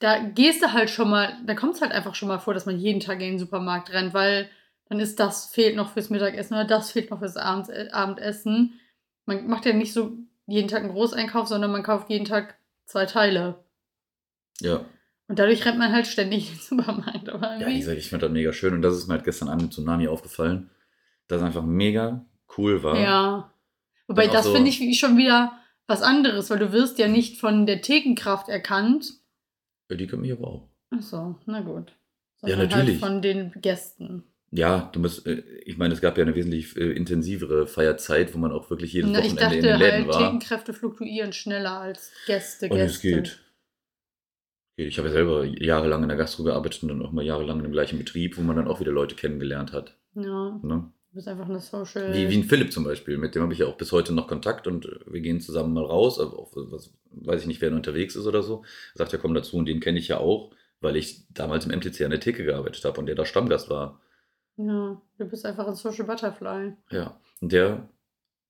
da 0.00 0.18
gehst 0.18 0.62
du 0.62 0.72
halt 0.72 0.90
schon 0.90 1.08
mal, 1.10 1.36
da 1.46 1.54
kommt 1.54 1.74
es 1.74 1.80
halt 1.82 1.92
einfach 1.92 2.14
schon 2.14 2.28
mal 2.28 2.38
vor, 2.38 2.54
dass 2.54 2.66
man 2.66 2.78
jeden 2.78 3.00
Tag 3.00 3.20
in 3.20 3.32
den 3.32 3.38
Supermarkt 3.38 3.92
rennt, 3.92 4.12
weil 4.14 4.48
dann 4.88 5.00
ist 5.00 5.20
das 5.20 5.46
fehlt 5.46 5.76
noch 5.76 5.90
fürs 5.92 6.10
Mittagessen 6.10 6.54
oder 6.54 6.64
das 6.64 6.90
fehlt 6.92 7.10
noch 7.10 7.18
fürs 7.18 7.36
äh, 7.36 7.88
Abendessen. 7.92 8.80
Man 9.28 9.46
macht 9.46 9.66
ja 9.66 9.74
nicht 9.74 9.92
so 9.92 10.16
jeden 10.46 10.68
Tag 10.68 10.82
einen 10.82 10.92
Großeinkauf, 10.92 11.46
sondern 11.48 11.70
man 11.70 11.82
kauft 11.82 12.08
jeden 12.08 12.24
Tag 12.24 12.56
zwei 12.86 13.04
Teile. 13.04 13.62
Ja. 14.60 14.84
Und 15.28 15.38
dadurch 15.38 15.64
rennt 15.66 15.78
man 15.78 15.92
halt 15.92 16.06
ständig 16.06 16.48
in 16.50 16.54
den 16.56 16.60
Supermarkt. 16.62 17.28
Aber 17.28 17.46
Ja, 17.52 17.58
wie 17.58 17.62
irgendwie, 17.64 17.78
gesagt, 17.80 17.98
ich 17.98 18.08
fand 18.10 18.22
das 18.22 18.30
mega 18.32 18.52
schön 18.54 18.72
und 18.72 18.80
das 18.82 18.96
ist 18.96 19.06
mir 19.06 19.14
halt 19.14 19.24
gestern 19.24 19.48
Abend 19.50 19.62
mit 19.64 19.72
Tsunami 19.74 20.08
aufgefallen, 20.08 20.70
dass 21.26 21.40
es 21.40 21.44
einfach 21.46 21.64
mega 21.64 22.24
cool 22.56 22.82
war. 22.82 22.98
ja. 22.98 23.52
Wobei 24.06 24.26
das 24.26 24.46
so- 24.46 24.54
finde 24.54 24.70
ich 24.70 24.98
schon 24.98 25.18
wieder 25.18 25.52
was 25.86 26.00
anderes, 26.00 26.48
weil 26.48 26.58
du 26.58 26.72
wirst 26.72 26.98
ja 26.98 27.08
nicht 27.08 27.38
von 27.38 27.66
der 27.66 27.82
Thekenkraft 27.82 28.48
erkannt. 28.48 29.12
Ja, 29.90 29.96
Die 29.96 30.06
können 30.06 30.22
mich 30.22 30.32
aber 30.32 30.48
auch. 30.48 30.68
Achso, 30.90 31.38
na 31.44 31.60
gut. 31.60 31.92
Ja, 32.40 32.48
Sondern 32.56 32.68
natürlich. 32.70 33.02
Halt 33.02 33.12
von 33.12 33.20
den 33.20 33.52
Gästen. 33.60 34.24
Ja, 34.50 34.90
du 34.92 35.00
musst, 35.00 35.26
äh, 35.26 35.42
ich 35.64 35.76
meine, 35.76 35.94
es 35.94 36.00
gab 36.00 36.16
ja 36.16 36.24
eine 36.24 36.34
wesentlich 36.34 36.76
äh, 36.76 36.92
intensivere 36.92 37.66
Feierzeit, 37.66 38.34
wo 38.34 38.38
man 38.38 38.52
auch 38.52 38.70
wirklich 38.70 38.92
jedes 38.92 39.10
Na, 39.10 39.18
ich 39.20 39.32
Wochenende 39.32 39.56
in 39.56 39.62
dachte 39.62 39.78
den 39.78 39.78
Läden 39.78 40.06
halt, 40.06 40.08
war. 40.08 40.18
Thekenkräfte 40.18 40.72
fluktuieren 40.72 41.32
schneller 41.32 41.80
als 41.80 42.12
Gäste. 42.26 42.68
Und 42.68 42.78
es 42.78 43.00
geht. 43.00 43.40
Ich 44.76 44.96
habe 44.96 45.08
ja 45.08 45.14
selber 45.14 45.44
jahrelang 45.44 46.02
in 46.04 46.08
der 46.08 46.16
Gastro 46.16 46.44
gearbeitet 46.44 46.84
und 46.84 46.90
dann 46.90 47.02
auch 47.02 47.10
mal 47.10 47.24
jahrelang 47.24 47.58
in 47.58 47.64
dem 47.64 47.72
gleichen 47.72 47.98
Betrieb, 47.98 48.38
wo 48.38 48.42
man 48.42 48.56
dann 48.56 48.68
auch 48.68 48.80
wieder 48.80 48.92
Leute 48.92 49.16
kennengelernt 49.16 49.72
hat. 49.72 49.96
Ja, 50.14 50.58
Ne? 50.62 50.92
du 51.10 51.14
bist 51.14 51.26
einfach 51.28 51.48
eine 51.48 51.60
Social. 51.60 52.14
Wie, 52.14 52.28
wie 52.28 52.36
ein 52.36 52.44
Philipp 52.44 52.72
zum 52.72 52.84
Beispiel, 52.84 53.18
mit 53.18 53.34
dem 53.34 53.42
habe 53.42 53.52
ich 53.52 53.58
ja 53.58 53.66
auch 53.66 53.76
bis 53.76 53.92
heute 53.92 54.14
noch 54.14 54.28
Kontakt 54.28 54.66
und 54.66 54.86
äh, 54.86 54.98
wir 55.06 55.20
gehen 55.20 55.40
zusammen 55.40 55.72
mal 55.74 55.84
raus, 55.84 56.20
aber 56.20 56.38
auch, 56.38 56.52
was, 56.54 56.92
weiß 57.10 57.42
ich 57.42 57.46
nicht, 57.48 57.60
wer 57.60 57.72
unterwegs 57.72 58.14
ist 58.14 58.26
oder 58.26 58.42
so. 58.42 58.62
Er 58.94 58.98
sagt, 58.98 59.12
ja, 59.12 59.18
komm 59.18 59.34
dazu 59.34 59.56
und 59.56 59.66
den 59.66 59.80
kenne 59.80 59.98
ich 59.98 60.08
ja 60.08 60.18
auch, 60.18 60.52
weil 60.80 60.96
ich 60.96 61.26
damals 61.30 61.66
im 61.66 61.76
MTC 61.76 62.02
an 62.02 62.10
der 62.10 62.20
Theke 62.20 62.44
gearbeitet 62.44 62.84
habe 62.84 63.00
und 63.00 63.06
der 63.06 63.14
da 63.16 63.24
Stammgast 63.24 63.70
war. 63.70 64.00
Ja, 64.58 65.00
du 65.18 65.24
bist 65.24 65.46
einfach 65.46 65.66
ein 65.66 65.74
Social 65.74 66.04
Butterfly. 66.04 66.74
Ja. 66.90 67.18
Und 67.40 67.52
der 67.52 67.88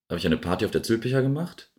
habe 0.08 0.18
ich 0.18 0.26
eine 0.26 0.38
Party 0.38 0.64
auf 0.64 0.70
der 0.70 0.82
Zülpicher 0.82 1.22
gemacht. 1.22 1.70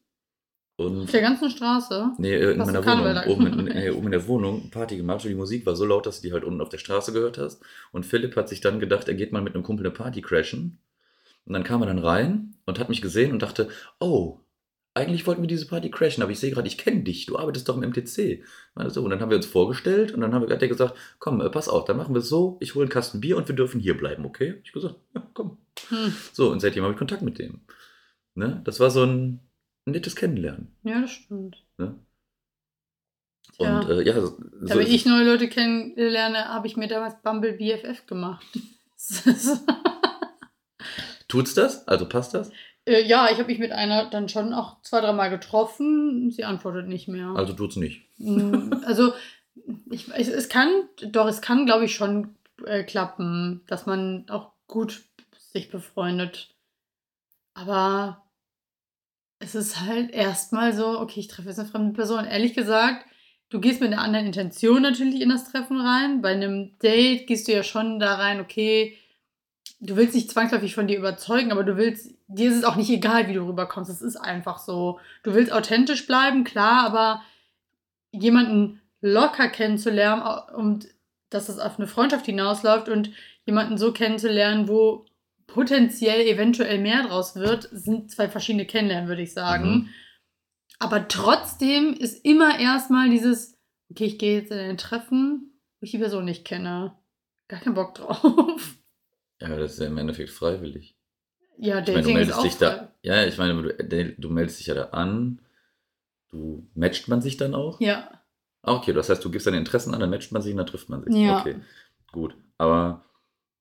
Und 0.77 1.01
Auf 1.01 1.11
der 1.11 1.21
ganzen 1.21 1.49
Straße. 1.49 2.11
Nee, 2.19 2.35
äh, 2.35 2.51
in 2.51 2.61
Hast 2.61 2.67
meiner 2.71 2.85
Wohnung. 2.85 3.23
Oben 3.27 3.47
in, 3.47 3.65
nee, 3.65 3.89
oben 3.89 4.05
in 4.05 4.11
der 4.11 4.27
Wohnung 4.27 4.69
Party 4.69 4.95
gemacht 4.95 5.25
und 5.25 5.29
die 5.29 5.35
Musik 5.35 5.65
war 5.65 5.75
so 5.75 5.83
laut, 5.83 6.05
dass 6.05 6.21
du 6.21 6.27
die 6.27 6.33
halt 6.33 6.45
unten 6.45 6.61
auf 6.61 6.69
der 6.69 6.77
Straße 6.77 7.11
gehört 7.11 7.37
hast. 7.37 7.61
Und 7.91 8.05
Philipp 8.05 8.37
hat 8.37 8.47
sich 8.47 8.61
dann 8.61 8.79
gedacht, 8.79 9.09
er 9.09 9.15
geht 9.15 9.33
mal 9.33 9.41
mit 9.41 9.55
einem 9.55 9.63
Kumpel 9.63 9.85
eine 9.85 9.93
Party 9.93 10.21
crashen. 10.21 10.79
Und 11.45 11.53
dann 11.53 11.65
kam 11.65 11.81
er 11.81 11.87
dann 11.87 11.99
rein 11.99 12.55
und 12.65 12.79
hat 12.79 12.87
mich 12.87 13.01
gesehen 13.01 13.33
und 13.33 13.41
dachte, 13.41 13.67
oh, 13.99 14.39
eigentlich 14.93 15.27
wollten 15.27 15.41
wir 15.41 15.47
diese 15.47 15.67
Party 15.67 15.89
crashen, 15.91 16.23
aber 16.23 16.31
ich 16.31 16.39
sehe 16.39 16.51
gerade, 16.51 16.67
ich 16.67 16.77
kenne 16.77 17.03
dich, 17.03 17.25
du 17.25 17.37
arbeitest 17.37 17.69
doch 17.69 17.77
im 17.77 17.89
MTC. 17.89 18.43
Meine 18.75 18.89
so, 18.89 19.03
und 19.03 19.09
dann 19.11 19.21
haben 19.21 19.29
wir 19.29 19.37
uns 19.37 19.45
vorgestellt 19.45 20.11
und 20.13 20.21
dann 20.21 20.33
haben 20.33 20.47
wir, 20.47 20.53
hat 20.53 20.61
er 20.61 20.67
gesagt, 20.67 20.95
komm, 21.19 21.41
äh, 21.41 21.49
pass 21.49 21.69
auf, 21.69 21.85
dann 21.85 21.97
machen 21.97 22.13
wir 22.13 22.19
es 22.19 22.29
so, 22.29 22.57
ich 22.59 22.75
hole 22.75 22.83
einen 22.83 22.91
Kasten 22.91 23.21
Bier 23.21 23.37
und 23.37 23.47
wir 23.47 23.55
dürfen 23.55 23.79
hier 23.79 23.95
bleiben, 23.95 24.25
okay? 24.25 24.61
Ich 24.63 24.71
gesagt, 24.71 24.95
ja, 25.15 25.25
komm. 25.33 25.57
Hm. 25.89 26.13
So, 26.33 26.51
und 26.51 26.59
seitdem 26.59 26.83
habe 26.83 26.93
ich 26.93 26.99
Kontakt 26.99 27.21
mit 27.21 27.39
dem. 27.39 27.61
Ne? 28.35 28.61
Das 28.65 28.79
war 28.79 28.89
so 28.89 29.03
ein 29.03 29.39
nettes 29.85 30.15
Kennenlernen. 30.15 30.75
Ja, 30.83 31.01
das 31.01 31.11
stimmt. 31.11 31.63
Ne? 31.77 31.99
Und 33.57 33.89
äh, 33.89 34.03
ja, 34.03 34.19
so 34.21 34.37
Damit 34.61 34.87
ich 34.87 35.05
neue 35.05 35.25
Leute 35.25 35.49
kennenlerne, 35.49 36.45
habe 36.45 36.67
ich 36.67 36.77
mir 36.77 36.87
damals 36.87 37.21
Bumble 37.21 37.53
BFF 37.53 38.05
gemacht. 38.05 38.45
Tut's 41.27 41.53
das? 41.53 41.87
Also 41.87 42.07
passt 42.07 42.33
das? 42.33 42.51
Äh, 42.89 43.05
ja, 43.05 43.29
ich 43.31 43.37
habe 43.37 43.47
mich 43.47 43.59
mit 43.59 43.71
einer 43.71 44.09
dann 44.09 44.29
schon 44.29 44.53
auch 44.53 44.81
zwei, 44.81 45.01
dreimal 45.01 45.29
getroffen. 45.29 46.31
Sie 46.31 46.43
antwortet 46.43 46.87
nicht 46.87 47.07
mehr. 47.07 47.33
Also 47.35 47.53
tut's 47.53 47.75
nicht. 47.75 48.01
Mm, 48.17 48.73
Also, 48.85 49.13
ich, 49.91 50.07
es, 50.13 50.27
es 50.27 50.49
kann, 50.49 50.69
doch, 51.11 51.27
es 51.27 51.41
kann, 51.41 51.65
glaube 51.65 51.85
ich, 51.85 51.95
schon 51.95 52.35
äh, 52.65 52.83
klappen, 52.83 53.61
dass 53.67 53.85
man 53.85 54.25
auch 54.29 54.51
gut 54.67 55.03
sich 55.53 55.69
befreundet. 55.69 56.49
Aber 57.53 58.23
es 59.39 59.55
ist 59.55 59.81
halt 59.81 60.11
erstmal 60.11 60.73
so, 60.73 60.99
okay, 60.99 61.19
ich 61.19 61.27
treffe 61.27 61.49
jetzt 61.49 61.59
eine 61.59 61.69
fremde 61.69 61.93
Person. 61.93 62.25
Ehrlich 62.25 62.53
gesagt, 62.53 63.05
du 63.49 63.59
gehst 63.59 63.81
mit 63.81 63.91
einer 63.91 64.01
anderen 64.01 64.27
Intention 64.27 64.81
natürlich 64.81 65.21
in 65.21 65.29
das 65.29 65.51
Treffen 65.51 65.79
rein. 65.79 66.21
Bei 66.21 66.31
einem 66.31 66.77
Date 66.79 67.27
gehst 67.27 67.47
du 67.47 67.53
ja 67.53 67.63
schon 67.63 67.99
da 67.99 68.15
rein, 68.15 68.39
okay, 68.39 68.97
du 69.79 69.95
willst 69.95 70.13
nicht 70.13 70.29
zwangsläufig 70.29 70.75
von 70.75 70.87
dir 70.87 70.97
überzeugen, 70.97 71.51
aber 71.51 71.63
du 71.63 71.77
willst, 71.77 72.13
dir 72.27 72.49
ist 72.49 72.57
es 72.57 72.63
auch 72.63 72.75
nicht 72.75 72.89
egal, 72.89 73.27
wie 73.27 73.33
du 73.33 73.47
rüberkommst. 73.47 73.89
Es 73.89 74.01
ist 74.01 74.17
einfach 74.17 74.59
so. 74.59 74.99
Du 75.23 75.33
willst 75.33 75.51
authentisch 75.51 76.05
bleiben, 76.05 76.43
klar, 76.43 76.85
aber 76.85 77.23
jemanden 78.11 78.81
locker 79.01 79.47
kennenzulernen 79.47 80.23
und 80.55 80.87
dass 81.29 81.47
es 81.47 81.59
auf 81.59 81.77
eine 81.77 81.87
Freundschaft 81.87 82.25
hinausläuft 82.25 82.89
und 82.89 83.11
jemanden 83.45 83.77
so 83.77 83.93
kennenzulernen, 83.93 84.67
wo 84.67 85.05
potenziell 85.47 86.21
eventuell 86.27 86.79
mehr 86.79 87.03
draus 87.03 87.35
wird, 87.35 87.69
sind 87.71 88.11
zwei 88.11 88.27
verschiedene 88.27 88.65
Kennenlernen, 88.65 89.07
würde 89.07 89.21
ich 89.21 89.33
sagen. 89.33 89.69
Mhm. 89.69 89.89
Aber 90.79 91.07
trotzdem 91.07 91.93
ist 91.93 92.23
immer 92.25 92.59
erstmal 92.59 93.09
dieses, 93.09 93.57
okay, 93.89 94.05
ich 94.05 94.17
gehe 94.17 94.39
jetzt 94.39 94.51
in 94.51 94.57
ein 94.57 94.77
Treffen, 94.77 95.59
wo 95.79 95.85
ich 95.85 95.91
die 95.91 95.97
Person 95.97 96.25
nicht 96.25 96.45
kenne. 96.45 96.95
Gar 97.47 97.61
keinen 97.61 97.75
Bock 97.75 97.95
drauf. 97.95 98.75
Ja, 99.41 99.55
das 99.55 99.73
ist 99.73 99.79
ja 99.79 99.87
im 99.87 99.97
Endeffekt 99.97 100.29
freiwillig. 100.29 100.95
Ja, 101.57 101.79
Ich 101.79 101.87
meine, 101.87 102.01
du 102.01 102.09
Dating 102.09 102.09
ist 102.09 102.13
meldest 102.13 102.39
auch 102.39 102.43
dich 102.43 102.57
da. 102.57 102.93
Ja, 103.03 103.25
ich 103.25 103.37
meine, 103.37 103.61
du, 103.61 104.15
du 104.17 104.29
meldest 104.29 104.59
dich 104.59 104.67
ja 104.67 104.75
da 104.75 104.85
an. 104.85 105.41
Du 106.29 106.67
matcht 106.75 107.07
man 107.07 107.21
sich 107.21 107.37
dann 107.37 107.55
auch? 107.55 107.79
Ja, 107.81 108.09
Ah, 108.61 108.73
okay, 108.73 108.91
das 108.93 109.09
heißt, 109.09 109.23
du 109.23 109.31
gibst 109.31 109.47
deine 109.47 109.57
Interessen 109.57 109.93
an, 109.93 110.01
dann 110.01 110.09
matcht 110.09 110.31
man 110.31 110.41
sich 110.41 110.51
und 110.51 110.57
dann 110.57 110.67
trifft 110.67 110.89
man 110.89 111.03
sich. 111.03 111.15
Ja. 111.15 111.39
Okay, 111.39 111.55
gut. 112.11 112.35
Aber 112.57 113.05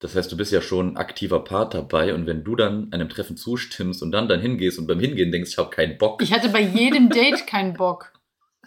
das 0.01 0.17
heißt, 0.17 0.31
du 0.31 0.37
bist 0.37 0.53
ja 0.53 0.61
schon 0.61 0.91
ein 0.91 0.97
aktiver 0.97 1.45
Part 1.45 1.75
dabei 1.75 2.15
und 2.15 2.27
wenn 2.27 2.43
du 2.45 2.57
dann 2.57 2.93
einem 2.93 3.09
Treffen 3.09 3.37
zustimmst 3.37 4.03
und 4.03 4.11
dann 4.11 4.29
dann 4.29 4.41
hingehst 4.41 4.79
und 4.79 4.87
beim 4.87 4.99
Hingehen 5.01 5.31
denkst, 5.31 5.51
ich 5.53 5.59
habe 5.59 5.71
keinen 5.71 5.99
Bock. 5.99 6.21
ich 6.23 6.33
hatte 6.33 6.49
bei 6.49 6.61
jedem 6.61 7.11
Date 7.11 7.47
keinen 7.47 7.75
Bock. 7.75 8.13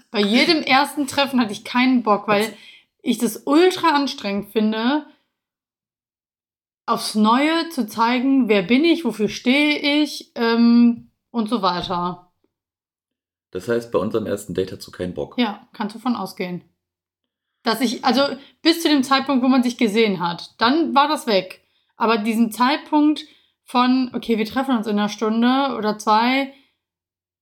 Bei 0.10 0.22
jedem 0.22 0.62
ersten 0.64 1.08
Treffen 1.08 1.40
hatte 1.40 1.52
ich 1.54 1.64
keinen 1.64 2.04
Bock, 2.04 2.28
weil 2.28 2.54
ich 3.02 3.18
das 3.18 3.44
ultra 3.46 3.90
anstrengend 3.96 4.52
finde, 4.52 5.06
aufs 6.86 7.16
Neue 7.16 7.70
zu 7.70 7.88
zeigen, 7.88 8.48
wer 8.48 8.64
bin 8.64 8.84
ich, 8.84 9.06
wofür 9.06 9.30
stehe 9.30 10.02
ich 10.02 10.32
ähm, 10.36 11.12
und 11.30 11.50
so 11.50 11.62
weiter. 11.62 12.32
Das 13.52 13.68
heißt, 13.68 13.92
bei 13.92 14.00
unserem 14.00 14.26
ersten 14.26 14.54
Date 14.54 14.72
hast 14.72 14.88
du 14.88 14.92
keinen 14.92 15.14
Bock. 15.14 15.38
Ja, 15.38 15.68
kannst 15.74 15.96
du 15.96 16.00
von 16.00 16.16
ausgehen. 16.16 16.64
Dass 17.64 17.82
ich, 17.82 18.04
also 18.04 18.24
bis 18.62 18.82
zu 18.82 18.90
dem 18.90 19.04
Zeitpunkt, 19.04 19.44
wo 19.44 19.48
man 19.48 19.62
sich 19.62 19.78
gesehen 19.78 20.20
hat, 20.20 20.56
dann 20.60 20.96
war 20.96 21.08
das 21.08 21.28
weg. 21.28 21.62
Aber 21.96 22.18
diesen 22.18 22.52
Zeitpunkt 22.52 23.24
von, 23.64 24.10
okay, 24.14 24.38
wir 24.38 24.46
treffen 24.46 24.76
uns 24.76 24.88
in 24.88 24.98
einer 24.98 25.10
Stunde 25.10 25.76
oder 25.78 26.00
zwei, 26.00 26.54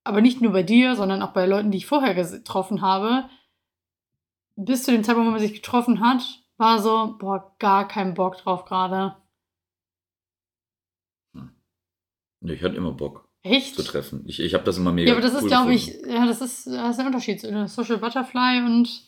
aber 0.03 0.21
nicht 0.21 0.41
nur 0.41 0.51
bei 0.51 0.63
dir, 0.63 0.95
sondern 0.95 1.21
auch 1.21 1.31
bei 1.31 1.45
Leuten, 1.45 1.71
die 1.71 1.77
ich 1.77 1.85
vorher 1.85 2.13
getroffen 2.13 2.81
habe, 2.81 3.29
bis 4.55 4.83
zu 4.83 4.91
dem 4.91 5.03
Zeitpunkt, 5.03 5.27
wo 5.27 5.31
man 5.31 5.39
sich 5.39 5.53
getroffen 5.53 6.01
hat, 6.01 6.23
war 6.57 6.79
so, 6.79 7.15
boah, 7.17 7.55
gar 7.59 7.87
kein 7.87 8.13
Bock 8.13 8.37
drauf 8.37 8.65
gerade. 8.65 9.15
Nee, 12.41 12.53
ich 12.53 12.63
hatte 12.63 12.75
immer 12.75 12.91
Bock 12.91 13.27
Echt? 13.43 13.75
zu 13.75 13.83
treffen. 13.83 14.23
Ich, 14.25 14.39
ich 14.39 14.53
habe 14.53 14.63
das 14.63 14.77
immer 14.77 14.91
mega 14.91 15.09
Ja, 15.09 15.13
aber 15.13 15.21
das 15.21 15.33
ist, 15.33 15.43
cool 15.43 15.49
glaube 15.49 15.71
gefunden. 15.71 16.09
ich, 16.09 16.13
ja, 16.13 16.25
das 16.25 16.41
ist, 16.41 16.67
das 16.67 16.91
ist 16.91 16.99
ein 16.99 17.07
Unterschied 17.07 17.39
zwischen 17.39 17.67
Social 17.67 17.97
Butterfly 17.97 18.61
und 18.65 19.03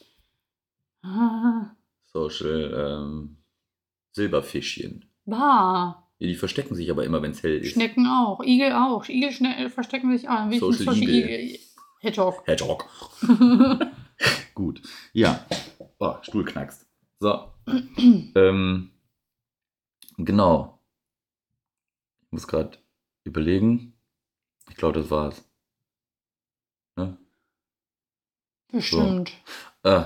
ah, 1.04 1.72
Social 2.04 3.02
ähm, 3.04 3.38
Silberfischchen. 4.12 5.06
Bah. 5.26 6.08
Ja, 6.20 6.28
die 6.28 6.36
verstecken 6.36 6.76
sich 6.76 6.92
aber 6.92 7.04
immer, 7.06 7.22
wenn 7.22 7.32
es 7.32 7.42
hell 7.42 7.58
ist. 7.58 7.72
Schnecken 7.74 8.06
auch, 8.06 8.44
Igel 8.44 8.74
auch. 8.74 9.08
Igel 9.08 9.32
schne 9.32 9.70
verstecken 9.70 10.16
sich 10.16 10.30
auch. 10.30 10.50
Wie 10.50 10.60
Social 10.60 10.86
Social 10.86 11.04
Igel. 11.04 11.40
Igel. 11.40 11.60
Hedgehog. 12.02 12.44
Hedgehog. 12.48 12.86
Gut. 14.56 14.82
Ja. 15.14 15.46
Oh, 16.00 16.16
Stuhl 16.22 16.46
knackst. 16.46 16.88
So. 17.20 17.46
ähm, 18.36 18.92
genau. 20.18 20.80
Ich 22.26 22.32
muss 22.32 22.48
gerade 22.48 22.78
überlegen. 23.24 23.94
Ich 24.70 24.76
glaube, 24.76 25.00
das 25.00 25.12
war's. 25.12 25.44
Ne? 26.96 27.18
Bestimmt. 28.72 29.32
Äh, 29.84 30.06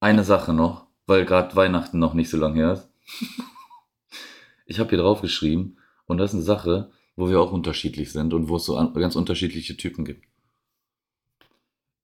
eine 0.00 0.24
Sache 0.24 0.52
noch, 0.52 0.86
weil 1.06 1.24
gerade 1.24 1.54
Weihnachten 1.56 1.98
noch 1.98 2.14
nicht 2.14 2.30
so 2.30 2.36
lange 2.36 2.56
her 2.56 2.72
ist. 2.72 2.88
ich 4.66 4.78
habe 4.78 4.90
hier 4.90 4.98
drauf 4.98 5.20
geschrieben 5.20 5.76
und 6.06 6.18
das 6.18 6.30
ist 6.30 6.36
eine 6.36 6.44
Sache, 6.44 6.90
wo 7.16 7.28
wir 7.28 7.40
auch 7.40 7.52
unterschiedlich 7.52 8.12
sind 8.12 8.34
und 8.34 8.48
wo 8.48 8.56
es 8.56 8.64
so 8.64 8.76
an, 8.76 8.94
ganz 8.94 9.16
unterschiedliche 9.16 9.76
Typen 9.76 10.04
gibt. 10.04 10.24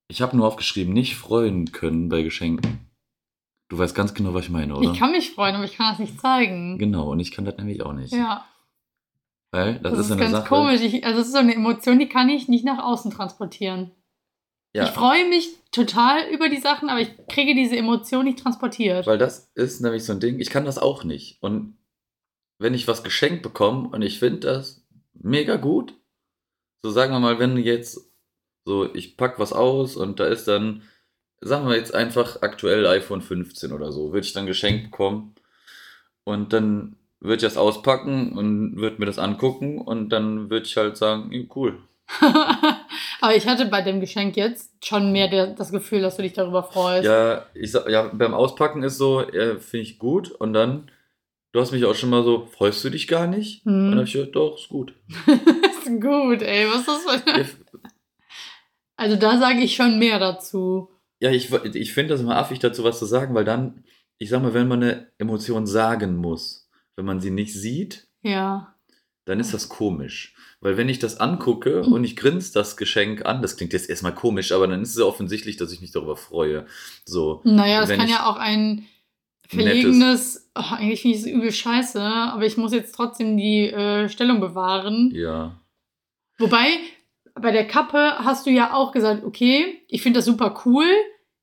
Ich 0.08 0.20
habe 0.20 0.36
nur 0.36 0.46
aufgeschrieben, 0.46 0.92
nicht 0.92 1.16
freuen 1.16 1.72
können 1.72 2.08
bei 2.08 2.22
Geschenken. 2.22 2.90
Du 3.68 3.78
weißt 3.78 3.94
ganz 3.94 4.12
genau, 4.12 4.34
was 4.34 4.44
ich 4.44 4.50
meine, 4.50 4.76
oder? 4.76 4.92
Ich 4.92 4.98
kann 4.98 5.12
mich 5.12 5.30
freuen, 5.30 5.54
aber 5.54 5.64
ich 5.64 5.76
kann 5.78 5.90
das 5.90 5.98
nicht 5.98 6.20
zeigen. 6.20 6.76
genau, 6.76 7.10
und 7.10 7.20
ich 7.20 7.30
kann 7.30 7.46
das 7.46 7.56
nämlich 7.56 7.82
auch 7.82 7.94
nicht. 7.94 8.12
Ja, 8.12 8.44
Weil 9.52 9.78
das, 9.80 9.92
das, 9.92 10.00
ist 10.00 10.06
ist, 10.06 10.12
eine 10.12 10.20
ganz 10.20 10.32
Sache. 10.32 10.48
komisch. 10.48 10.80
Ich, 10.80 11.04
also, 11.04 11.18
das 11.18 11.26
ist 11.28 11.32
so 11.34 11.38
eine 11.38 11.54
Emotion, 11.54 11.98
die 11.98 12.08
kann 12.08 12.28
ich 12.28 12.48
nicht 12.48 12.64
nach 12.64 12.82
außen 12.82 13.10
transportieren. 13.12 13.92
Ja, 14.74 14.84
Ich 14.84 14.90
freue 14.90 15.28
mich 15.28 15.50
total 15.70 16.26
über 16.32 16.48
die 16.48 16.60
Sachen, 16.60 16.88
aber 16.88 17.00
ich 17.00 17.10
kriege 17.28 17.54
diese 17.54 17.76
Emotion 17.76 18.24
nicht 18.24 18.38
transportiert. 18.38 19.06
weil 19.06 19.18
das 19.18 19.50
ist 19.54 19.80
nämlich 19.80 20.04
so 20.04 20.12
ein 20.12 20.20
Ding, 20.20 20.40
ich 20.40 20.48
kann 20.48 20.64
das 20.64 20.78
auch 20.78 21.04
nicht. 21.04 21.42
Und 21.42 21.76
wenn 22.58 22.72
ich 22.72 22.88
was 22.88 23.04
geschenkt 23.04 23.42
bekomme 23.42 23.88
und 23.90 24.00
ich 24.00 24.18
finde 24.18 24.40
das 24.40 24.82
mega 25.12 25.56
gut, 25.56 25.94
so 26.82 26.90
sagen 26.90 27.12
wir 27.12 27.20
mal, 27.20 27.38
wenn 27.38 27.58
jetzt 27.58 28.00
so, 28.64 28.92
ich 28.94 29.18
pack 29.18 29.38
was 29.38 29.52
aus 29.52 29.96
und 29.96 30.18
da 30.20 30.26
ist 30.26 30.48
dann, 30.48 30.82
sagen 31.42 31.68
wir 31.68 31.76
jetzt 31.76 31.94
einfach 31.94 32.40
aktuell 32.40 32.86
iPhone 32.86 33.20
15 33.20 33.72
oder 33.72 33.92
so, 33.92 34.12
würde 34.12 34.26
ich 34.26 34.32
dann 34.32 34.46
geschenkt 34.46 34.90
bekommen 34.90 35.34
und 36.24 36.54
dann 36.54 36.96
würde 37.22 37.36
ich 37.36 37.42
das 37.42 37.56
auspacken 37.56 38.32
und 38.32 38.76
würde 38.76 38.98
mir 38.98 39.06
das 39.06 39.18
angucken 39.18 39.80
und 39.80 40.10
dann 40.10 40.50
würde 40.50 40.66
ich 40.66 40.76
halt 40.76 40.96
sagen, 40.96 41.48
cool. 41.54 41.78
aber 43.20 43.36
ich 43.36 43.46
hatte 43.46 43.66
bei 43.66 43.80
dem 43.80 44.00
Geschenk 44.00 44.36
jetzt 44.36 44.72
schon 44.84 45.12
mehr 45.12 45.28
der, 45.28 45.46
das 45.48 45.70
Gefühl, 45.70 46.02
dass 46.02 46.16
du 46.16 46.22
dich 46.22 46.32
darüber 46.32 46.64
freust. 46.64 47.04
Ja, 47.04 47.46
ich 47.54 47.70
sag, 47.70 47.88
ja, 47.88 48.10
beim 48.12 48.34
Auspacken 48.34 48.82
ist 48.82 48.98
so, 48.98 49.20
ja, 49.20 49.56
finde 49.56 49.84
ich 49.84 49.98
gut 49.98 50.32
und 50.32 50.52
dann, 50.52 50.90
du 51.52 51.60
hast 51.60 51.70
mich 51.70 51.84
auch 51.84 51.94
schon 51.94 52.10
mal 52.10 52.24
so, 52.24 52.46
freust 52.46 52.84
du 52.84 52.90
dich 52.90 53.06
gar 53.06 53.28
nicht? 53.28 53.64
Hm. 53.64 53.72
Und 53.72 53.90
dann 53.90 53.98
hab 54.00 54.06
ich 54.06 54.14
gesagt, 54.14 54.34
doch, 54.34 54.58
ist 54.58 54.68
gut. 54.68 54.92
ist 55.26 56.00
gut, 56.00 56.42
ey. 56.42 56.66
Was 56.66 56.80
ist 56.80 56.88
das 56.88 57.02
für 57.02 57.32
eine... 57.34 57.46
Also 58.96 59.16
da 59.16 59.38
sage 59.38 59.60
ich 59.60 59.74
schon 59.74 59.98
mehr 59.98 60.18
dazu. 60.18 60.90
Ja, 61.20 61.30
ich, 61.30 61.52
ich 61.52 61.92
finde 61.92 62.14
das 62.14 62.20
immer 62.20 62.36
affig, 62.36 62.58
dazu 62.58 62.84
was 62.84 62.98
zu 62.98 63.06
sagen, 63.06 63.34
weil 63.34 63.44
dann, 63.44 63.84
ich 64.18 64.28
sag 64.28 64.42
mal, 64.42 64.54
wenn 64.54 64.68
man 64.68 64.82
eine 64.82 65.12
Emotion 65.18 65.66
sagen 65.66 66.16
muss, 66.16 66.62
wenn 66.96 67.04
man 67.04 67.20
sie 67.20 67.30
nicht 67.30 67.52
sieht, 67.54 68.06
Ja. 68.22 68.74
dann 69.24 69.40
ist 69.40 69.54
das 69.54 69.68
komisch. 69.68 70.34
Weil 70.60 70.76
wenn 70.76 70.88
ich 70.88 70.98
das 70.98 71.18
angucke 71.18 71.82
und 71.82 72.04
ich 72.04 72.14
grinse 72.16 72.52
das 72.52 72.76
Geschenk 72.76 73.24
an, 73.26 73.42
das 73.42 73.56
klingt 73.56 73.72
jetzt 73.72 73.90
erstmal 73.90 74.14
komisch, 74.14 74.52
aber 74.52 74.66
dann 74.68 74.82
ist 74.82 74.90
es 74.90 74.98
ja 74.98 75.04
offensichtlich, 75.04 75.56
dass 75.56 75.72
ich 75.72 75.80
mich 75.80 75.90
darüber 75.92 76.16
freue. 76.16 76.66
So. 77.04 77.40
Naja, 77.44 77.80
das 77.80 77.90
kann 77.90 78.08
ja 78.08 78.26
auch 78.26 78.36
ein 78.36 78.86
verlegenes, 79.48 80.50
oh, 80.54 80.62
eigentlich 80.72 81.02
finde 81.02 81.16
ich 81.16 81.22
es 81.24 81.28
übel 81.28 81.52
scheiße, 81.52 82.00
aber 82.00 82.46
ich 82.46 82.56
muss 82.56 82.72
jetzt 82.72 82.94
trotzdem 82.94 83.36
die 83.36 83.68
äh, 83.68 84.08
Stellung 84.08 84.40
bewahren. 84.40 85.10
Ja. 85.14 85.60
Wobei, 86.38 86.66
bei 87.34 87.50
der 87.50 87.66
Kappe 87.66 88.16
hast 88.18 88.46
du 88.46 88.50
ja 88.50 88.72
auch 88.74 88.92
gesagt, 88.92 89.24
okay, 89.24 89.82
ich 89.88 90.02
finde 90.02 90.18
das 90.18 90.24
super 90.26 90.62
cool. 90.64 90.86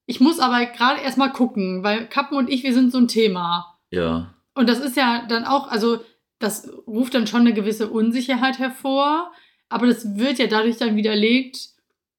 Ich 0.05 0.19
muss 0.19 0.39
aber 0.39 0.65
gerade 0.65 1.01
erstmal 1.01 1.31
gucken, 1.31 1.83
weil 1.83 2.07
Kappen 2.07 2.37
und 2.37 2.49
ich, 2.49 2.63
wir 2.63 2.73
sind 2.73 2.91
so 2.91 2.97
ein 2.97 3.07
Thema. 3.07 3.77
Ja. 3.91 4.33
Und 4.59 4.67
das 4.67 4.81
ist 4.81 4.97
ja 4.97 5.25
dann 5.25 5.45
auch, 5.45 5.69
also 5.69 6.03
das 6.37 6.69
ruft 6.85 7.13
dann 7.13 7.27
schon 7.27 7.39
eine 7.39 7.53
gewisse 7.53 7.89
Unsicherheit 7.89 8.59
hervor, 8.59 9.31
aber 9.69 9.87
das 9.87 10.17
wird 10.17 10.37
ja 10.37 10.47
dadurch 10.47 10.75
dann 10.75 10.97
widerlegt, 10.97 11.69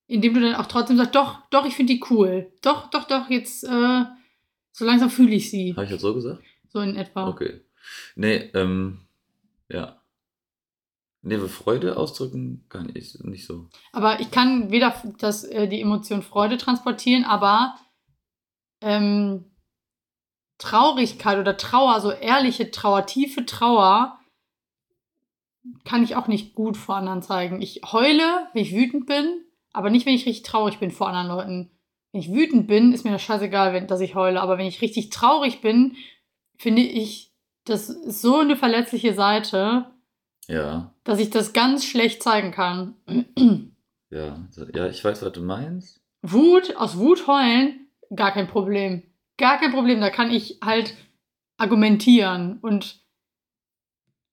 indem 0.07 0.33
du 0.33 0.41
dann 0.41 0.55
auch 0.55 0.65
trotzdem 0.65 0.97
sagst, 0.97 1.15
doch, 1.15 1.47
doch, 1.51 1.67
ich 1.67 1.75
finde 1.75 1.93
die 1.93 2.03
cool. 2.09 2.51
Doch, 2.63 2.89
doch, 2.89 3.05
doch, 3.05 3.29
jetzt, 3.29 3.65
äh, 3.65 4.05
so 4.73 4.87
langsam 4.87 5.11
fühle 5.11 5.35
ich 5.35 5.51
sie. 5.51 5.75
Habe 5.75 5.85
ich 5.85 5.91
das 5.91 6.01
so 6.01 6.15
gesagt? 6.15 6.43
So 6.71 6.81
in 6.81 6.97
etwa. 6.97 7.29
Okay. 7.29 7.61
Nee, 8.17 8.51
ähm, 8.55 9.01
ja. 9.69 10.01
Nee, 11.21 11.37
Freude 11.41 11.99
ausdrücken 11.99 12.65
kann 12.71 12.91
ich 12.95 13.19
nicht 13.21 13.45
so. 13.45 13.69
Aber 13.93 14.19
ich 14.21 14.31
kann 14.31 14.71
weder 14.71 14.95
das, 15.19 15.45
äh, 15.45 15.69
die 15.69 15.83
Emotion 15.83 16.23
Freude 16.23 16.57
transportieren, 16.57 17.25
aber 17.25 17.77
ähm, 18.81 19.50
Traurigkeit 20.61 21.39
oder 21.39 21.57
Trauer, 21.57 22.01
so 22.01 22.13
ehrliche 22.13 22.71
Trauer, 22.71 23.07
tiefe 23.07 23.45
Trauer, 23.47 24.19
kann 25.85 26.03
ich 26.05 26.17
auch 26.17 26.27
nicht 26.29 26.55
gut 26.55 26.77
vor 26.77 26.97
anderen 26.97 27.23
zeigen. 27.23 27.61
Ich 27.61 27.81
heule, 27.93 28.47
wenn 28.53 28.63
ich 28.63 28.73
wütend 28.75 29.07
bin, 29.07 29.43
aber 29.73 29.91
nicht, 29.91 30.07
wenn 30.07 30.15
ich 30.15 30.27
richtig 30.27 30.43
traurig 30.45 30.79
bin 30.79 30.91
vor 30.91 31.09
anderen 31.09 31.29
Leuten. 31.29 31.71
Wenn 32.13 32.21
ich 32.21 32.33
wütend 32.33 32.67
bin, 32.67 32.93
ist 32.93 33.05
mir 33.05 33.13
das 33.13 33.23
scheißegal, 33.23 33.73
wenn, 33.73 33.87
dass 33.87 34.01
ich 34.01 34.15
heule. 34.15 34.41
Aber 34.41 34.59
wenn 34.59 34.67
ich 34.67 34.83
richtig 34.83 35.11
traurig 35.11 35.61
bin, 35.61 35.97
finde 36.59 36.83
ich, 36.83 37.33
das 37.65 37.89
ist 37.89 38.21
so 38.23 38.39
eine 38.39 38.57
verletzliche 38.57 39.15
Seite, 39.15 39.87
Ja. 40.49 40.93
dass 41.05 41.21
ich 41.21 41.31
das 41.31 41.53
ganz 41.53 41.85
schlecht 41.85 42.23
zeigen 42.23 42.51
kann. 42.53 42.95
Ja. 44.11 44.45
Ja, 44.75 44.87
ich 44.89 45.05
weiß, 45.05 45.23
was 45.23 45.33
du 45.33 45.43
meinst. 45.43 46.01
Wut, 46.23 46.75
aus 46.77 46.99
Wut 46.99 47.27
heulen, 47.29 47.87
gar 48.15 48.33
kein 48.33 48.49
Problem. 48.49 49.05
Gar 49.41 49.59
kein 49.59 49.73
Problem. 49.73 50.01
Da 50.01 50.11
kann 50.11 50.31
ich 50.31 50.59
halt 50.63 50.95
argumentieren. 51.57 52.59
Und 52.61 53.01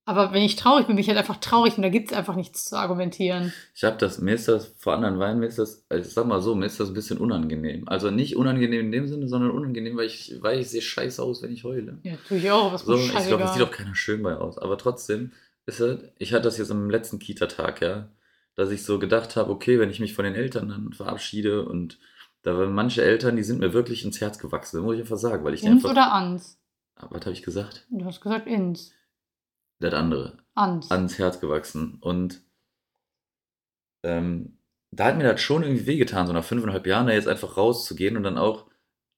aber 0.06 0.32
wenn 0.32 0.42
ich 0.42 0.56
traurig 0.56 0.88
bin, 0.88 0.96
bin 0.96 1.02
ich 1.02 1.10
halt 1.10 1.18
einfach 1.18 1.38
traurig 1.38 1.76
und 1.76 1.84
da 1.84 1.90
gibt 1.90 2.12
es 2.12 2.18
einfach 2.18 2.36
nichts 2.36 2.64
zu 2.66 2.78
argumentieren. 2.78 3.52
Ich 3.76 3.84
habe 3.84 3.98
das, 3.98 4.20
mir 4.20 4.36
ist 4.36 4.48
das 4.48 4.68
vor 4.78 4.94
anderen 4.94 5.20
Weinen, 5.20 5.42
mir 5.42 5.48
ist 5.48 5.60
das, 5.60 5.86
also 5.90 6.08
ich 6.08 6.14
sag 6.14 6.26
mal 6.26 6.40
so, 6.40 6.56
mir 6.56 6.66
ist 6.66 6.80
das 6.80 6.88
ein 6.90 6.94
bisschen 6.94 7.18
unangenehm. 7.18 7.86
Also 7.90 8.10
nicht 8.10 8.38
unangenehm 8.38 8.86
in 8.86 8.92
dem 8.94 9.08
Sinne, 9.08 9.28
sondern 9.28 9.52
unangenehm, 9.52 9.98
weil 9.98 10.06
ich, 10.06 10.36
weil 10.40 10.60
ich 10.60 10.70
sehe 10.70 10.82
scheiße 10.82 11.22
aus, 11.22 11.44
wenn 11.44 11.52
ich 11.52 11.66
heule. 11.66 12.00
Ja, 12.04 12.14
tue 12.26 12.38
ich 12.38 12.50
auch. 12.50 12.72
Was 12.72 12.84
So, 12.84 12.96
ich 12.96 13.12
glaube, 13.12 13.44
das 13.44 13.56
sieht 13.56 13.64
auch 13.64 13.72
keiner 13.72 13.96
schön 13.96 14.24
bei 14.24 14.38
aus. 14.38 14.58
Aber 14.58 14.78
trotzdem 14.78 15.34
ist 15.66 15.82
halt, 15.82 16.14
ich 16.20 16.32
hatte 16.32 16.44
das 16.44 16.58
jetzt 16.58 16.72
am 16.72 16.90
letzten 16.90 17.20
Kita-Tag, 17.20 17.82
ja, 17.82 18.10
dass 18.56 18.72
ich 18.72 18.84
so 18.84 19.00
gedacht 19.00 19.36
habe, 19.36 19.52
okay, 19.52 19.78
wenn 19.78 19.90
ich 19.90 20.00
mich 20.00 20.14
von 20.14 20.24
den 20.24 20.36
Eltern 20.36 20.70
dann 20.70 20.94
verabschiede 20.94 21.66
und 21.66 22.00
da 22.48 22.58
waren 22.58 22.74
manche 22.74 23.04
Eltern, 23.04 23.36
die 23.36 23.44
sind 23.44 23.60
mir 23.60 23.74
wirklich 23.74 24.06
ins 24.06 24.22
Herz 24.22 24.40
gewachsen, 24.40 24.82
muss 24.82 24.96
ich 24.96 25.02
einfach 25.02 25.18
sagen, 25.18 25.44
weil 25.44 25.54
ich 25.54 25.64
Ins 25.64 25.84
einfach. 25.84 25.92
oder 25.92 26.14
ans? 26.14 26.58
Was 26.96 27.26
habe 27.26 27.34
ich 27.34 27.44
gesagt? 27.44 27.86
Du 27.90 28.06
hast 28.06 28.22
gesagt 28.22 28.48
ins. 28.48 28.94
Das 29.82 29.94
andere. 29.94 30.38
Ans. 30.56 30.90
ans 30.90 31.20
Herz 31.20 31.42
gewachsen. 31.42 31.98
Und 32.00 32.42
ähm, 34.06 34.60
da 34.92 35.08
hat 35.08 35.18
mir 35.18 35.26
das 35.26 35.42
schon 35.42 35.62
irgendwie 35.62 35.88
wehgetan, 35.88 36.26
so 36.26 36.32
nach 36.32 36.46
fünfeinhalb 36.46 36.88
Jahren 36.88 37.08
da 37.08 37.14
jetzt 37.14 37.28
einfach 37.28 37.58
rauszugehen 37.58 38.16
und 38.16 38.24
dann 38.24 38.38
auch, 38.38 38.68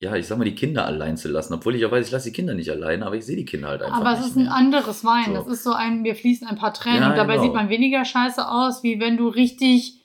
ja, 0.02 0.16
ich 0.16 0.26
sag 0.26 0.36
mal, 0.36 0.44
die 0.44 0.56
Kinder 0.56 0.84
allein 0.84 1.16
zu 1.16 1.28
lassen. 1.28 1.54
Obwohl 1.54 1.76
ich 1.76 1.86
auch 1.86 1.92
weiß, 1.92 2.06
ich 2.06 2.12
lasse 2.12 2.30
die 2.30 2.34
Kinder 2.34 2.54
nicht 2.54 2.70
alleine, 2.72 3.06
aber 3.06 3.14
ich 3.14 3.24
sehe 3.24 3.36
die 3.36 3.44
Kinder 3.44 3.68
halt 3.68 3.82
einfach 3.82 4.00
Aber 4.00 4.18
es 4.18 4.26
ist 4.26 4.36
ein 4.36 4.46
mehr. 4.46 4.54
anderes 4.56 5.04
Wein. 5.04 5.26
So. 5.26 5.32
Das 5.34 5.46
ist 5.46 5.62
so 5.62 5.72
ein, 5.72 6.02
mir 6.02 6.16
fließen 6.16 6.48
ein 6.48 6.56
paar 6.56 6.74
Tränen. 6.74 7.02
Ja, 7.02 7.10
und 7.10 7.16
dabei 7.16 7.34
genau. 7.34 7.44
sieht 7.44 7.54
man 7.54 7.68
weniger 7.68 8.04
scheiße 8.04 8.48
aus, 8.48 8.82
wie 8.82 8.98
wenn 8.98 9.16
du 9.16 9.28
richtig 9.28 9.99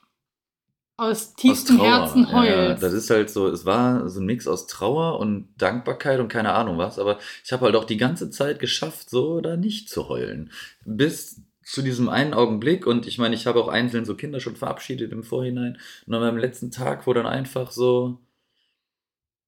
aus 0.97 1.33
tiefstem 1.35 1.77
Trauer. 1.77 1.87
Herzen 1.87 2.27
Ja, 2.27 2.33
heulst. 2.33 2.83
das 2.83 2.93
ist 2.93 3.09
halt 3.09 3.29
so, 3.29 3.47
es 3.47 3.65
war 3.65 4.09
so 4.09 4.19
ein 4.21 4.25
Mix 4.25 4.47
aus 4.47 4.67
Trauer 4.67 5.19
und 5.19 5.49
Dankbarkeit 5.57 6.19
und 6.19 6.29
keine 6.29 6.53
Ahnung 6.53 6.77
was, 6.77 6.99
aber 6.99 7.19
ich 7.43 7.51
habe 7.51 7.65
halt 7.65 7.75
auch 7.75 7.83
die 7.85 7.97
ganze 7.97 8.29
Zeit 8.29 8.59
geschafft, 8.59 9.09
so 9.09 9.41
da 9.41 9.57
nicht 9.57 9.89
zu 9.89 10.07
heulen. 10.09 10.51
Bis 10.85 11.41
zu 11.63 11.81
diesem 11.81 12.09
einen 12.09 12.33
Augenblick 12.33 12.85
und 12.87 13.07
ich 13.07 13.17
meine, 13.17 13.35
ich 13.35 13.47
habe 13.47 13.59
auch 13.59 13.67
einzeln 13.67 14.05
so 14.05 14.15
Kinder 14.15 14.39
schon 14.39 14.55
verabschiedet 14.55 15.11
im 15.11 15.23
Vorhinein 15.23 15.77
und 16.05 16.13
dann 16.13 16.21
beim 16.21 16.37
letzten 16.37 16.71
Tag, 16.71 17.07
wo 17.07 17.13
dann 17.13 17.25
einfach 17.25 17.71
so, 17.71 18.19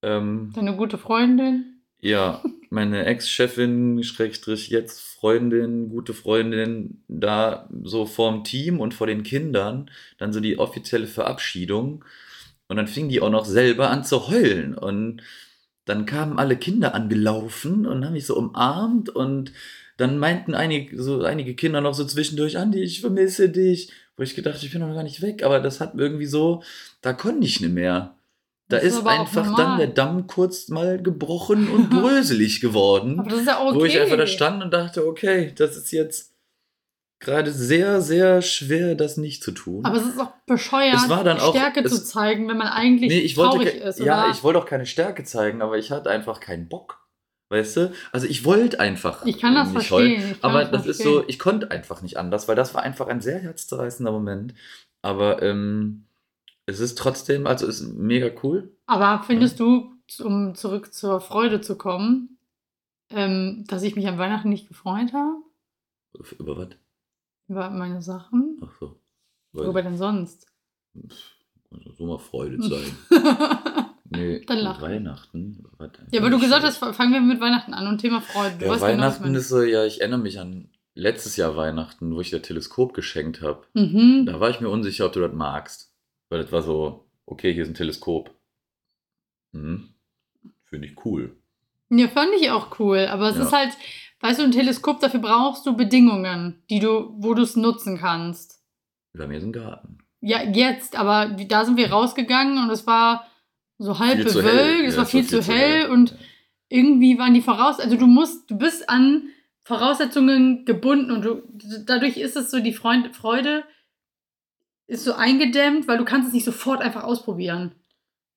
ähm, 0.02 0.52
Deine 0.54 0.76
gute 0.76 0.98
Freundin. 0.98 1.82
ja, 2.00 2.42
meine 2.70 3.04
Ex-Chefin, 3.06 4.02
Schrägstrich 4.02 4.68
jetzt 4.68 5.00
Freundin, 5.00 5.88
gute 5.88 6.14
Freundin, 6.14 7.02
da 7.08 7.68
so 7.82 8.06
vorm 8.06 8.44
Team 8.44 8.80
und 8.80 8.94
vor 8.94 9.06
den 9.06 9.22
Kindern, 9.22 9.90
dann 10.18 10.32
so 10.32 10.40
die 10.40 10.58
offizielle 10.58 11.06
Verabschiedung. 11.06 12.04
Und 12.68 12.76
dann 12.76 12.86
fing 12.86 13.08
die 13.08 13.20
auch 13.20 13.30
noch 13.30 13.46
selber 13.46 13.90
an 13.90 14.04
zu 14.04 14.28
heulen. 14.28 14.74
Und 14.74 15.22
dann 15.86 16.04
kamen 16.04 16.38
alle 16.38 16.56
Kinder 16.56 16.94
angelaufen 16.94 17.86
und 17.86 18.04
haben 18.04 18.12
mich 18.12 18.26
so 18.26 18.36
umarmt. 18.36 19.08
Und 19.08 19.52
dann 19.96 20.18
meinten 20.18 20.54
einige, 20.54 21.02
so 21.02 21.22
einige 21.22 21.54
Kinder 21.54 21.80
noch 21.80 21.94
so 21.94 22.04
zwischendurch, 22.04 22.58
Andi, 22.58 22.82
ich 22.82 23.00
vermisse 23.00 23.48
dich. 23.48 23.90
Wo 24.16 24.22
ich 24.22 24.34
gedacht, 24.34 24.62
ich 24.62 24.72
bin 24.72 24.80
noch 24.80 24.94
gar 24.94 25.04
nicht 25.04 25.22
weg. 25.22 25.42
Aber 25.42 25.60
das 25.60 25.80
hat 25.80 25.94
irgendwie 25.96 26.26
so, 26.26 26.62
da 27.00 27.12
konnte 27.12 27.46
ich 27.46 27.60
nicht 27.60 27.72
mehr. 27.72 28.17
Da 28.70 28.76
Das 28.76 28.84
ist 28.84 28.98
ist 28.98 29.06
einfach 29.06 29.56
dann 29.56 29.78
der 29.78 29.86
Damm 29.86 30.26
kurz 30.26 30.68
mal 30.68 31.02
gebrochen 31.02 31.68
und 31.70 31.88
bröselig 31.90 32.60
geworden. 32.60 33.18
Aber 33.20 33.30
das 33.30 33.40
ist 33.40 33.46
ja 33.46 33.60
okay. 33.66 33.74
Wo 33.78 33.84
ich 33.84 33.98
einfach 33.98 34.16
da 34.18 34.26
stand 34.26 34.62
und 34.62 34.70
dachte, 34.72 35.06
okay, 35.06 35.52
das 35.56 35.76
ist 35.76 35.90
jetzt 35.90 36.34
gerade 37.20 37.50
sehr, 37.50 38.00
sehr 38.02 38.42
schwer, 38.42 38.94
das 38.94 39.16
nicht 39.16 39.42
zu 39.42 39.52
tun. 39.52 39.84
Aber 39.84 39.96
es 39.96 40.06
ist 40.06 40.20
auch 40.20 40.32
bescheuert, 40.46 40.94
Es 40.94 41.08
war 41.08 41.24
dann 41.24 41.40
auch- 41.40 41.50
Stärke 41.54 41.80
es- 41.80 41.92
zu 41.92 42.04
zeigen, 42.04 42.46
wenn 42.48 42.58
man 42.58 42.68
eigentlich 42.68 43.08
nee, 43.10 43.18
ich 43.20 43.36
wollte, 43.36 43.56
traurig 43.56 43.72
ke- 43.72 43.88
ist. 43.88 43.98
ja, 44.00 44.24
oder? 44.24 44.32
ich 44.32 44.44
wollte 44.44 44.58
auch 44.60 44.66
keine 44.66 44.86
Stärke 44.86 45.24
zeigen, 45.24 45.62
aber 45.62 45.78
ich 45.78 45.90
hatte 45.90 46.10
einfach 46.10 46.38
keinen 46.38 46.68
Bock. 46.68 47.04
Weißt 47.50 47.78
du? 47.78 47.92
Also 48.12 48.26
ich 48.26 48.44
wollte 48.44 48.78
einfach 48.78 49.24
Ich 49.24 49.38
kann 49.40 49.54
das 49.54 49.70
nicht 49.72 49.86
verstehen. 49.88 50.20
heulen. 50.22 50.36
Aber 50.42 50.60
das 50.64 50.70
das 50.70 50.80
ist 50.86 50.96
verstehen. 51.02 51.14
so, 51.22 51.24
ich 51.26 51.38
konnte 51.38 51.70
einfach 51.70 52.02
nicht 52.02 52.18
anders, 52.18 52.46
weil 52.46 52.56
das 52.56 52.74
war 52.74 52.82
einfach 52.82 53.06
ein 53.08 53.22
sehr 53.22 53.38
herzzerreißender 53.38 54.12
Moment. 54.12 54.52
Aber 55.02 55.42
ähm, 55.42 56.04
es 56.68 56.80
ist 56.80 56.98
trotzdem, 56.98 57.46
also 57.46 57.66
es 57.66 57.80
ist 57.80 57.94
mega 57.94 58.30
cool. 58.42 58.76
Aber 58.86 59.22
findest 59.26 59.58
du, 59.58 59.94
um 60.22 60.54
zurück 60.54 60.92
zur 60.92 61.18
Freude 61.20 61.62
zu 61.62 61.76
kommen, 61.78 62.38
ähm, 63.08 63.64
dass 63.68 63.82
ich 63.82 63.96
mich 63.96 64.06
an 64.06 64.18
Weihnachten 64.18 64.50
nicht 64.50 64.68
gefreut 64.68 65.14
habe? 65.14 65.36
Über 66.38 66.58
was? 66.58 66.68
Über 67.48 67.70
meine 67.70 68.02
Sachen? 68.02 68.60
Ach 68.62 68.70
so. 68.78 69.00
Worüber 69.52 69.82
denn 69.82 69.96
sonst? 69.96 70.46
Also 71.70 71.90
so 71.96 72.06
mal 72.06 72.18
Freude 72.18 72.58
zeigen. 72.60 72.96
Nee, 74.10 74.44
Dann 74.44 74.58
lachen. 74.58 74.82
Weihnachten. 74.82 75.64
Warte. 75.78 76.06
Ja, 76.10 76.20
aber 76.20 76.28
du 76.28 76.38
gesagt 76.38 76.64
hast, 76.64 76.76
fangen 76.76 77.12
wir 77.14 77.20
mit 77.22 77.40
Weihnachten 77.40 77.72
an 77.72 77.86
und 77.88 77.98
Thema 77.98 78.20
Freude. 78.20 78.56
Du 78.58 78.66
Ja, 78.66 78.72
genau, 78.74 78.82
Weihnachten 78.82 79.22
meine. 79.22 79.38
ist 79.38 79.48
so, 79.48 79.62
ja, 79.62 79.86
ich 79.86 80.00
erinnere 80.00 80.20
mich 80.20 80.38
an 80.38 80.68
letztes 80.94 81.36
Jahr 81.36 81.56
Weihnachten, 81.56 82.14
wo 82.14 82.20
ich 82.20 82.28
dir 82.28 82.42
Teleskop 82.42 82.92
geschenkt 82.92 83.40
habe. 83.40 83.62
Mhm. 83.72 84.26
Da 84.26 84.38
war 84.38 84.50
ich 84.50 84.60
mir 84.60 84.68
unsicher, 84.68 85.06
ob 85.06 85.12
du 85.14 85.20
das 85.20 85.32
magst. 85.32 85.87
Weil 86.28 86.42
das 86.42 86.52
war 86.52 86.62
so, 86.62 87.06
okay, 87.26 87.52
hier 87.52 87.62
ist 87.62 87.68
ein 87.70 87.74
Teleskop. 87.74 88.30
Mhm. 89.52 89.88
Finde 90.64 90.86
ich 90.88 91.04
cool. 91.04 91.36
Ja, 91.90 92.08
fand 92.08 92.30
ich 92.38 92.50
auch 92.50 92.78
cool. 92.78 93.06
Aber 93.10 93.28
es 93.30 93.36
Ja. 93.36 93.44
ist 93.44 93.52
halt, 93.52 93.70
weißt 94.20 94.40
du, 94.40 94.44
ein 94.44 94.52
Teleskop, 94.52 95.00
dafür 95.00 95.20
brauchst 95.20 95.64
du 95.66 95.76
Bedingungen, 95.76 96.62
die 96.68 96.80
du, 96.80 97.14
wo 97.18 97.34
du 97.34 97.42
es 97.42 97.56
nutzen 97.56 97.98
kannst. 97.98 98.62
Bei 99.14 99.26
mir 99.26 99.38
ist 99.38 99.44
ein 99.44 99.52
Garten. 99.52 99.98
Ja, 100.20 100.42
jetzt, 100.42 100.96
aber 100.96 101.28
da 101.28 101.64
sind 101.64 101.76
wir 101.76 101.90
rausgegangen 101.90 102.62
und 102.62 102.70
es 102.70 102.86
war 102.86 103.26
so 103.78 103.98
halb 103.98 104.16
Viel 104.16 104.24
bewölkt, 104.24 104.48
hell. 104.52 104.84
es 104.84 104.92
Ja, 104.94 104.96
war 104.98 105.04
es 105.04 105.10
viel, 105.10 105.26
zu 105.26 105.42
hell, 105.42 105.88
und 105.90 106.16
irgendwie 106.68 107.18
waren 107.18 107.34
die 107.34 107.40
Voraus... 107.40 107.78
Also 107.80 107.96
du 107.96 108.06
musst, 108.06 108.50
du 108.50 108.58
bist 108.58 108.88
an 108.90 109.28
Voraussetzungen 109.62 110.64
gebunden 110.64 111.10
und 111.12 111.22
du, 111.24 111.42
dadurch 111.86 112.16
ist 112.16 112.36
es 112.36 112.50
so, 112.50 112.58
die 112.60 112.72
Freund, 112.72 113.14
Freude 113.14 113.64
ist 114.88 115.04
so 115.04 115.12
eingedämmt, 115.12 115.86
weil 115.86 115.98
du 115.98 116.04
kannst 116.04 116.28
es 116.28 116.34
nicht 116.34 116.44
sofort 116.44 116.80
einfach 116.80 117.04
ausprobieren. 117.04 117.74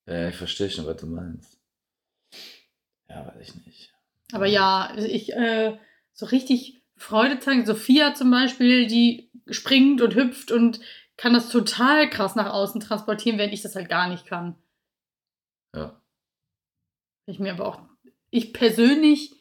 Ja, 0.06 0.28
ich 0.28 0.36
verstehe 0.36 0.70
schon, 0.70 0.86
was 0.86 0.98
du 0.98 1.08
meinst. 1.08 1.60
Ja, 3.10 3.26
weiß 3.26 3.50
ich 3.50 3.66
nicht. 3.66 3.94
Aber 4.34 4.46
ja, 4.46 4.94
ich, 4.98 5.34
äh, 5.34 5.78
so 6.14 6.26
richtig 6.26 6.84
Freude 6.98 7.40
zeigen. 7.40 7.66
Sophia 7.66 8.14
zum 8.14 8.30
Beispiel, 8.32 8.88
die 8.88 9.32
springt 9.50 10.02
und 10.02 10.16
hüpft 10.16 10.52
und 10.52 10.80
kann 11.18 11.34
das 11.34 11.50
total 11.50 12.10
krass 12.10 12.36
nach 12.36 12.52
außen 12.52 12.82
transportieren, 12.82 13.38
während 13.38 13.54
ich 13.54 13.62
das 13.62 13.76
halt 13.76 13.90
gar 13.90 14.10
nicht 14.10 14.26
kann. 14.26 14.56
Ja. 15.76 16.02
Ich 17.26 17.40
mir 17.40 17.54
aber 17.54 17.66
auch, 17.66 17.82
ich 18.30 18.54
persönlich 18.54 19.36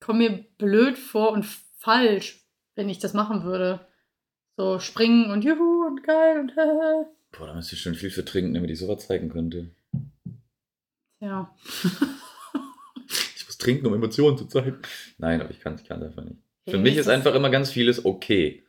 komme 0.00 0.30
mir 0.30 0.44
blöd 0.58 0.98
vor 0.98 1.32
und 1.32 1.44
falsch, 1.44 2.46
wenn 2.74 2.88
ich 2.88 2.98
das 2.98 3.14
machen 3.14 3.44
würde. 3.44 3.86
So 4.56 4.78
springen 4.78 5.30
und 5.30 5.44
juhu 5.44 5.83
und 5.94 6.02
geil 6.04 6.40
und 6.40 6.50
äh. 6.56 7.04
Boah, 7.38 7.46
da 7.48 7.54
müsste 7.54 7.74
ich 7.74 7.80
schon 7.82 7.94
viel 7.94 8.10
für 8.10 8.24
trinken, 8.24 8.54
damit 8.54 8.70
ich 8.70 8.78
sowas 8.78 9.06
zeigen 9.06 9.28
könnte. 9.28 9.70
Ja. 11.20 11.54
Ich 13.36 13.46
muss 13.46 13.58
trinken, 13.58 13.86
um 13.86 13.92
Emotionen 13.94 14.38
zu 14.38 14.46
zeigen. 14.46 14.78
Nein, 15.18 15.40
aber 15.42 15.50
ich 15.50 15.60
kann 15.60 15.74
es 15.74 15.90
einfach 15.90 16.24
nicht. 16.24 16.38
Für 16.66 16.76
Hey, 16.76 16.80
mich 16.80 16.96
ist 16.96 17.08
einfach 17.08 17.34
immer 17.34 17.50
ganz 17.50 17.70
vieles 17.70 18.04
okay. 18.06 18.64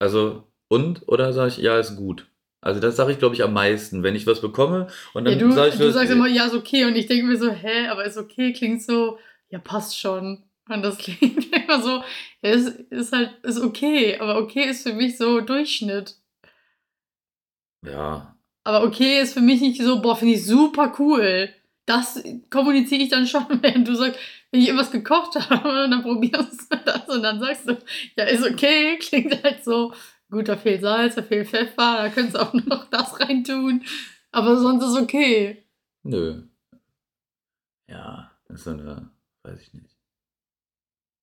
Also, 0.00 0.48
und? 0.68 1.06
Oder 1.06 1.32
sage 1.32 1.48
ich, 1.50 1.58
ja, 1.58 1.78
ist 1.78 1.96
gut. 1.96 2.26
Also, 2.60 2.80
das 2.80 2.96
sage 2.96 3.12
ich, 3.12 3.18
glaube 3.20 3.36
ich, 3.36 3.44
am 3.44 3.52
meisten. 3.52 4.02
Wenn 4.02 4.16
ich 4.16 4.26
was 4.26 4.40
bekomme 4.40 4.88
und 5.14 5.26
ja 5.26 5.36
dann 5.36 5.38
du, 5.50 5.52
sage 5.54 5.68
ich, 5.70 5.76
du 5.78 5.86
was- 5.86 5.94
sagst 5.94 6.10
immer, 6.10 6.26
ja, 6.26 6.46
ist 6.46 6.54
okay. 6.54 6.84
Und 6.86 6.96
ich 6.96 7.06
denke 7.06 7.26
mir 7.26 7.36
so, 7.36 7.50
hä, 7.50 7.86
aber 7.86 8.04
ist 8.04 8.18
okay, 8.18 8.52
klingt 8.52 8.82
so, 8.82 9.18
ja, 9.50 9.60
passt 9.60 9.96
schon. 9.98 10.42
Und 10.68 10.82
das 10.82 10.98
klingt 10.98 11.52
immer 11.54 11.82
so, 11.82 12.02
ja, 12.42 12.50
ist, 12.50 13.12
halt, 13.12 13.42
ist 13.44 13.60
okay. 13.60 14.18
Aber 14.18 14.38
okay 14.38 14.64
ist 14.68 14.82
für 14.82 14.92
mich 14.94 15.16
so 15.16 15.40
Durchschnitt. 15.40 16.16
ja, 17.84 18.36
Aber 18.64 18.84
okay 18.84 19.20
ist 19.20 19.34
für 19.34 19.40
mich 19.40 19.60
nicht 19.60 19.82
so, 19.82 20.00
boah, 20.02 20.16
finde 20.16 20.34
ich 20.34 20.44
super 20.44 20.94
cool. 20.98 21.50
Das 21.86 22.22
kommuniziere 22.50 23.02
ich 23.02 23.08
dann 23.08 23.26
schon, 23.26 23.46
wenn 23.62 23.84
du 23.84 23.94
sagst, 23.94 24.18
wenn 24.50 24.60
ich 24.60 24.68
irgendwas 24.68 24.90
gekocht 24.90 25.34
habe 25.50 25.84
und 25.84 25.90
dann 25.90 26.02
probierst 26.02 26.72
du 26.72 26.76
das 26.84 27.08
und 27.08 27.22
dann 27.22 27.38
sagst 27.40 27.68
du, 27.68 27.76
ja, 28.16 28.24
ist 28.24 28.44
okay, 28.44 28.98
klingt 28.98 29.42
halt 29.42 29.64
so, 29.64 29.92
gut, 30.30 30.48
da 30.48 30.56
fehlt 30.56 30.82
Salz, 30.82 31.14
da 31.14 31.22
fehlt 31.22 31.48
Pfeffer, 31.48 32.02
da 32.02 32.08
könntest 32.10 32.36
du 32.36 32.40
auch 32.42 32.52
noch 32.54 32.84
das 32.90 33.18
reintun. 33.20 33.84
Aber 34.32 34.58
sonst 34.58 34.84
ist 34.84 34.96
okay. 35.02 35.64
nö. 36.02 36.42
Ja, 37.88 38.30
ist 38.50 38.64
so 38.64 38.70
eine, 38.70 39.10
weiß 39.44 39.60
ich 39.62 39.72
nicht. 39.72 39.97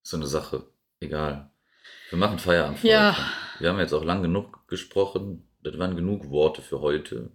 So 0.07 0.17
eine 0.17 0.27
Sache. 0.27 0.67
Egal. 0.99 1.49
Wir 2.11 2.19
machen 2.19 2.37
Feierabend. 2.37 2.77
für 2.77 2.87
Ja. 2.87 3.11
heute. 3.17 3.23
Wir 3.59 3.69
haben 3.69 3.79
jetzt 3.79 3.93
auch 3.93 4.03
lang 4.03 4.21
genug 4.21 4.67
gesprochen. 4.67 5.47
Das 5.63 5.79
waren 5.79 5.95
genug 5.95 6.29
Worte 6.29 6.61
für 6.61 6.79
heute. 6.79 7.31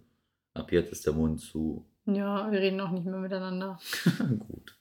Ab 0.53 0.71
jetzt 0.71 0.93
ist 0.93 1.05
der 1.05 1.11
Mund 1.11 1.41
zu. 1.41 1.85
Ja, 2.05 2.49
wir 2.49 2.59
reden 2.59 2.79
auch 2.79 2.91
nicht 2.91 3.05
mehr 3.05 3.19
miteinander. 3.19 3.77
Gut. 4.47 4.77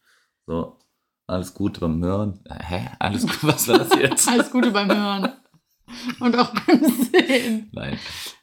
So, 0.47 0.78
alles 1.26 1.53
Gute 1.53 1.80
beim 1.80 2.01
Hören. 2.05 2.38
Hä? 2.49 2.91
Alles 3.01 3.22
gut, 3.26 3.38
was 3.43 3.66
war 3.66 3.78
das 3.78 3.93
jetzt? 3.99 4.28
Alles 4.32 4.53
Gute 4.53 4.70
beim 4.70 4.88
Hören. 4.88 5.32
Und 6.20 6.38
auch 6.38 6.53
beim 6.66 6.84
Sehen. 6.84 7.70
Nein. 7.72 7.99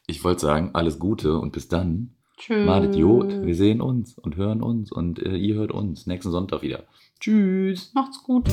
Ich 0.07 0.23
wollte 0.25 0.41
sagen, 0.41 0.71
alles 0.73 0.99
Gute 0.99 1.37
und 1.39 1.51
bis 1.53 1.69
dann. 1.69 2.17
Tschüss. 2.37 2.65
Madet 2.65 2.95
Jod. 2.95 3.29
Wir 3.45 3.55
sehen 3.55 3.79
uns 3.81 4.17
und 4.17 4.35
hören 4.35 4.61
uns 4.61 4.91
und 4.91 5.19
äh, 5.19 5.35
ihr 5.37 5.55
hört 5.55 5.71
uns 5.71 6.05
nächsten 6.05 6.31
Sonntag 6.31 6.61
wieder. 6.61 6.83
Tschüss. 7.21 7.93
Macht's 7.93 8.21
gut. 8.23 8.49